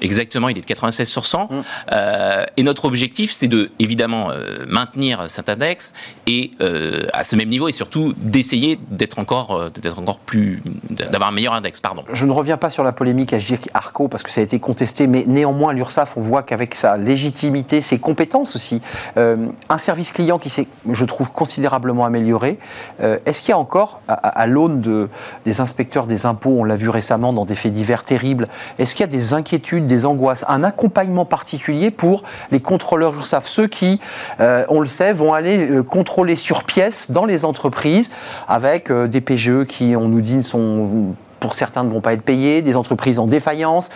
Exactement, 0.00 0.48
il 0.48 0.58
est 0.58 0.62
de 0.62 0.66
96 0.66 1.08
sur 1.08 1.26
100. 1.26 1.48
Mm. 1.50 1.62
Euh, 1.92 2.44
et 2.56 2.62
notre 2.62 2.84
objectif, 2.84 3.32
c'est 3.32 3.48
de, 3.48 3.70
évidemment, 3.78 4.30
euh, 4.30 4.64
maintenir 4.66 5.28
cet 5.28 5.48
index 5.48 5.92
et 6.26 6.52
euh, 6.60 7.02
à 7.12 7.24
ce 7.24 7.36
même 7.36 7.48
niveau 7.48 7.68
et 7.68 7.72
surtout 7.72 8.14
d'essayer 8.16 8.78
d'être 8.90 9.18
encore, 9.18 9.70
d'être 9.70 9.98
encore 9.98 10.18
plus. 10.18 10.62
d'avoir 10.90 11.30
un 11.30 11.32
meilleur 11.32 11.54
index. 11.54 11.80
Pardon. 11.80 12.04
Je 12.12 12.26
ne 12.26 12.32
reviens 12.32 12.56
pas 12.56 12.70
sur 12.70 12.84
la 12.84 12.92
polémique 12.92 13.32
à 13.32 13.38
Arco 13.74 14.08
parce 14.08 14.22
que 14.22 14.30
ça 14.30 14.40
a 14.40 14.44
été 14.44 14.58
contesté, 14.58 15.06
mais 15.06 15.24
néanmoins, 15.26 15.72
l'URSSAF, 15.72 16.16
on 16.16 16.20
voit 16.20 16.42
qu'avec 16.42 16.74
sa 16.74 16.96
légitimité, 16.96 17.80
ses 17.80 17.98
compétences 17.98 18.56
aussi, 18.56 18.80
un 19.16 19.78
service 19.78 20.12
client 20.12 20.38
qui 20.38 20.50
s'est, 20.50 20.66
je 20.90 21.04
trouve, 21.04 21.30
considérablement 21.30 22.04
amélioré. 22.04 22.58
Est-ce 23.00 23.40
qu'il 23.40 23.50
y 23.50 23.52
a 23.52 23.58
encore, 23.58 24.00
à, 24.08 24.14
à 24.14 24.46
l'aune 24.46 24.80
de, 24.80 25.08
des 25.44 25.60
inspecteurs 25.60 26.06
des 26.06 26.26
impôts, 26.26 26.56
on 26.58 26.64
l'a 26.64 26.76
vu 26.76 26.88
récemment 26.88 27.32
dans 27.32 27.44
des 27.48 27.56
faits 27.56 27.72
divers 27.72 28.04
terribles. 28.04 28.46
Est-ce 28.78 28.94
qu'il 28.94 29.04
y 29.04 29.08
a 29.08 29.12
des 29.12 29.34
inquiétudes, 29.34 29.86
des 29.86 30.06
angoisses, 30.06 30.44
un 30.46 30.62
accompagnement 30.62 31.24
particulier 31.24 31.90
pour 31.90 32.22
les 32.52 32.60
contrôleurs 32.60 33.14
URSAF, 33.14 33.46
ceux 33.46 33.66
qui, 33.66 33.98
euh, 34.38 34.64
on 34.68 34.80
le 34.80 34.86
sait, 34.86 35.12
vont 35.12 35.32
aller 35.32 35.68
euh, 35.70 35.82
contrôler 35.82 36.36
sur 36.36 36.62
pièce 36.62 37.10
dans 37.10 37.24
les 37.24 37.44
entreprises 37.44 38.10
avec 38.46 38.90
euh, 38.90 39.08
des 39.08 39.20
PGE 39.20 39.64
qui, 39.64 39.96
on 39.96 40.08
nous 40.08 40.20
dit, 40.20 40.44
sont 40.44 41.14
pour 41.40 41.54
certains 41.54 41.84
ne 41.84 41.90
vont 41.90 42.00
pas 42.00 42.12
être 42.12 42.22
payés, 42.22 42.62
des 42.62 42.76
entreprises 42.76 43.18
en 43.18 43.26
défaillance. 43.26 43.90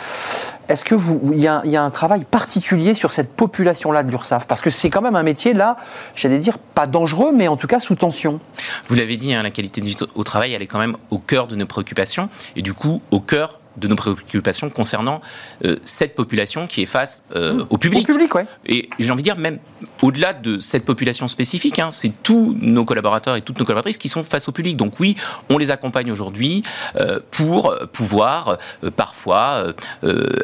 Est-ce 0.68 0.84
que 0.84 0.94
vous, 0.94 1.20
il 1.32 1.40
y, 1.40 1.46
a 1.48 1.82
un 1.82 1.90
travail 1.90 2.24
particulier 2.24 2.94
sur 2.94 3.12
cette 3.12 3.32
population-là 3.34 4.02
de 4.02 4.10
l'URSSAF? 4.10 4.46
Parce 4.46 4.60
que 4.60 4.70
c'est 4.70 4.90
quand 4.90 5.02
même 5.02 5.16
un 5.16 5.22
métier 5.22 5.54
là, 5.54 5.76
j'allais 6.14 6.38
dire 6.38 6.58
pas 6.58 6.86
dangereux, 6.86 7.32
mais 7.34 7.48
en 7.48 7.56
tout 7.56 7.66
cas 7.66 7.80
sous 7.80 7.94
tension. 7.94 8.40
Vous 8.86 8.94
l'avez 8.94 9.16
dit, 9.16 9.34
hein, 9.34 9.42
la 9.42 9.50
qualité 9.50 9.80
de 9.80 9.86
vie 9.86 9.96
au 10.14 10.24
travail, 10.24 10.52
elle 10.52 10.62
est 10.62 10.66
quand 10.66 10.78
même 10.78 10.96
au 11.10 11.18
cœur 11.18 11.46
de 11.46 11.56
nos 11.56 11.66
préoccupations 11.66 12.28
et 12.56 12.62
du 12.62 12.74
coup 12.74 13.00
au 13.10 13.20
cœur 13.20 13.58
de 13.76 13.88
nos 13.88 13.96
préoccupations 13.96 14.70
concernant 14.70 15.20
euh, 15.64 15.76
cette 15.84 16.14
population 16.14 16.66
qui 16.66 16.82
est 16.82 16.86
face 16.86 17.24
euh, 17.34 17.54
mmh. 17.54 17.66
au 17.70 17.78
public. 17.78 18.02
Au 18.08 18.12
public, 18.12 18.34
ouais. 18.34 18.46
Et 18.66 18.88
j'ai 18.98 19.10
envie 19.10 19.22
de 19.22 19.24
dire, 19.24 19.36
même 19.36 19.58
au-delà 20.02 20.32
de 20.32 20.58
cette 20.60 20.84
population 20.84 21.28
spécifique, 21.28 21.78
hein, 21.78 21.90
c'est 21.90 22.12
tous 22.22 22.56
nos 22.60 22.84
collaborateurs 22.84 23.36
et 23.36 23.42
toutes 23.42 23.58
nos 23.58 23.64
collaboratrices 23.64 23.98
qui 23.98 24.08
sont 24.08 24.22
face 24.22 24.48
au 24.48 24.52
public. 24.52 24.76
Donc 24.76 25.00
oui, 25.00 25.16
on 25.48 25.58
les 25.58 25.70
accompagne 25.70 26.10
aujourd'hui 26.10 26.62
euh, 27.00 27.20
pour 27.30 27.74
pouvoir 27.92 28.58
parfois 28.96 29.64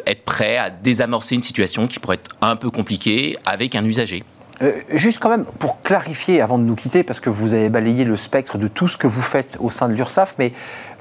être 0.05 0.23
prêts 0.23 0.57
à 0.57 0.69
désamorcer 0.69 1.35
une 1.35 1.41
situation 1.41 1.87
qui 1.87 1.99
pourrait 1.99 2.15
être 2.15 2.35
un 2.41 2.55
peu 2.55 2.69
compliquée 2.69 3.37
avec 3.45 3.75
un 3.75 3.85
usager. 3.85 4.23
Euh, 4.61 4.73
juste 4.93 5.19
quand 5.19 5.29
même, 5.29 5.45
pour 5.45 5.81
clarifier 5.81 6.41
avant 6.41 6.57
de 6.57 6.63
nous 6.63 6.75
quitter, 6.75 7.03
parce 7.03 7.19
que 7.19 7.29
vous 7.29 7.53
avez 7.53 7.69
balayé 7.69 8.03
le 8.03 8.17
spectre 8.17 8.57
de 8.57 8.67
tout 8.67 8.87
ce 8.87 8.97
que 8.97 9.07
vous 9.07 9.21
faites 9.21 9.57
au 9.61 9.69
sein 9.69 9.87
de 9.87 9.93
l'URSSAF, 9.93 10.35
mais 10.37 10.51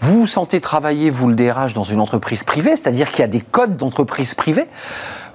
vous 0.00 0.20
vous 0.20 0.26
sentez 0.26 0.60
travailler, 0.60 1.10
vous 1.10 1.28
le 1.28 1.34
DRH, 1.34 1.74
dans 1.74 1.84
une 1.84 2.00
entreprise 2.00 2.44
privée, 2.44 2.76
c'est-à-dire 2.76 3.10
qu'il 3.10 3.20
y 3.20 3.24
a 3.24 3.28
des 3.28 3.40
codes 3.40 3.76
d'entreprise 3.76 4.34
privée, 4.34 4.66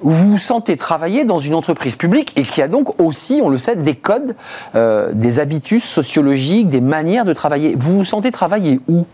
ou 0.01 0.09
vous 0.09 0.31
vous 0.31 0.37
sentez 0.37 0.77
travailler 0.77 1.25
dans 1.25 1.39
une 1.39 1.53
entreprise 1.53 1.95
publique 1.95 2.33
et 2.37 2.43
qui 2.43 2.61
a 2.61 2.67
donc 2.67 3.01
aussi, 3.01 3.41
on 3.43 3.49
le 3.49 3.57
sait, 3.57 3.75
des 3.75 3.95
codes, 3.95 4.35
euh, 4.75 5.11
des 5.13 5.39
habitus 5.39 5.83
sociologiques, 5.83 6.69
des 6.69 6.81
manières 6.81 7.25
de 7.25 7.33
travailler. 7.33 7.75
Vous 7.77 7.97
vous 7.97 8.05
sentez 8.05 8.31
travailler 8.31 8.79
où? 8.87 9.05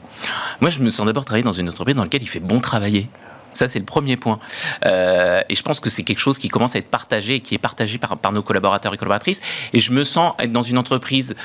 Moi, 0.61 0.69
je 0.69 0.79
me 0.81 0.89
sens 0.89 1.05
d'abord 1.05 1.25
travailler 1.25 1.43
dans 1.43 1.51
une 1.51 1.69
entreprise 1.69 1.95
dans 1.95 2.03
laquelle 2.03 2.23
il 2.23 2.29
fait 2.29 2.39
bon 2.39 2.59
travailler. 2.59 3.07
Ça, 3.53 3.67
c'est 3.67 3.79
le 3.79 3.85
premier 3.85 4.17
point. 4.17 4.39
Euh, 4.85 5.41
et 5.49 5.55
je 5.55 5.63
pense 5.63 5.79
que 5.79 5.89
c'est 5.89 6.03
quelque 6.03 6.19
chose 6.19 6.37
qui 6.37 6.47
commence 6.47 6.75
à 6.75 6.79
être 6.79 6.89
partagé 6.89 7.35
et 7.35 7.39
qui 7.39 7.55
est 7.55 7.59
partagé 7.59 7.97
par, 7.97 8.17
par 8.17 8.31
nos 8.31 8.41
collaborateurs 8.41 8.93
et 8.93 8.97
collaboratrices. 8.97 9.41
Et 9.73 9.79
je 9.79 9.91
me 9.91 10.03
sens 10.03 10.33
être 10.39 10.51
dans 10.51 10.61
une 10.61 10.77
entreprise 10.77 11.35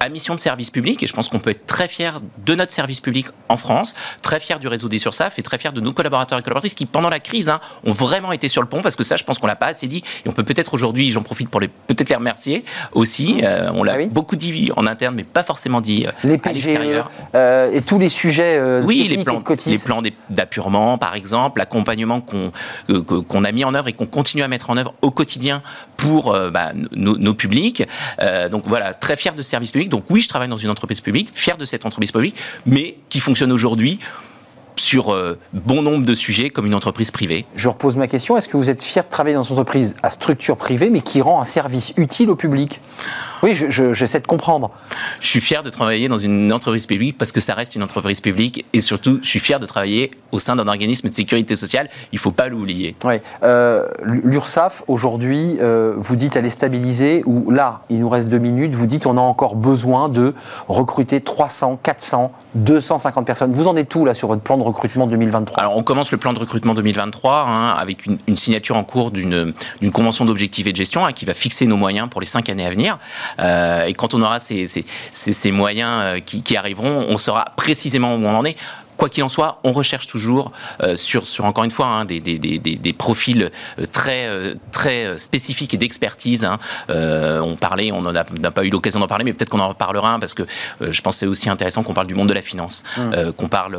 à 0.00 0.08
mission 0.08 0.34
de 0.34 0.40
service 0.40 0.70
public, 0.70 1.02
et 1.02 1.06
je 1.06 1.12
pense 1.12 1.28
qu'on 1.28 1.38
peut 1.38 1.50
être 1.50 1.66
très 1.66 1.88
fier 1.88 2.20
de 2.44 2.54
notre 2.54 2.72
service 2.72 3.00
public 3.00 3.26
en 3.48 3.56
France, 3.56 3.94
très 4.22 4.40
fier 4.40 4.58
du 4.58 4.68
réseau 4.68 4.88
des 4.88 4.98
Sursaf 4.98 5.38
et 5.38 5.42
très 5.42 5.58
fier 5.58 5.72
de 5.72 5.80
nos 5.80 5.92
collaborateurs 5.92 6.38
et 6.38 6.42
collaboratrices 6.42 6.74
qui, 6.74 6.86
pendant 6.86 7.10
la 7.10 7.20
crise, 7.20 7.48
hein, 7.48 7.60
ont 7.84 7.92
vraiment 7.92 8.32
été 8.32 8.48
sur 8.48 8.62
le 8.62 8.68
pont, 8.68 8.80
parce 8.82 8.96
que 8.96 9.02
ça, 9.02 9.16
je 9.16 9.24
pense 9.24 9.38
qu'on 9.38 9.46
l'a 9.46 9.56
pas 9.56 9.66
assez 9.66 9.86
dit, 9.86 10.02
et 10.24 10.28
on 10.28 10.32
peut 10.32 10.42
peut-être 10.42 10.74
aujourd'hui, 10.74 11.10
j'en 11.10 11.22
profite 11.22 11.48
pour 11.48 11.60
les, 11.60 11.68
peut-être 11.68 12.08
les 12.08 12.16
remercier 12.16 12.64
aussi. 12.92 13.40
Euh, 13.42 13.70
on 13.74 13.82
l'a 13.82 13.96
ah 13.98 14.06
beaucoup 14.10 14.36
dit 14.36 14.70
en 14.76 14.86
interne, 14.86 15.14
mais 15.14 15.24
pas 15.24 15.42
forcément 15.42 15.80
dit 15.80 16.06
euh, 16.06 16.10
les 16.24 16.40
à 16.44 16.52
l'extérieur. 16.52 17.10
Euh, 17.34 17.72
et 17.72 17.82
tous 17.82 17.98
les 17.98 18.08
sujets 18.08 18.60
oui, 18.82 19.06
les 19.08 19.24
plans, 19.24 19.42
les 19.66 19.78
plans 19.78 20.02
d'appurement, 20.30 20.98
par 20.98 21.14
exemple, 21.14 21.58
l'accompagnement 21.58 22.20
qu'on 22.20 22.52
qu'on 22.88 23.44
a 23.44 23.52
mis 23.52 23.64
en 23.64 23.74
œuvre 23.74 23.88
et 23.88 23.92
qu'on 23.92 24.06
continue 24.06 24.42
à 24.42 24.48
mettre 24.48 24.70
en 24.70 24.76
œuvre 24.76 24.94
au 25.02 25.10
quotidien 25.10 25.62
pour 25.96 26.36
bah, 26.50 26.72
nos, 26.92 27.16
nos, 27.16 27.34
publics. 27.34 27.82
donc 28.50 28.64
voilà, 28.66 28.94
très 28.94 29.16
fier 29.16 29.34
de 29.34 29.42
ce 29.42 29.50
service 29.50 29.70
public 29.70 29.85
donc 29.88 30.04
oui, 30.10 30.20
je 30.20 30.28
travaille 30.28 30.48
dans 30.48 30.56
une 30.56 30.70
entreprise 30.70 31.00
publique, 31.00 31.30
fier 31.32 31.56
de 31.56 31.64
cette 31.64 31.86
entreprise 31.86 32.12
publique, 32.12 32.36
mais 32.64 32.96
qui 33.08 33.20
fonctionne 33.20 33.52
aujourd'hui 33.52 33.98
sur 34.80 35.12
euh, 35.12 35.38
bon 35.52 35.82
nombre 35.82 36.04
de 36.04 36.14
sujets 36.14 36.50
comme 36.50 36.66
une 36.66 36.74
entreprise 36.74 37.10
privée. 37.10 37.46
Je 37.54 37.68
repose 37.68 37.96
ma 37.96 38.06
question, 38.06 38.36
est-ce 38.36 38.48
que 38.48 38.56
vous 38.56 38.70
êtes 38.70 38.82
fier 38.82 39.04
de 39.04 39.08
travailler 39.08 39.34
dans 39.34 39.42
une 39.42 39.54
entreprise 39.54 39.94
à 40.02 40.10
structure 40.10 40.56
privée 40.56 40.90
mais 40.90 41.00
qui 41.00 41.20
rend 41.22 41.40
un 41.40 41.44
service 41.44 41.92
utile 41.96 42.30
au 42.30 42.36
public? 42.36 42.80
Oui, 43.42 43.54
j'essaie 43.54 44.20
de 44.20 44.26
comprendre. 44.26 44.70
Je 45.20 45.28
suis 45.28 45.40
fier 45.40 45.62
de 45.62 45.70
travailler 45.70 46.08
dans 46.08 46.18
une 46.18 46.52
entreprise 46.52 46.86
publique 46.86 47.18
parce 47.18 47.32
que 47.32 47.40
ça 47.40 47.54
reste 47.54 47.74
une 47.74 47.82
entreprise 47.82 48.20
publique 48.20 48.64
et 48.72 48.80
surtout 48.80 49.20
je 49.22 49.28
suis 49.28 49.40
fier 49.40 49.60
de 49.60 49.66
travailler 49.66 50.10
au 50.32 50.38
sein 50.38 50.56
d'un 50.56 50.68
organisme 50.68 51.08
de 51.08 51.14
sécurité 51.14 51.54
sociale, 51.54 51.88
il 52.12 52.16
ne 52.16 52.20
faut 52.20 52.30
pas 52.30 52.48
l'oublier. 52.48 52.96
Oui, 53.04 53.16
euh, 53.42 53.86
l'URSSAF 54.02 54.82
aujourd'hui, 54.88 55.58
euh, 55.60 55.94
vous 55.96 56.16
dites 56.16 56.36
elle 56.36 56.46
est 56.46 56.50
stabilisée 56.50 57.22
ou 57.26 57.50
là, 57.50 57.82
il 57.90 58.00
nous 58.00 58.08
reste 58.08 58.28
deux 58.28 58.38
minutes, 58.38 58.74
vous 58.74 58.86
dites 58.86 59.06
on 59.06 59.16
a 59.16 59.20
encore 59.20 59.56
besoin 59.56 60.08
de 60.08 60.34
recruter 60.68 61.20
300, 61.20 61.78
400, 61.82 62.32
250 62.56 63.26
personnes. 63.26 63.52
Vous 63.52 63.68
en 63.68 63.76
êtes 63.76 63.94
où 63.94 64.04
là 64.04 64.14
sur 64.14 64.28
votre 64.28 64.42
plan 64.42 64.56
de 64.58 64.62
recrutement 64.62 65.06
2023 65.06 65.60
Alors 65.60 65.76
on 65.76 65.82
commence 65.82 66.10
le 66.10 66.18
plan 66.18 66.32
de 66.32 66.38
recrutement 66.38 66.74
2023 66.74 67.46
hein, 67.48 67.74
avec 67.78 68.06
une, 68.06 68.36
signature 68.36 68.76
en 68.76 68.84
cours 68.84 69.10
d'une 69.10 69.54
convention 69.92 70.24
d'objectifs 70.24 70.66
et 70.66 70.72
de 70.72 70.76
gestion 70.76 71.04
hein, 71.04 71.12
qui 71.12 71.24
va 71.24 71.34
fixer 71.34 71.66
nos 71.66 71.76
moyens 71.76 72.08
pour 72.08 72.20
les 72.20 72.26
cinq 72.26 72.48
années 72.48 72.66
à 72.66 72.70
venir. 72.70 72.98
Euh, 73.38 73.84
et 73.84 73.94
quand 73.94 74.14
on 74.14 74.22
aura 74.22 74.38
ces, 74.38 74.82
moyens 75.52 75.90
euh, 76.02 76.18
qui, 76.20 76.42
qui, 76.42 76.56
arriveront, 76.56 77.06
on 77.08 77.16
saura 77.16 77.44
précisément 77.56 78.14
où 78.14 78.24
on 78.24 78.34
en 78.34 78.44
est 78.44 78.56
quoi 78.96 79.08
qu'il 79.08 79.22
en 79.22 79.28
soit, 79.28 79.58
on 79.64 79.72
recherche 79.72 80.06
toujours 80.06 80.52
sur, 80.94 81.26
sur, 81.26 81.44
encore 81.44 81.64
une 81.64 81.70
fois, 81.70 81.86
hein, 81.86 82.04
des, 82.04 82.20
des, 82.20 82.38
des, 82.38 82.58
des, 82.58 82.92
profils 82.92 83.50
très, 83.92 84.28
très 84.72 85.18
spécifiques 85.18 85.74
et 85.74 85.76
d'expertise. 85.76 86.44
Hein. 86.44 86.58
on 86.88 87.56
parlait, 87.56 87.92
on 87.92 88.02
n'a 88.02 88.24
pas 88.24 88.64
eu 88.64 88.70
l'occasion 88.70 89.00
d'en 89.00 89.06
parler, 89.06 89.24
mais 89.24 89.32
peut-être 89.32 89.50
qu'on 89.50 89.60
en 89.60 89.68
reparlera 89.68 90.18
parce 90.18 90.34
que 90.34 90.44
je 90.80 91.00
pense 91.00 91.16
que 91.16 91.20
c'est 91.20 91.26
aussi 91.26 91.48
intéressant 91.48 91.82
qu'on 91.82 91.94
parle 91.94 92.06
du 92.06 92.14
monde 92.14 92.28
de 92.28 92.34
la 92.34 92.42
finance, 92.42 92.82
mmh. 92.96 93.32
qu'on 93.36 93.48
parle 93.48 93.78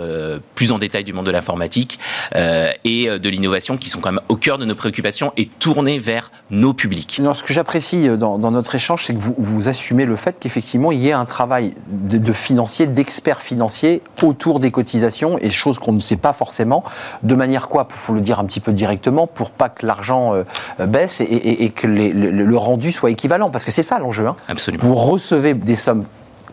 plus 0.55 0.71
en 0.71 0.77
détail 0.77 1.03
du 1.03 1.13
monde 1.13 1.25
de 1.25 1.31
l'informatique 1.31 1.99
et 2.35 3.07
de 3.07 3.29
l'innovation 3.29 3.77
qui 3.77 3.89
sont 3.89 3.99
quand 3.99 4.11
même 4.11 4.21
au 4.29 4.35
cœur 4.35 4.57
de 4.57 4.65
nos 4.65 4.75
préoccupations 4.75 5.33
et 5.37 5.45
tournées 5.45 5.99
vers 5.99 6.31
nos 6.49 6.73
publics. 6.73 7.19
ce 7.33 7.43
que 7.43 7.53
j'apprécie 7.53 8.07
dans, 8.17 8.37
notre 8.51 8.75
échange, 8.75 9.05
c'est 9.05 9.13
que 9.13 9.21
vous, 9.21 9.35
vous, 9.37 9.67
assumez 9.67 10.05
le 10.05 10.15
fait 10.15 10.39
qu'effectivement, 10.39 10.91
il 10.91 10.99
y 10.99 11.09
ait 11.09 11.13
un 11.13 11.25
travail 11.25 11.73
de, 11.87 12.17
de 12.17 12.33
financier, 12.33 12.87
d'experts 12.87 13.41
financiers 13.41 14.01
autour 14.21 14.59
des 14.59 14.71
cotisations 14.71 15.06
et 15.41 15.49
choses 15.49 15.79
qu'on 15.79 15.93
ne 15.93 16.01
sait 16.01 16.17
pas 16.17 16.33
forcément. 16.33 16.83
De 17.23 17.35
manière 17.35 17.67
quoi, 17.67 17.87
pour 17.87 18.13
le 18.13 18.21
dire 18.21 18.39
un 18.39 18.45
petit 18.45 18.59
peu 18.59 18.71
directement, 18.71 19.27
pour 19.27 19.51
pas 19.51 19.69
que 19.69 19.85
l'argent 19.85 20.33
euh, 20.33 20.85
baisse 20.85 21.21
et, 21.21 21.69
que 21.69 21.87
le, 21.87 22.57
rendu 22.57 22.91
soit 22.91 23.11
équivalent. 23.11 23.49
Parce 23.49 23.65
que 23.65 23.71
c'est 23.71 23.83
ça 23.83 23.99
l'enjeu. 23.99 24.27
Hein. 24.27 24.35
Absolument. 24.47 24.83
Vous 24.83 24.95
recevez 24.95 25.53
des 25.53 25.75
sommes 25.75 26.03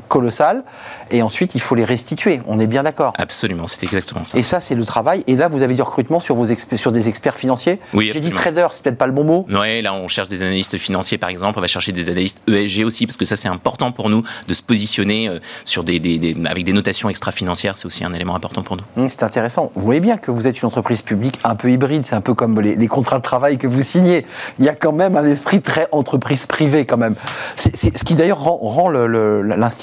colossales 0.09 0.65
et 1.11 1.23
ensuite 1.23 1.55
il 1.55 1.61
faut 1.61 1.75
les 1.75 1.85
restituer. 1.85 2.41
On 2.47 2.61
est 2.61 2.67
bien 2.67 2.83
d'accord 2.83 3.13
Absolument, 3.19 3.67
c'est 3.67 3.83
exactement 3.83 4.25
ça. 4.25 4.39
Et 4.39 4.43
ça, 4.43 4.61
c'est 4.61 4.75
le 4.75 4.85
travail. 4.85 5.25
Et 5.27 5.37
là, 5.37 5.49
vous 5.49 5.63
avez 5.63 5.75
du 5.75 5.83
recrutement 5.83 6.21
sur, 6.21 6.35
vos 6.35 6.47
sur 6.47 6.93
des 6.93 7.09
experts 7.09 7.37
financiers 7.37 7.81
Oui, 7.93 8.11
J'ai 8.13 8.21
dit 8.21 8.31
trader, 8.31 8.67
c'est 8.73 8.83
peut-être 8.83 8.99
pas 8.99 9.07
le 9.07 9.13
bon 9.13 9.25
mot. 9.25 9.47
Oui, 9.49 9.83
là, 9.83 9.95
on 9.95 10.09
cherche 10.09 10.29
des 10.29 10.43
analystes 10.43 10.79
financiers, 10.79 11.19
par 11.19 11.31
exemple. 11.31 11.59
On 11.59 11.63
va 11.63 11.69
chercher 11.69 11.93
des 11.93 12.09
analystes 12.09 12.43
ESG 12.49 12.85
aussi, 12.85 13.07
parce 13.07 13.17
que 13.17 13.25
ça, 13.25 13.37
c'est 13.37 13.49
important 13.49 13.93
pour 13.93 14.11
nous 14.11 14.23
de 14.49 14.55
se 14.55 14.63
positionner 14.63 15.29
euh, 15.29 15.39
sur 15.65 15.85
des, 15.85 16.37
avec 16.47 16.65
des 16.65 16.73
notations 16.73 17.09
extra-financières. 17.09 17.77
C'est 17.77 17.87
aussi 17.87 18.05
un 18.05 18.13
élément 18.13 18.35
important 18.35 18.63
pour 18.63 18.77
nous. 18.77 18.85
Mmh, 18.97 19.09
c'est 19.09 19.23
intéressant. 19.23 19.71
Vous 19.75 19.85
voyez 19.85 20.01
bien 20.01 20.17
que 20.17 20.31
vous 20.31 20.47
êtes 20.47 20.61
une 20.61 20.67
entreprise 20.67 21.03
publique 21.03 21.39
un 21.45 21.55
peu 21.55 21.71
hybride. 21.71 22.07
C'est 22.07 22.15
un 22.15 22.21
peu 22.21 22.35
comme 22.35 22.61
les, 22.61 22.89
contrats 22.89 23.19
de 23.19 23.23
travail 23.23 23.59
que 23.59 23.67
vous 23.67 23.83
signez. 23.83 24.27
Il 24.59 24.65
y 24.65 24.69
a 24.69 24.75
quand 24.75 24.93
même 24.93 25.17
un 25.17 25.25
esprit 25.25 25.61
très 25.61 25.89
entreprise 25.93 26.47
privée, 26.47 26.85
quand 26.85 26.97
même. 26.97 27.15
C'est 27.57 27.97
ce 27.97 28.05
qui 28.05 28.15
d'ailleurs 28.15 28.41
rend 28.41 28.89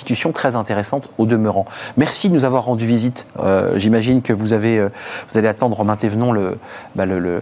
l'institution 0.02 0.32
très 0.32 0.56
intéressante 0.56 1.10
au 1.20 1.28
demeurant. 1.28 1.66
Merci 1.96 2.30
de 2.30 2.34
nous 2.34 2.44
avoir 2.44 2.66
rendu 2.66 2.88
visite. 2.88 3.28
Euh, 3.38 3.74
j'imagine 3.78 4.24
que 4.24 4.34
vous, 4.34 4.54
avez, 4.54 4.80
euh, 4.80 4.90
vous 5.30 5.38
allez 5.38 5.48
attendre 5.48 5.80
en 5.80 5.84
main 5.84 5.96
et 6.02 6.08
venons 6.08 6.32
le, 6.32 6.58
bah, 6.96 7.06
le, 7.06 7.42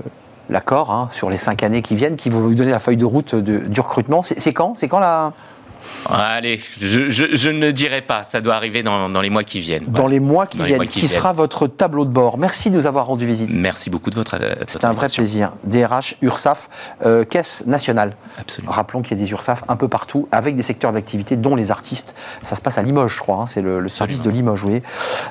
l'accord 0.49 0.91
hein, 0.91 1.07
sur 1.11 1.29
les 1.29 1.37
cinq 1.37 1.63
années 1.63 1.81
qui 1.81 1.95
viennent, 1.95 2.17
qui 2.17 2.29
vont 2.29 2.41
vous 2.41 2.53
donner 2.55 2.71
la 2.71 2.79
feuille 2.79 2.97
de 2.97 3.05
route 3.05 3.33
du 3.35 3.79
recrutement. 3.79 4.23
C'est 4.23 4.51
quand? 4.51 4.73
C'est 4.75 4.89
quand 4.89 4.99
la, 4.99 5.31
Allez, 6.09 6.59
je, 6.81 7.49
ne 7.49 7.71
dirai 7.71 8.01
pas, 8.01 8.23
ça 8.23 8.41
doit 8.41 8.55
arriver 8.55 8.83
dans, 8.83 9.21
les 9.21 9.29
mois 9.29 9.43
qui 9.43 9.59
viennent. 9.59 9.85
Dans 9.85 10.07
les 10.07 10.19
mois 10.19 10.47
qui 10.47 10.61
viennent, 10.61 10.87
qui, 10.87 11.07
sera 11.07 11.33
votre 11.33 11.67
tableau 11.67 12.05
de 12.05 12.09
bord. 12.09 12.37
Merci 12.37 12.69
de 12.69 12.75
nous 12.75 12.87
avoir 12.87 13.05
rendu 13.07 13.25
visite. 13.25 13.49
Merci 13.53 13.89
beaucoup 13.89 14.09
de 14.09 14.15
votre 14.15 14.37
euh, 14.41 14.55
C'est 14.67 14.85
un 14.85 14.93
vrai 14.93 15.07
plaisir. 15.13 15.51
DRH, 15.63 16.15
URSAF, 16.21 16.69
euh, 17.05 17.23
Caisse 17.23 17.63
nationale. 17.65 18.15
Absolument. 18.37 18.71
Rappelons 18.71 19.01
qu'il 19.01 19.17
y 19.17 19.21
a 19.21 19.23
des 19.23 19.31
URSAF 19.31 19.63
un 19.67 19.75
peu 19.75 19.87
partout, 19.87 20.27
avec 20.31 20.55
des 20.55 20.61
secteurs 20.61 20.91
d'activité, 20.91 21.35
dont 21.35 21.55
les 21.55 21.71
artistes. 21.71 22.15
Ça 22.43 22.55
se 22.55 22.61
passe 22.61 22.77
à 22.77 22.81
Limoges, 22.81 23.15
je 23.15 23.19
crois. 23.19 23.37
Hein. 23.37 23.47
c'est 23.47 23.61
le, 23.61 23.87
service 23.87 24.21
de 24.21 24.29
Limoges, 24.29 24.63
oui. 24.63 24.81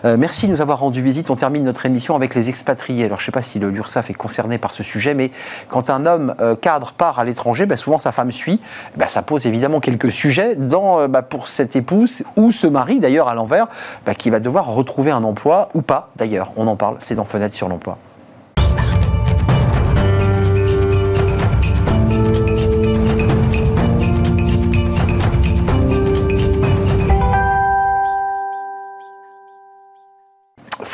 Euh, 0.05 0.17
merci 0.19 0.47
de 0.47 0.53
nous 0.53 0.61
avoir 0.61 0.81
rendu 0.81 1.03
visite. 1.03 1.31
On 1.31 1.37
termine 1.37 1.65
notre 1.65 1.87
émission 1.87 2.17
avec 2.17 2.35
les 2.35 2.49
expatriés. 2.49 3.05
Alors, 3.05 3.19
je 3.19 3.25
ne 3.25 3.27
sais 3.27 3.33
pas 3.33 3.43
si 3.43 3.59
l'URSAF 3.59 4.11
est 4.11 4.15
concerné 4.15 4.59
par 4.59 4.73
ce 4.73 4.83
sujet, 4.83 5.15
mais 5.15 5.31
quand 5.69 5.91
un 5.91 6.07
homme 6.07 6.35
cadre 6.61 6.93
part 6.93 7.19
à 7.19 7.25
l'étranger, 7.25 7.67
ben, 7.67 7.77
souvent 7.77 7.99
sa 7.99 8.13
femme 8.13 8.33
suit. 8.33 8.61
Ben, 8.97 9.09
ça 9.09 9.23
pose 9.23 9.47
évidemment 9.47 9.81
quelques 9.81 10.13
sujets 10.13 10.38
dans, 10.57 11.01
euh, 11.01 11.09
bah, 11.09 11.23
pour 11.23 11.49
cette 11.49 11.77
épouse 11.77 12.25
ou 12.37 12.53
ce 12.53 12.67
mari 12.67 13.01
d'ailleurs 13.01 13.29
à 13.29 13.35
l'envers, 13.35 13.69
bah, 14.05 14.15
qui 14.15 14.31
va 14.31 14.41
devoir 14.41 14.67
retrouver 14.67 15.11
un 15.11 15.25
emploi 15.25 15.69
ou 15.75 15.83
pas 15.83 16.11
d'ailleurs. 16.17 16.53
On 16.57 16.67
en 16.67 16.77
parle, 16.77 16.97
c'est 17.01 17.15
dans 17.15 17.25
Fenêtre 17.25 17.55
sur 17.55 17.69
l'emploi. 17.69 17.99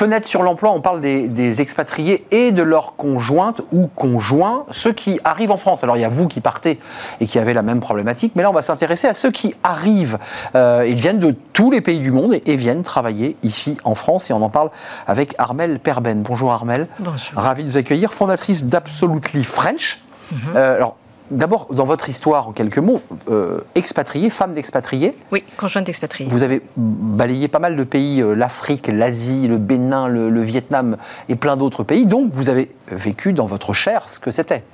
Fenêtre 0.05 0.29
sur 0.29 0.43
l'emploi, 0.43 0.71
on 0.71 0.83
parle 0.83 1.01
des, 1.01 1.63
expatriés 1.63 2.27
et 2.31 2.53
de 2.53 2.63
leurs 2.63 2.95
conjointes 2.95 3.63
ou 3.73 3.87
conjoints, 3.87 4.67
ceux 4.71 4.93
qui 4.93 5.19
arrivent 5.25 5.51
en 5.51 5.57
France. 5.57 5.83
Alors 5.83 5.97
il 5.97 6.01
y 6.01 6.05
a 6.05 6.11
vous 6.11 6.29
qui 6.29 6.43
partez 6.43 6.79
et 7.21 7.27
qui 7.27 7.39
avez 7.39 7.55
la 7.55 7.63
même 7.63 7.81
problématique, 7.81 8.33
mais 8.37 8.43
là 8.43 8.51
on 8.51 8.53
va 8.53 8.61
s'intéresser 8.61 9.07
à 9.07 9.15
ceux 9.15 9.31
qui 9.31 9.55
arrivent. 9.63 10.19
Euh, 10.57 10.85
ils 10.87 11.01
viennent 11.01 11.21
de 11.21 11.35
tous 11.55 11.71
les 11.71 11.81
pays 11.81 12.01
du 12.01 12.11
monde 12.11 12.35
et, 12.35 12.57
viennent 12.57 12.83
travailler 12.83 13.39
ici 13.43 13.79
en 13.83 13.95
France 13.95 14.29
et 14.29 14.35
on 14.35 14.43
en 14.43 14.51
parle 14.51 14.69
avec 15.07 15.35
Armel 15.39 15.81
Perben. 15.81 16.21
Bonjour 16.21 16.53
Armel. 16.53 16.87
Bonjour. 16.99 17.33
Ravi 17.41 17.65
de 17.65 17.71
vous 17.71 17.79
accueillir, 17.79 18.13
fondatrice 18.13 18.67
d'Absolutely 18.67 19.43
French. 19.43 20.03
Mhm. 20.33 20.39
Euh, 20.55 20.77
alors 20.77 20.97
D'abord, 21.31 21.69
dans 21.71 21.87
votre 21.87 22.09
histoire, 22.11 22.49
en 22.49 22.53
quelques 22.53 22.79
mots, 22.79 23.01
euh, 23.31 23.61
expatriée, 23.75 24.29
femme 24.29 24.53
d'expatrié. 24.53 25.17
Oui, 25.33 25.43
conjointe 25.57 25.87
d'expatrié. 25.87 26.29
Vous 26.29 26.43
avez 26.43 26.61
balayé 26.77 27.49
pas 27.49 27.59
mal 27.59 27.77
de 27.77 27.85
pays, 27.85 28.21
euh, 28.21 28.35
l'Afrique, 28.35 28.89
l'Asie, 28.89 29.49
le 29.49 29.57
Bénin, 29.57 30.07
le, 30.09 30.43
Vietnam 30.43 30.99
et 31.31 31.37
plein 31.37 31.57
d'autres 31.57 31.83
pays. 31.83 32.05
Donc, 32.05 32.31
vous 32.33 32.51
avez 32.51 32.71
vécu 32.89 33.33
dans 33.33 33.47
votre 33.47 33.73
chair 33.73 34.09
ce 34.11 34.19
que 34.19 34.31
c'était. 34.31 34.65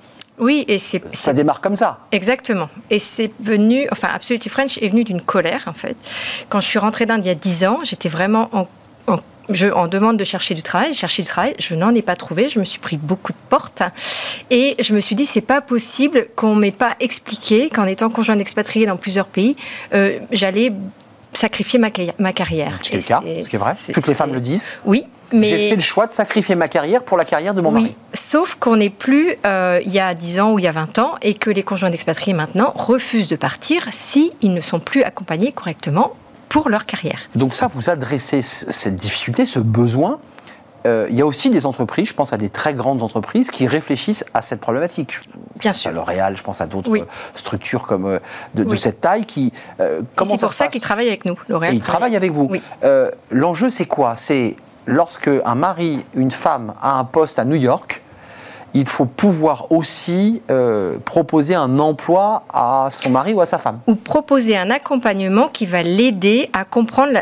Oui, 0.40 0.64
et 0.66 0.80
c'est. 0.80 1.02
Ça 1.14 1.32
démarre 1.32 1.60
comme 1.60 1.76
ça. 1.76 2.00
Exactement. 2.10 2.68
Et 2.90 2.98
c'est 2.98 3.30
venu, 3.40 3.86
enfin, 3.92 4.08
Absolutely 4.12 4.48
French 4.48 4.78
est 4.78 4.88
venu 4.88 5.04
d'une 5.04 5.22
colère, 5.22 5.64
en 5.66 5.72
fait. 5.72 5.96
Quand 6.48 6.58
je 6.58 6.66
suis 6.66 6.78
rentrée 6.80 7.06
d'Inde 7.06 7.20
il 7.24 7.28
y 7.28 7.30
a 7.30 7.34
10 7.34 7.64
ans, 7.64 7.78
j'étais 7.84 8.08
vraiment 8.08 8.48
en, 8.52 8.66
en 9.06 9.20
je, 9.54 9.68
en 9.68 9.88
demande 9.88 10.16
de 10.16 10.24
chercher 10.24 10.54
du 10.54 10.62
travail, 10.62 10.94
chercher 10.94 11.22
du 11.22 11.28
travail, 11.28 11.54
je 11.58 11.74
n'en 11.74 11.94
ai 11.94 12.02
pas 12.02 12.16
trouvé, 12.16 12.48
je 12.48 12.58
me 12.58 12.64
suis 12.64 12.78
pris 12.78 12.96
beaucoup 12.96 13.32
de 13.32 13.38
portes 13.48 13.82
et 14.50 14.76
je 14.80 14.94
me 14.94 15.00
suis 15.00 15.14
dit 15.14 15.26
c'est 15.26 15.40
pas 15.40 15.60
possible 15.60 16.26
qu'on 16.36 16.54
m'ait 16.54 16.70
pas 16.70 16.96
expliqué 17.00 17.70
qu'en 17.70 17.86
étant 17.86 18.10
conjoint 18.10 18.36
d'expatrié 18.36 18.86
dans 18.86 18.96
plusieurs 18.96 19.26
pays, 19.26 19.56
euh, 19.94 20.18
j'allais 20.30 20.72
sacrifier 21.32 21.78
ma, 21.78 21.88
ma 22.18 22.32
carrière. 22.32 22.78
C'est 22.82 22.96
le 22.96 23.02
cas, 23.02 23.22
c'est 23.46 23.56
vrai. 23.56 23.74
Toutes 23.92 24.06
les 24.06 24.14
femmes 24.14 24.32
le 24.32 24.40
disent. 24.40 24.66
Oui, 24.84 25.06
mais... 25.32 25.48
J'ai 25.48 25.68
fait 25.70 25.76
le 25.76 25.82
choix 25.82 26.06
de 26.06 26.10
sacrifier 26.10 26.54
ma 26.54 26.68
carrière 26.68 27.02
pour 27.02 27.16
la 27.16 27.24
carrière 27.24 27.54
de 27.54 27.60
mon 27.60 27.72
oui, 27.74 27.82
mari. 27.82 27.96
Sauf 28.14 28.56
qu'on 28.56 28.76
n'est 28.76 28.90
plus 28.90 29.36
euh, 29.46 29.80
il 29.84 29.92
y 29.92 30.00
a 30.00 30.14
10 30.14 30.40
ans 30.40 30.52
ou 30.52 30.58
il 30.58 30.64
y 30.64 30.68
a 30.68 30.72
20 30.72 30.98
ans 30.98 31.14
et 31.22 31.34
que 31.34 31.50
les 31.50 31.62
conjoints 31.62 31.90
d'expatriés 31.90 32.34
maintenant 32.34 32.72
refusent 32.74 33.28
de 33.28 33.36
partir 33.36 33.86
s'ils 33.92 34.32
ne 34.42 34.60
sont 34.60 34.80
plus 34.80 35.02
accompagnés 35.02 35.52
correctement 35.52 36.14
pour 36.50 36.68
leur 36.68 36.84
carrière. 36.84 37.20
Donc 37.34 37.54
ça, 37.54 37.68
vous 37.68 37.88
adressez 37.88 38.42
cette 38.42 38.96
difficulté, 38.96 39.46
ce 39.46 39.58
besoin 39.58 40.18
euh, 40.86 41.06
il 41.10 41.16
y 41.16 41.20
a 41.20 41.26
aussi 41.26 41.50
des 41.50 41.66
entreprises, 41.66 42.08
je 42.08 42.14
pense 42.14 42.32
à 42.32 42.38
des 42.38 42.48
très 42.48 42.74
grandes 42.74 43.02
entreprises, 43.02 43.50
qui 43.50 43.66
réfléchissent 43.66 44.24
à 44.32 44.42
cette 44.42 44.60
problématique. 44.60 45.20
Bien 45.56 45.72
sûr. 45.72 45.90
À 45.90 45.92
L'Oréal, 45.92 46.36
je 46.36 46.42
pense 46.42 46.60
à 46.60 46.66
d'autres 46.66 47.06
structures 47.34 47.86
comme 47.86 48.06
euh, 48.06 48.18
de, 48.54 48.76
cette 48.76 49.00
taille 49.00 49.26
qui. 49.26 49.52
Euh, 49.80 50.00
c'est 50.24 50.40
pour 50.40 50.54
ça, 50.54 50.68
qu'ils 50.68 50.80
travaillent 50.80 51.08
avec 51.08 51.24
nous. 51.24 51.38
L'Oréal. 51.48 51.74
Ils 51.74 51.80
travaillent 51.80 52.16
avec 52.16 52.32
vous. 52.32 52.50
L'enjeu, 53.30 53.70
c'est 53.70 53.86
quoi? 53.86 54.16
C'est 54.16 54.56
lorsque 54.86 55.30
un 55.44 55.54
mari, 55.54 56.04
une 56.14 56.30
femme 56.30 56.74
a 56.80 56.98
un 56.98 57.04
poste 57.04 57.38
à 57.38 57.44
New 57.44 57.56
York, 57.56 58.02
il 58.74 58.88
faut 58.88 59.04
pouvoir 59.04 59.70
aussi 59.70 60.42
euh, 60.50 60.98
proposer 61.04 61.54
un 61.54 61.78
emploi 61.78 62.44
à 62.52 62.88
son 62.90 63.10
mari 63.10 63.32
ou 63.32 63.40
à 63.40 63.46
sa 63.46 63.58
femme. 63.58 63.80
Ou 63.86 63.94
proposer 63.94 64.56
un 64.56 64.70
accompagnement 64.70 65.48
qui 65.48 65.66
va 65.66 65.82
l'aider 65.82 66.48
à 66.52 66.64
comprendre 66.64 67.12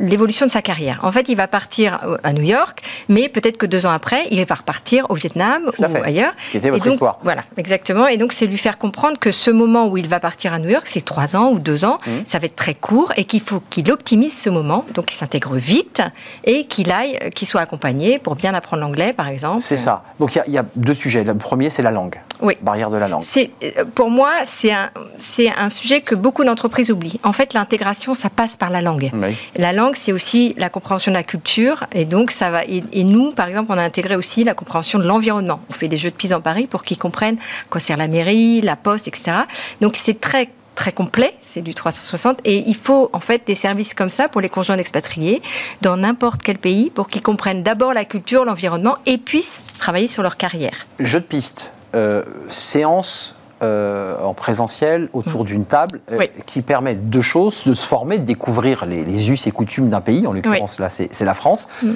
l'évolution 0.00 0.46
de 0.46 0.50
sa 0.50 0.62
carrière. 0.62 1.00
En 1.02 1.12
fait, 1.12 1.28
il 1.28 1.36
va 1.36 1.46
partir 1.46 2.00
à 2.22 2.32
New 2.32 2.42
York, 2.42 2.82
mais 3.08 3.28
peut-être 3.28 3.56
que 3.56 3.66
deux 3.66 3.86
ans 3.86 3.90
après, 3.90 4.26
il 4.30 4.44
va 4.44 4.54
repartir 4.54 5.06
au 5.10 5.14
Vietnam 5.14 5.70
ou 5.78 5.84
ailleurs. 6.04 6.32
Ce 6.38 6.50
qui 6.52 6.56
était 6.58 6.70
votre 6.70 6.86
histoire. 6.86 7.18
Voilà, 7.22 7.42
exactement. 7.56 8.06
Et 8.06 8.16
donc, 8.16 8.32
c'est 8.32 8.46
lui 8.46 8.58
faire 8.58 8.78
comprendre 8.78 9.18
que 9.18 9.32
ce 9.32 9.50
moment 9.50 9.86
où 9.86 9.96
il 9.96 10.08
va 10.08 10.20
partir 10.20 10.52
à 10.52 10.58
New 10.58 10.68
York, 10.68 10.84
c'est 10.86 11.04
trois 11.04 11.36
ans 11.36 11.50
ou 11.50 11.58
deux 11.58 11.84
ans, 11.84 11.98
mmh. 12.06 12.10
ça 12.26 12.38
va 12.38 12.46
être 12.46 12.56
très 12.56 12.74
court 12.74 13.12
et 13.16 13.24
qu'il 13.24 13.40
faut 13.40 13.60
qu'il 13.70 13.90
optimise 13.90 14.36
ce 14.38 14.50
moment, 14.50 14.84
donc 14.94 15.06
qu'il 15.06 15.16
s'intègre 15.16 15.56
vite 15.56 16.02
et 16.44 16.64
qu'il 16.64 16.90
aille, 16.92 17.18
qu'il 17.34 17.48
soit 17.48 17.60
accompagné 17.60 18.18
pour 18.18 18.36
bien 18.36 18.54
apprendre 18.54 18.82
l'anglais, 18.82 19.12
par 19.12 19.28
exemple. 19.28 19.60
C'est 19.60 19.76
ça. 19.76 20.04
Donc, 20.18 20.38
il 20.46 20.52
y 20.52 20.53
a 20.53 20.53
y 20.54 20.58
a 20.58 20.64
deux 20.76 20.94
sujets. 20.94 21.24
Le 21.24 21.34
premier, 21.34 21.70
c'est 21.70 21.82
la 21.82 21.90
langue. 21.90 22.20
Oui. 22.40 22.56
Barrière 22.60 22.90
de 22.90 22.96
la 22.96 23.08
langue. 23.08 23.22
Euh, 23.36 23.84
pour 23.94 24.10
moi, 24.10 24.30
c'est 24.44 24.72
un, 24.72 25.68
sujet 25.68 26.00
que 26.00 26.14
beaucoup 26.14 26.44
d'entreprises 26.44 26.90
oublient. 26.90 27.20
En 27.22 27.32
fait, 27.32 27.54
l'intégration, 27.54 28.14
ça 28.14 28.30
passe 28.30 28.56
par 28.56 28.70
la 28.70 28.82
langue. 28.82 29.10
La 29.56 29.72
langue, 29.72 29.94
c'est 29.94 30.12
aussi 30.12 30.54
la 30.56 30.68
compréhension 30.68 31.12
de 31.12 31.16
la 31.16 31.22
culture. 31.22 31.84
Et 31.92 32.04
donc, 32.04 32.30
ça 32.30 32.50
va. 32.50 32.64
Et, 32.64 33.04
nous, 33.04 33.32
par 33.32 33.48
exemple, 33.48 33.68
on 33.70 33.78
a 33.78 33.82
intégré 33.82 34.16
aussi 34.16 34.44
la 34.44 34.54
compréhension 34.54 34.98
de 34.98 35.04
l'environnement. 35.04 35.60
On 35.70 35.72
fait 35.72 35.88
des 35.88 35.96
jeux 35.96 36.10
de 36.10 36.16
piste 36.16 36.32
en 36.32 36.40
Paris 36.40 36.66
pour 36.66 36.82
qu'ils 36.82 36.98
comprennent 36.98 37.36
quoi 37.70 37.80
sert 37.80 37.96
la 37.96 38.08
mairie, 38.08 38.60
la 38.60 38.76
poste, 38.76 39.08
etc. 39.08 39.32
Donc, 39.80 39.96
c'est 39.96 40.20
très 40.20 40.48
très 40.74 40.92
complet, 40.92 41.34
c'est 41.42 41.62
du 41.62 41.74
360, 41.74 42.40
et 42.44 42.64
il 42.66 42.74
faut 42.76 43.10
en 43.12 43.20
fait 43.20 43.46
des 43.46 43.54
services 43.54 43.94
comme 43.94 44.10
ça 44.10 44.28
pour 44.28 44.40
les 44.40 44.48
conjoints 44.48 44.76
d'expatriés 44.76 45.42
dans 45.82 45.96
n'importe 45.96 46.42
quel 46.42 46.58
pays 46.58 46.90
pour 46.90 47.08
qu'ils 47.08 47.22
comprennent 47.22 47.62
d'abord 47.62 47.94
la 47.94 48.04
culture, 48.04 48.44
l'environnement 48.44 48.96
et 49.06 49.18
puissent 49.18 49.72
travailler 49.78 50.08
sur 50.08 50.22
leur 50.22 50.36
carrière. 50.36 50.86
Jeu 50.98 51.20
de 51.20 51.24
piste, 51.24 51.72
euh, 51.94 52.22
séance 52.48 53.36
euh, 53.64 54.16
en 54.22 54.34
présentiel 54.34 55.08
autour 55.12 55.42
mm. 55.42 55.46
d'une 55.46 55.64
table 55.64 56.00
euh, 56.12 56.26
qui 56.46 56.62
permet 56.62 56.94
deux 56.94 57.22
choses, 57.22 57.64
de 57.64 57.74
se 57.74 57.86
former, 57.86 58.18
de 58.18 58.24
découvrir 58.24 58.86
les, 58.86 59.30
us 59.30 59.46
et 59.46 59.50
coutumes 59.50 59.88
d'un 59.88 60.00
pays, 60.00 60.26
en 60.26 60.32
l'occurrence 60.32 60.78
là 60.78 60.90
c'est 60.90 61.24
la 61.24 61.34
France. 61.34 61.68
Mm. 61.82 61.88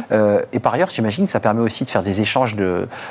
et 0.52 0.58
par 0.58 0.74
ailleurs, 0.74 0.90
j'imagine 0.90 1.26
que 1.26 1.30
ça 1.30 1.40
permet 1.40 1.62
aussi 1.62 1.84
de 1.84 1.88
faire 1.88 2.02
des 2.02 2.20
échanges 2.20 2.56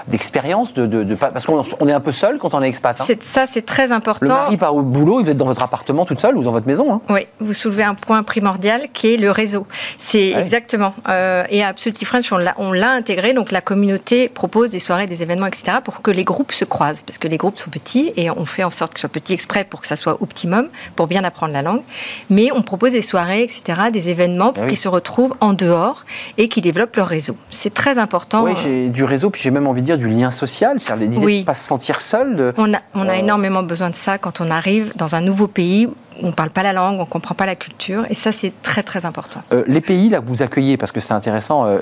d'expériences, 0.08 0.74
de, 0.74 0.86
de, 0.86 1.16
parce 1.16 1.46
qu'on 1.46 1.88
est 1.88 1.92
un 1.92 2.00
peu 2.00 2.12
seul 2.12 2.38
quand 2.38 2.54
on 2.54 2.62
est 2.62 2.68
expat. 2.68 3.00
Hein. 3.00 3.06
Ça 3.22 3.46
c'est 3.46 3.66
très 3.66 3.92
important. 3.92 4.26
Le 4.26 4.30
mari 4.30 4.58
part 4.58 4.76
au 4.76 4.82
boulot, 4.82 5.24
va 5.24 5.32
être 5.32 5.38
dans 5.38 5.46
votre 5.46 5.64
appartement 5.64 6.06
toute 6.06 6.20
seule 6.20 6.38
ou 6.38 6.44
dans 6.44 6.52
votre 6.52 6.68
maison. 6.68 6.94
Hein. 6.94 7.02
Oui, 7.10 7.28
vous 7.40 7.54
soulevez 7.54 7.84
un 7.84 7.96
point 7.96 8.24
primordial 8.24 8.88
qui 8.94 9.14
est 9.14 9.18
le 9.18 9.32
réseau. 9.32 9.68
C'est 9.98 10.32
exactement. 10.32 10.94
et 11.08 11.64
à 11.64 11.68
Absolutely 11.68 12.06
French, 12.06 12.32
on 12.32 12.72
l'a 12.72 12.92
intégré, 12.92 13.34
donc 13.34 13.52
la 13.52 13.62
communauté 13.62 14.30
propose 14.30 14.70
des 14.70 14.80
soirées, 14.80 15.08
des 15.08 15.22
événements, 15.24 15.48
etc., 15.48 15.78
pour 15.84 16.02
que 16.02 16.12
les 16.12 16.24
groupes 16.24 16.52
se 16.52 16.66
croisent, 16.66 17.02
parce 17.02 17.18
que 17.18 17.28
les 17.28 17.38
groupes 17.38 17.58
sont 17.58 17.70
petits 17.70 18.14
et 18.16 18.30
on 18.30 18.46
fait 18.48 18.64
en 18.64 18.72
sorte 18.72 18.94
que 18.94 19.00
ce 19.00 19.02
soit 19.02 19.10
petit 19.10 19.34
exprès 19.34 19.64
pour 19.64 19.82
que 19.82 19.88
ça 19.88 19.96
soit 19.96 20.22
optimum, 20.22 20.68
pour 20.96 21.08
bien 21.08 21.24
apprendre 21.24 21.54
la 21.54 21.62
langue. 21.62 21.82
Mais 22.30 22.50
on 22.54 22.62
propose 22.62 22.94
des 22.94 23.02
soirées, 23.02 23.44
etc., 23.44 23.90
des 23.92 24.10
événements 24.10 24.54
pour 24.54 24.64
ah 24.64 24.68
qu'ils 24.68 24.78
se 24.78 24.88
retrouvent 24.88 25.36
en 25.42 25.54
dehors 25.54 26.06
et 26.38 26.48
qu'ils 26.48 26.64
développent 26.64 26.96
leur 26.96 27.08
réseau. 27.08 27.38
C'est 27.50 27.74
très 27.74 27.98
important. 27.98 28.44
Oui, 28.44 28.54
j'ai 28.62 28.90
du 28.90 29.04
réseau, 29.04 29.30
puis 29.30 29.42
j'ai 29.42 29.52
même 29.52 29.68
envie 29.68 29.82
de 29.82 29.88
dire 29.88 29.98
du 29.98 30.10
lien 30.10 30.32
social, 30.32 30.80
c'est-à-dire 30.80 31.10
l'idée 31.10 31.26
de 31.26 31.40
ne 31.40 31.44
pas 31.44 31.54
se 31.54 31.64
sentir 31.64 32.02
seul. 32.02 32.54
On 32.58 32.74
a, 32.74 32.80
on 32.94 33.08
a 33.08 33.14
euh, 33.14 33.20
énormément 33.20 33.64
besoin 33.64 33.90
de 33.90 33.96
ça 33.96 34.18
quand 34.18 34.42
on 34.42 34.50
arrive 34.50 34.94
dans 34.96 35.16
un 35.16 35.22
nouveau 35.22 35.48
pays 35.48 35.88
on 36.22 36.28
ne 36.28 36.32
parle 36.32 36.50
pas 36.50 36.64
la 36.64 36.74
langue, 36.74 36.98
on 36.98 37.02
ne 37.02 37.06
comprend 37.06 37.36
pas 37.36 37.46
la 37.46 37.56
culture, 37.56 38.06
et 38.10 38.16
ça 38.16 38.32
c'est 38.32 38.54
très 38.62 38.84
très 38.84 39.06
important. 39.06 39.42
Euh, 39.54 39.64
les 39.68 39.82
pays 39.82 40.10
là 40.10 40.20
que 40.20 40.26
vous 40.26 40.42
accueillez, 40.42 40.78
parce 40.78 40.92
que 40.92 41.00
c'est 41.00 41.14
intéressant, 41.14 41.66
euh, 41.66 41.80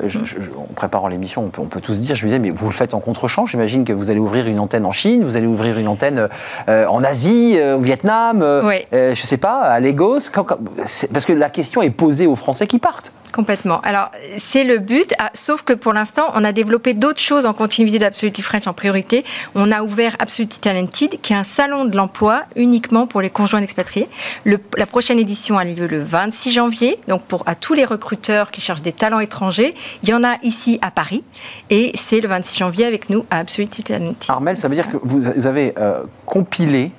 en 0.57 0.73
préparant 0.73 1.07
l'émission, 1.07 1.43
on 1.43 1.49
peut, 1.49 1.61
on 1.61 1.67
peut 1.67 1.81
tous 1.81 1.99
dire, 1.99 2.15
je 2.15 2.23
me 2.25 2.29
disais, 2.29 2.39
mais 2.39 2.49
vous 2.49 2.67
le 2.67 2.73
faites 2.73 2.93
en 2.93 2.99
contre-champ, 2.99 3.45
j'imagine 3.45 3.85
que 3.85 3.93
vous 3.93 4.09
allez 4.09 4.19
ouvrir 4.19 4.47
une 4.47 4.59
antenne 4.59 4.85
en 4.85 4.91
Chine, 4.91 5.23
vous 5.23 5.37
allez 5.37 5.47
ouvrir 5.47 5.77
une 5.77 5.87
antenne 5.87 6.27
euh, 6.69 6.85
en 6.87 7.03
Asie, 7.03 7.57
au 7.61 7.79
Vietnam, 7.79 8.39
je 8.41 9.09
ne 9.09 9.15
sais 9.15 9.37
pas, 9.37 9.61
à 9.61 9.79
Lagos, 9.79 10.29
parce 10.33 11.25
que 11.25 11.33
la 11.33 11.49
question 11.49 11.81
est 11.81 11.89
posée 11.89 12.27
aux 12.27 12.35
Français 12.35 12.67
qui 12.67 12.79
partent. 12.79 13.11
Complètement. 13.35 13.81
Alors, 13.81 14.11
c'est 14.37 14.63
le 14.63 14.77
but, 14.77 15.13
ah, 15.19 15.29
sauf 15.33 15.63
que 15.63 15.73
pour 15.73 15.91
l'instant, 15.91 16.31
on 16.35 16.45
a 16.45 16.53
développé 16.53 16.93
d'autres 16.93 17.19
choses 17.19 17.45
en 17.45 17.53
continuité 17.53 17.99
d'Absoluty 17.99 18.41
French 18.41 18.65
en 18.65 18.71
priorité. 18.71 19.25
On 19.55 19.73
a 19.73 19.83
ouvert 19.83 20.15
Absolutely 20.19 20.59
Talented, 20.59 21.19
qui 21.21 21.33
est 21.33 21.35
un 21.35 21.43
salon 21.43 21.83
de 21.83 21.97
l'emploi 21.97 22.43
uniquement 22.55 23.07
pour 23.07 23.19
les 23.19 23.29
conjoints 23.29 23.61
expatriés. 23.61 24.07
la 24.45 24.85
prochaine 24.85 25.19
édition 25.19 25.57
a 25.57 25.65
lieu 25.65 25.85
le 25.85 26.01
26 26.01 26.53
janvier, 26.53 26.97
donc 27.09 27.23
pour 27.23 27.43
à 27.45 27.55
tous 27.55 27.73
les 27.73 27.83
recruteurs 27.83 28.51
qui 28.51 28.61
cherchent 28.61 28.83
des 28.83 28.93
talents 28.93 29.19
étrangers. 29.19 29.75
Il 30.03 30.07
y 30.07 30.13
en 30.13 30.23
a 30.23 30.37
ici 30.41 30.79
à 30.81 30.89
Paris, 30.89 31.25
et 31.69 31.91
c'est 31.93 32.21
le 32.21 32.29
26 32.29 32.57
janvier 32.57 32.85
avec 32.85 33.09
nous 33.09 33.25
à 33.31 33.39
Absolutely 33.39 33.83
Talented. 33.83 34.29
Armel, 34.29 34.57
ça 34.57 34.69
veut 34.69 34.75
dire 34.75 34.89
que 34.89 34.95
vous 35.03 35.45
avez 35.45 35.73
euh, 35.77 36.03
compilé 36.25 36.93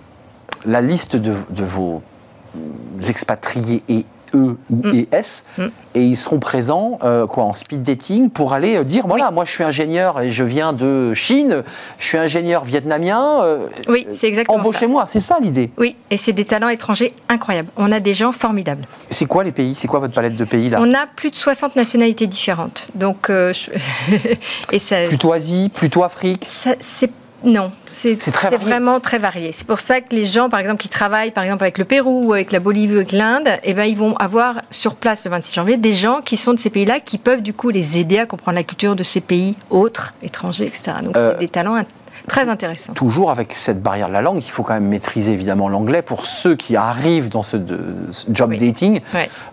la 0.67 0.83
liste 0.83 1.17
de, 1.17 1.33
de 1.49 1.65
vos 1.65 2.03
expatriés 3.09 3.83
et 3.89 4.05
E. 4.35 4.57
ES, 4.71 5.45
mm. 5.59 5.67
et 5.95 6.03
ils 6.03 6.17
seront 6.17 6.39
présents 6.39 6.99
euh, 7.03 7.27
quoi, 7.27 7.45
en 7.45 7.55
speed 7.55 7.83
dating 7.83 8.31
pour 8.31 8.53
aller 8.53 8.77
euh, 8.77 8.85
dire 8.85 9.07
voilà, 9.07 9.31
moi 9.31 9.45
je 9.45 9.53
suis 9.53 9.65
ingénieur 9.65 10.21
et 10.21 10.31
je 10.31 10.45
viens 10.45 10.73
de 10.73 11.15
Chine, 11.15 11.63
je 11.99 12.07
suis 12.07 12.19
ingénieur 12.19 12.65
vietnamien. 12.65 13.43
Euh, 13.43 13.69
oui, 13.89 14.07
c'est 14.11 14.27
exactement 14.27 14.59
Embauchez-moi, 14.59 15.07
c'est 15.07 15.21
ça 15.21 15.39
l'idée. 15.41 15.71
Oui, 15.79 15.97
et 16.11 16.17
c'est 16.17 16.33
des 16.33 16.45
talents 16.45 16.69
étrangers 16.69 17.15
incroyables. 17.29 17.71
On 17.77 17.93
a 17.93 18.01
des 18.01 18.15
gens 18.15 18.33
formidables. 18.33 18.87
C'est 19.11 19.27
quoi 19.27 19.45
les 19.45 19.53
pays? 19.53 19.75
C'est 19.75 19.89
quoi 19.89 20.01
votre 20.01 20.15
palette 20.15 20.37
de 20.37 20.45
pays 20.45 20.71
là? 20.71 20.79
On 20.81 20.95
a 20.95 21.07
plus 21.07 21.31
de 21.31 21.37
60 21.37 21.77
nationalités 21.77 22.27
différentes. 22.27 22.89
Donc, 22.95 23.31
et 24.73 24.79
ça... 24.79 25.03
Plutôt 25.07 25.33
Asie, 25.33 25.71
plutôt 25.73 26.03
Afrique? 26.03 26.47
C'est 26.49 27.11
non, 27.45 27.71
c'est 27.87 28.17
vraiment 28.57 28.99
très 28.99 29.19
varié. 29.19 29.53
C'est 29.53 29.67
pour 29.67 29.79
ça 29.79 30.01
que 30.01 30.15
les 30.15 30.27
gens, 30.27 30.49
par 30.49 30.59
exemple, 30.61 30.81
qui 30.81 30.89
travaillent 30.89 31.31
par 31.31 31.45
exemple 31.45 31.65
avec 31.65 31.79
le 31.79 31.85
Pérou 31.85 32.29
ou 32.29 32.33
avec 32.33 32.51
la 32.51 32.61
Bolivie 32.61 32.95
ou 32.95 32.97
avec 32.97 33.13
l'Inde, 33.13 33.49
eh 33.63 33.75
ben, 33.75 33.85
ils 33.85 33.97
vont 33.97 34.17
avoir 34.17 34.63
sur 34.71 34.95
place 34.97 35.25
le 35.25 35.31
26 35.31 35.55
janvier 35.55 35.77
des 35.77 35.93
gens 35.93 36.21
qui 36.23 36.37
sont 36.37 36.55
de 36.55 36.59
ces 36.59 36.71
pays-là 36.71 36.99
qui 36.99 37.19
peuvent 37.19 37.43
du 37.43 37.53
coup 37.53 37.71
les 37.71 37.99
aider 37.99 38.19
à 38.19 38.27
comprendre 38.27 38.57
la 38.57 38.65
culture 38.65 38.97
de 38.97 39.03
ces 39.03 39.21
pays 39.21 39.55
autres, 39.71 40.15
étrangers, 40.23 40.67
etc. 40.67 40.93
Donc 41.03 41.13
c'est 41.15 41.21
euh, 41.21 41.35
des 41.35 41.49
talents 41.49 41.77
Très 42.29 42.49
intéressant. 42.49 42.93
Toujours 42.93 43.31
avec 43.31 43.53
cette 43.53 43.83
barrière 43.83 44.09
de 44.09 44.13
la 44.13 44.23
langue, 44.23 44.43
il 44.45 44.51
faut 44.51 44.63
quand 44.63 44.75
même 44.75 44.89
maîtriser 44.89 45.33
évidemment 45.33 45.69
l'anglais 45.69 46.03
pour 46.03 46.27
ceux 46.27 46.57
qui 46.57 46.77
arrivent 46.77 47.29
dans 47.29 47.43
ce, 47.43 47.57
job 48.29 48.55
dating. 48.55 49.01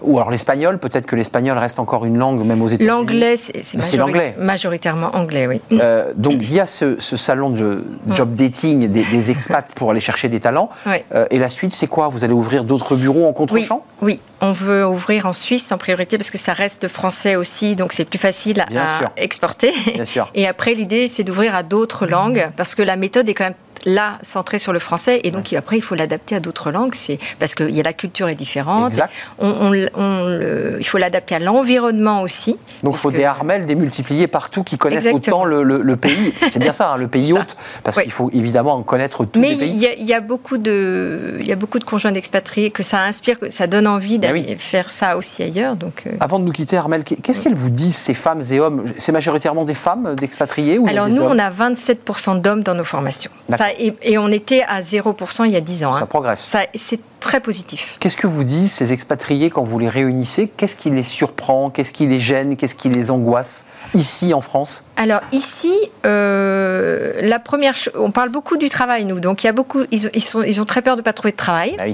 Ou 0.01 0.17
alors 0.17 0.31
l'espagnol, 0.31 0.79
peut-être 0.79 1.05
que 1.05 1.15
l'espagnol 1.15 1.57
reste 1.57 1.79
encore 1.79 2.05
une 2.05 2.17
langue, 2.17 2.45
même 2.45 2.61
aux 2.61 2.67
États-Unis. 2.67 2.87
L'anglais, 2.87 3.37
c'est 3.37 4.37
majoritairement 4.37 5.11
anglais, 5.15 5.47
oui. 5.47 5.61
Euh, 5.71 6.11
donc 6.15 6.35
il 6.41 6.53
y 6.53 6.59
a 6.59 6.65
ce, 6.65 6.97
salon 6.99 7.49
de 7.49 7.85
job 8.15 8.35
dating 8.35 8.87
des, 8.87 9.31
expats 9.31 9.73
pour 9.73 9.91
aller 9.91 9.99
chercher 9.99 10.29
des 10.29 10.39
talents. 10.39 10.69
Euh, 10.87 11.25
et 11.29 11.39
la 11.39 11.49
suite, 11.49 11.73
c'est 11.75 11.87
quoi? 11.87 12.07
Vous 12.07 12.23
allez 12.23 12.33
ouvrir 12.33 12.63
d'autres 12.63 12.95
bureaux 12.95 13.27
en 13.27 13.33
contre-champ 13.33 13.83
oui. 14.01 14.19
On 14.43 14.51
veut 14.51 14.85
ouvrir 14.85 15.25
en 15.25 15.33
Suisse 15.33 15.71
en 15.71 15.77
priorité 15.77 16.17
parce 16.17 16.29
que 16.29 16.37
ça 16.37 16.51
reste 16.51 16.89
français 16.89 17.37
aussi, 17.37 17.75
donc 17.75 17.93
c'est 17.93 18.03
plus 18.03 18.19
facile 18.19 18.59
à, 18.59 19.13
exporter. 19.15 19.71
Bien 19.93 20.05
sûr. 20.05 20.29
Et 20.35 20.47
après, 20.47 20.73
l'idée, 20.73 21.07
c'est 21.07 21.23
d'ouvrir 21.23 21.55
à 21.55 21.63
d'autres 21.63 22.05
langues 22.05 22.49
parce 22.57 22.75
que 22.75 22.81
la 22.81 22.97
méthode 22.97 23.29
est 23.29 23.33
quand 23.33 23.45
même 23.45 23.53
là 23.85 24.19
centré 24.21 24.59
sur 24.59 24.73
le 24.73 24.79
français. 24.79 25.21
Et 25.23 25.31
donc 25.31 25.53
après 25.53 25.77
il 25.77 25.81
faut 25.81 25.95
l'adapter 25.95 26.35
à 26.35 26.39
d'autres 26.39 26.71
langues. 26.71 26.95
C'est 26.95 27.19
parce 27.39 27.55
que 27.55 27.63
y 27.69 27.79
a 27.79 27.83
la 27.83 27.93
culture 27.93 28.29
est 28.29 28.35
différente. 28.35 28.93
On, 29.39 29.73
il 29.73 30.85
faut 30.85 30.97
l'adapter 30.97 31.35
à 31.35 31.39
l'environnement 31.39 32.21
aussi. 32.21 32.57
Donc 32.83 32.95
il 32.95 32.99
faut 32.99 33.11
des 33.11 33.23
armelles 33.23 33.65
démultipliées 33.65 34.27
partout 34.27 34.63
qui 34.63 34.77
connaissent 34.77 35.13
autant 35.13 35.45
le, 35.45 35.95
pays. 35.95 36.33
C'est 36.51 36.59
bien 36.59 36.73
ça 36.73 36.93
hein, 36.93 36.97
le 36.97 37.07
pays 37.07 37.33
hôte. 37.33 37.55
parce 37.83 38.01
qu'il 38.01 38.11
faut 38.11 38.29
évidemment 38.33 38.75
en 38.75 38.83
connaître 38.83 39.25
tous 39.25 39.39
les 39.39 39.55
pays. 39.55 39.77
mais 39.77 39.95
il 39.97 40.05
y, 40.05 40.13
a 40.13 40.21
beaucoup 40.21 40.57
de 40.57 41.37
il 41.39 41.47
y 41.47 41.51
a 41.51 41.55
beaucoup 41.55 41.79
de 41.79 41.83
conjoints 41.83 42.11
d'expatriés 42.11 42.71
que 42.71 42.83
ça 42.83 43.03
inspire 43.03 43.39
que 43.39 43.49
ça 43.49 43.67
donne 43.67 43.87
envie 43.87 44.19
d'aller 44.19 44.55
faire 44.57 44.91
ça 44.91 45.17
aussi 45.17 45.43
ailleurs. 45.43 45.75
Donc 45.75 46.03
euh. 46.05 46.11
avant 46.19 46.39
de 46.39 46.45
nous 46.45 46.51
quitter 46.51 46.77
Armel 46.77 47.03
qu'est-ce 47.03 47.41
qu'elles 47.41 47.55
vous 47.55 47.69
disent 47.69 47.95
ces 47.95 48.13
femmes 48.13 48.41
et 48.51 48.59
hommes? 48.59 48.85
C'est 48.97 49.11
majoritairement 49.11 49.65
des 49.65 49.73
femmes 49.73 50.15
d'expatriés 50.15 50.77
ou 50.77 50.87
alors 50.87 51.09
nous 51.09 51.21
on 51.21 51.37
a 51.37 51.49
27% 51.49 52.41
d'hommes 52.41 52.63
dans 52.63 52.75
nos 52.75 52.83
formations 52.83 53.31
ça 53.63 53.73
et, 53.77 54.17
on 54.17 54.31
était 54.31 54.63
à 54.67 54.81
0% 54.81 55.45
il 55.45 55.51
y 55.51 55.55
a 55.55 55.61
10 55.61 55.85
ans. 55.85 55.91
Ça 55.91 55.99
hein. 55.99 56.05
progresse. 56.05 56.55
c'est 56.75 56.99
très 57.19 57.39
positif. 57.39 57.97
Qu'est-ce 57.99 58.17
que 58.17 58.27
vous 58.27 58.43
disent 58.43 58.71
ces 58.71 58.91
expatriés 58.91 59.49
quand 59.49 59.63
vous 59.63 59.79
les 59.79 59.89
réunissez? 59.89 60.49
Qu'est-ce 60.55 60.75
qui 60.75 60.89
les 60.89 61.03
surprend? 61.03 61.69
Qu'est-ce 61.69 61.93
qui 61.93 62.05
les 62.05 62.19
gêne? 62.19 62.57
Qu'est-ce 62.57 62.75
qui 62.75 62.89
les 62.89 63.11
angoisse 63.11 63.65
ici 63.93 64.33
en 64.33 64.41
France? 64.41 64.83
Alors 64.97 65.21
ici, 65.31 65.73
euh, 66.05 67.13
la 67.21 67.39
première, 67.39 67.75
on 67.95 68.11
parle 68.11 68.29
beaucoup 68.29 68.57
du 68.57 68.69
travail 68.69 69.05
nous, 69.05 69.19
donc 69.19 69.43
il 69.43 69.47
y 69.47 69.49
a 69.49 69.53
beaucoup, 69.53 69.83
ils, 69.91 70.21
sont, 70.21 70.43
ils 70.43 70.61
ont 70.61 70.65
très 70.65 70.81
peur 70.81 70.95
de 70.95 71.01
ne 71.01 71.03
pas 71.03 71.13
trouver 71.13 71.31
de 71.31 71.37
travail. 71.37 71.75
Ah 71.79 71.85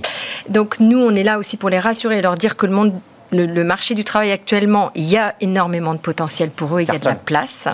donc 0.49 0.79
nous, 0.79 0.99
on 0.99 1.13
est 1.13 1.23
là 1.23 1.37
aussi 1.37 1.57
pour 1.57 1.69
les 1.69 1.79
rassurer 1.79 2.19
et 2.19 2.21
leur 2.21 2.37
dire 2.37 2.57
que 2.57 2.65
le 2.65 2.73
monde 2.73 2.93
le, 3.31 3.63
marché 3.63 3.95
du 3.95 4.03
travail 4.03 4.31
actuellement, 4.31 4.91
il 4.95 5.05
y 5.05 5.17
a 5.17 5.35
énormément 5.41 5.93
de 5.93 5.99
potentiel 5.99 6.49
pour 6.49 6.77
eux, 6.77 6.81
il 6.81 6.87
y 6.87 6.95
a 6.95 6.99
de 6.99 7.05
la 7.05 7.15
place. 7.15 7.67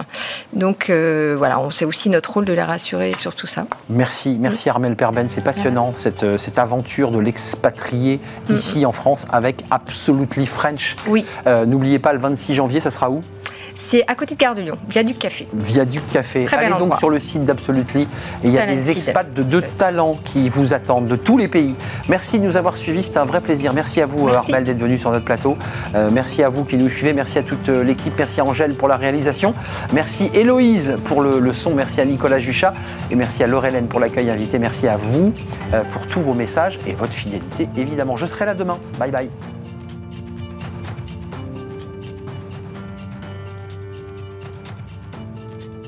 Donc 0.54 0.90
euh, 0.90 1.36
voilà, 1.38 1.60
c'est 1.72 1.86
aussi 1.86 2.10
notre 2.10 2.34
rôle 2.34 2.46
de 2.46 2.54
les 2.54 2.64
rassurer 2.64 3.14
sur 3.16 3.36
tout 3.36 3.48
ça. 3.48 3.66
Merci, 3.90 4.38
merci 4.40 4.70
Armel 4.70 4.96
Perben, 4.96 5.30
c'est 5.30 5.44
passionnant 5.44 5.94
cette, 5.94 6.24
euh, 6.24 6.38
cette 6.38 6.60
aventure 6.60 7.12
de 7.12 7.20
l'expatrié 7.20 8.20
ici 8.50 8.86
en 8.86 8.92
France 8.92 9.26
avec 9.32 9.64
Absolutely 9.72 10.46
French. 10.46 10.96
Oui. 11.08 11.26
Euh, 11.48 11.66
n'oubliez 11.66 12.00
pas 12.00 12.14
le 12.14 12.20
26 12.20 12.56
janvier, 12.56 12.80
ça 12.80 12.92
sera 12.92 13.10
où? 13.10 13.22
C'est 13.76 14.04
à 14.08 14.16
côté 14.16 14.36
de 14.36 14.40
Gare 14.40 14.56
de 14.56 14.62
Lyon, 14.62 14.78
du 14.88 15.14
Café. 15.14 15.48
du 15.54 16.02
Café. 16.02 16.48
Allez 16.52 16.70
donc 16.80 16.98
sur 16.98 17.10
le 17.10 17.20
site 17.20 17.44
d'Absolutely. 17.44 18.04
Et 18.44 18.48
il 18.48 18.52
y 18.52 18.58
a 18.58 18.66
des 18.66 18.92
expats 18.92 19.32
de 19.34 19.44
deux 19.44 19.62
talents 19.62 20.18
qui 20.24 20.50
vous 20.50 20.74
attendent 20.74 21.08
de 21.08 21.16
tous 21.16 21.38
les 21.38 21.48
pays. 21.48 21.76
Merci 22.10 22.40
de 22.40 22.46
nous 22.46 22.58
avoir 22.58 22.78
suivis, 22.78 23.04
c'était 23.04 23.20
un 23.20 23.26
vrai 23.26 23.42
plaisir. 23.42 23.74
Merci 23.74 24.02
à 24.02 24.06
vous, 24.06 24.28
Armel, 24.30 24.64
d'être 24.64 24.80
venu 24.80 24.98
sur 24.98 25.12
notre 25.12 25.26
plateau. 25.26 25.58
Euh, 25.94 26.10
merci 26.12 26.44
à 26.44 26.50
vous 26.50 26.64
qui 26.64 26.78
nous 26.78 26.90
suivez. 26.90 27.14
Merci 27.14 27.38
à 27.38 27.44
toute 27.44 27.70
euh, 27.70 27.84
l'équipe. 27.84 28.14
Merci 28.18 28.40
à 28.40 28.46
Angèle 28.46 28.76
pour 28.76 28.88
la 28.88 28.98
réalisation. 28.98 29.54
Merci 29.94 30.32
Héloïse 30.34 30.96
pour 31.06 31.22
le, 31.22 31.54
son. 31.54 31.76
Merci 31.76 32.02
à 32.02 32.06
Nicolas 32.06 32.40
Juchat. 32.40 32.74
Et 33.12 33.16
merci 33.16 33.44
à 33.44 33.48
Laurelène 33.48 33.88
pour 33.88 34.00
l'accueil 34.00 34.30
invité. 34.30 34.60
Merci 34.60 34.88
à 34.88 34.98
vous 34.98 35.34
euh, 35.74 35.84
pour 35.92 36.08
tous 36.08 36.22
vos 36.22 36.34
messages 36.34 36.80
et 36.88 36.94
votre 36.94 37.14
fidélité, 37.14 37.68
évidemment. 37.78 38.16
Je 38.16 38.26
serai 38.26 38.46
là 38.46 38.54
demain. 38.54 38.80
Bye 39.00 39.12
bye. 39.12 39.55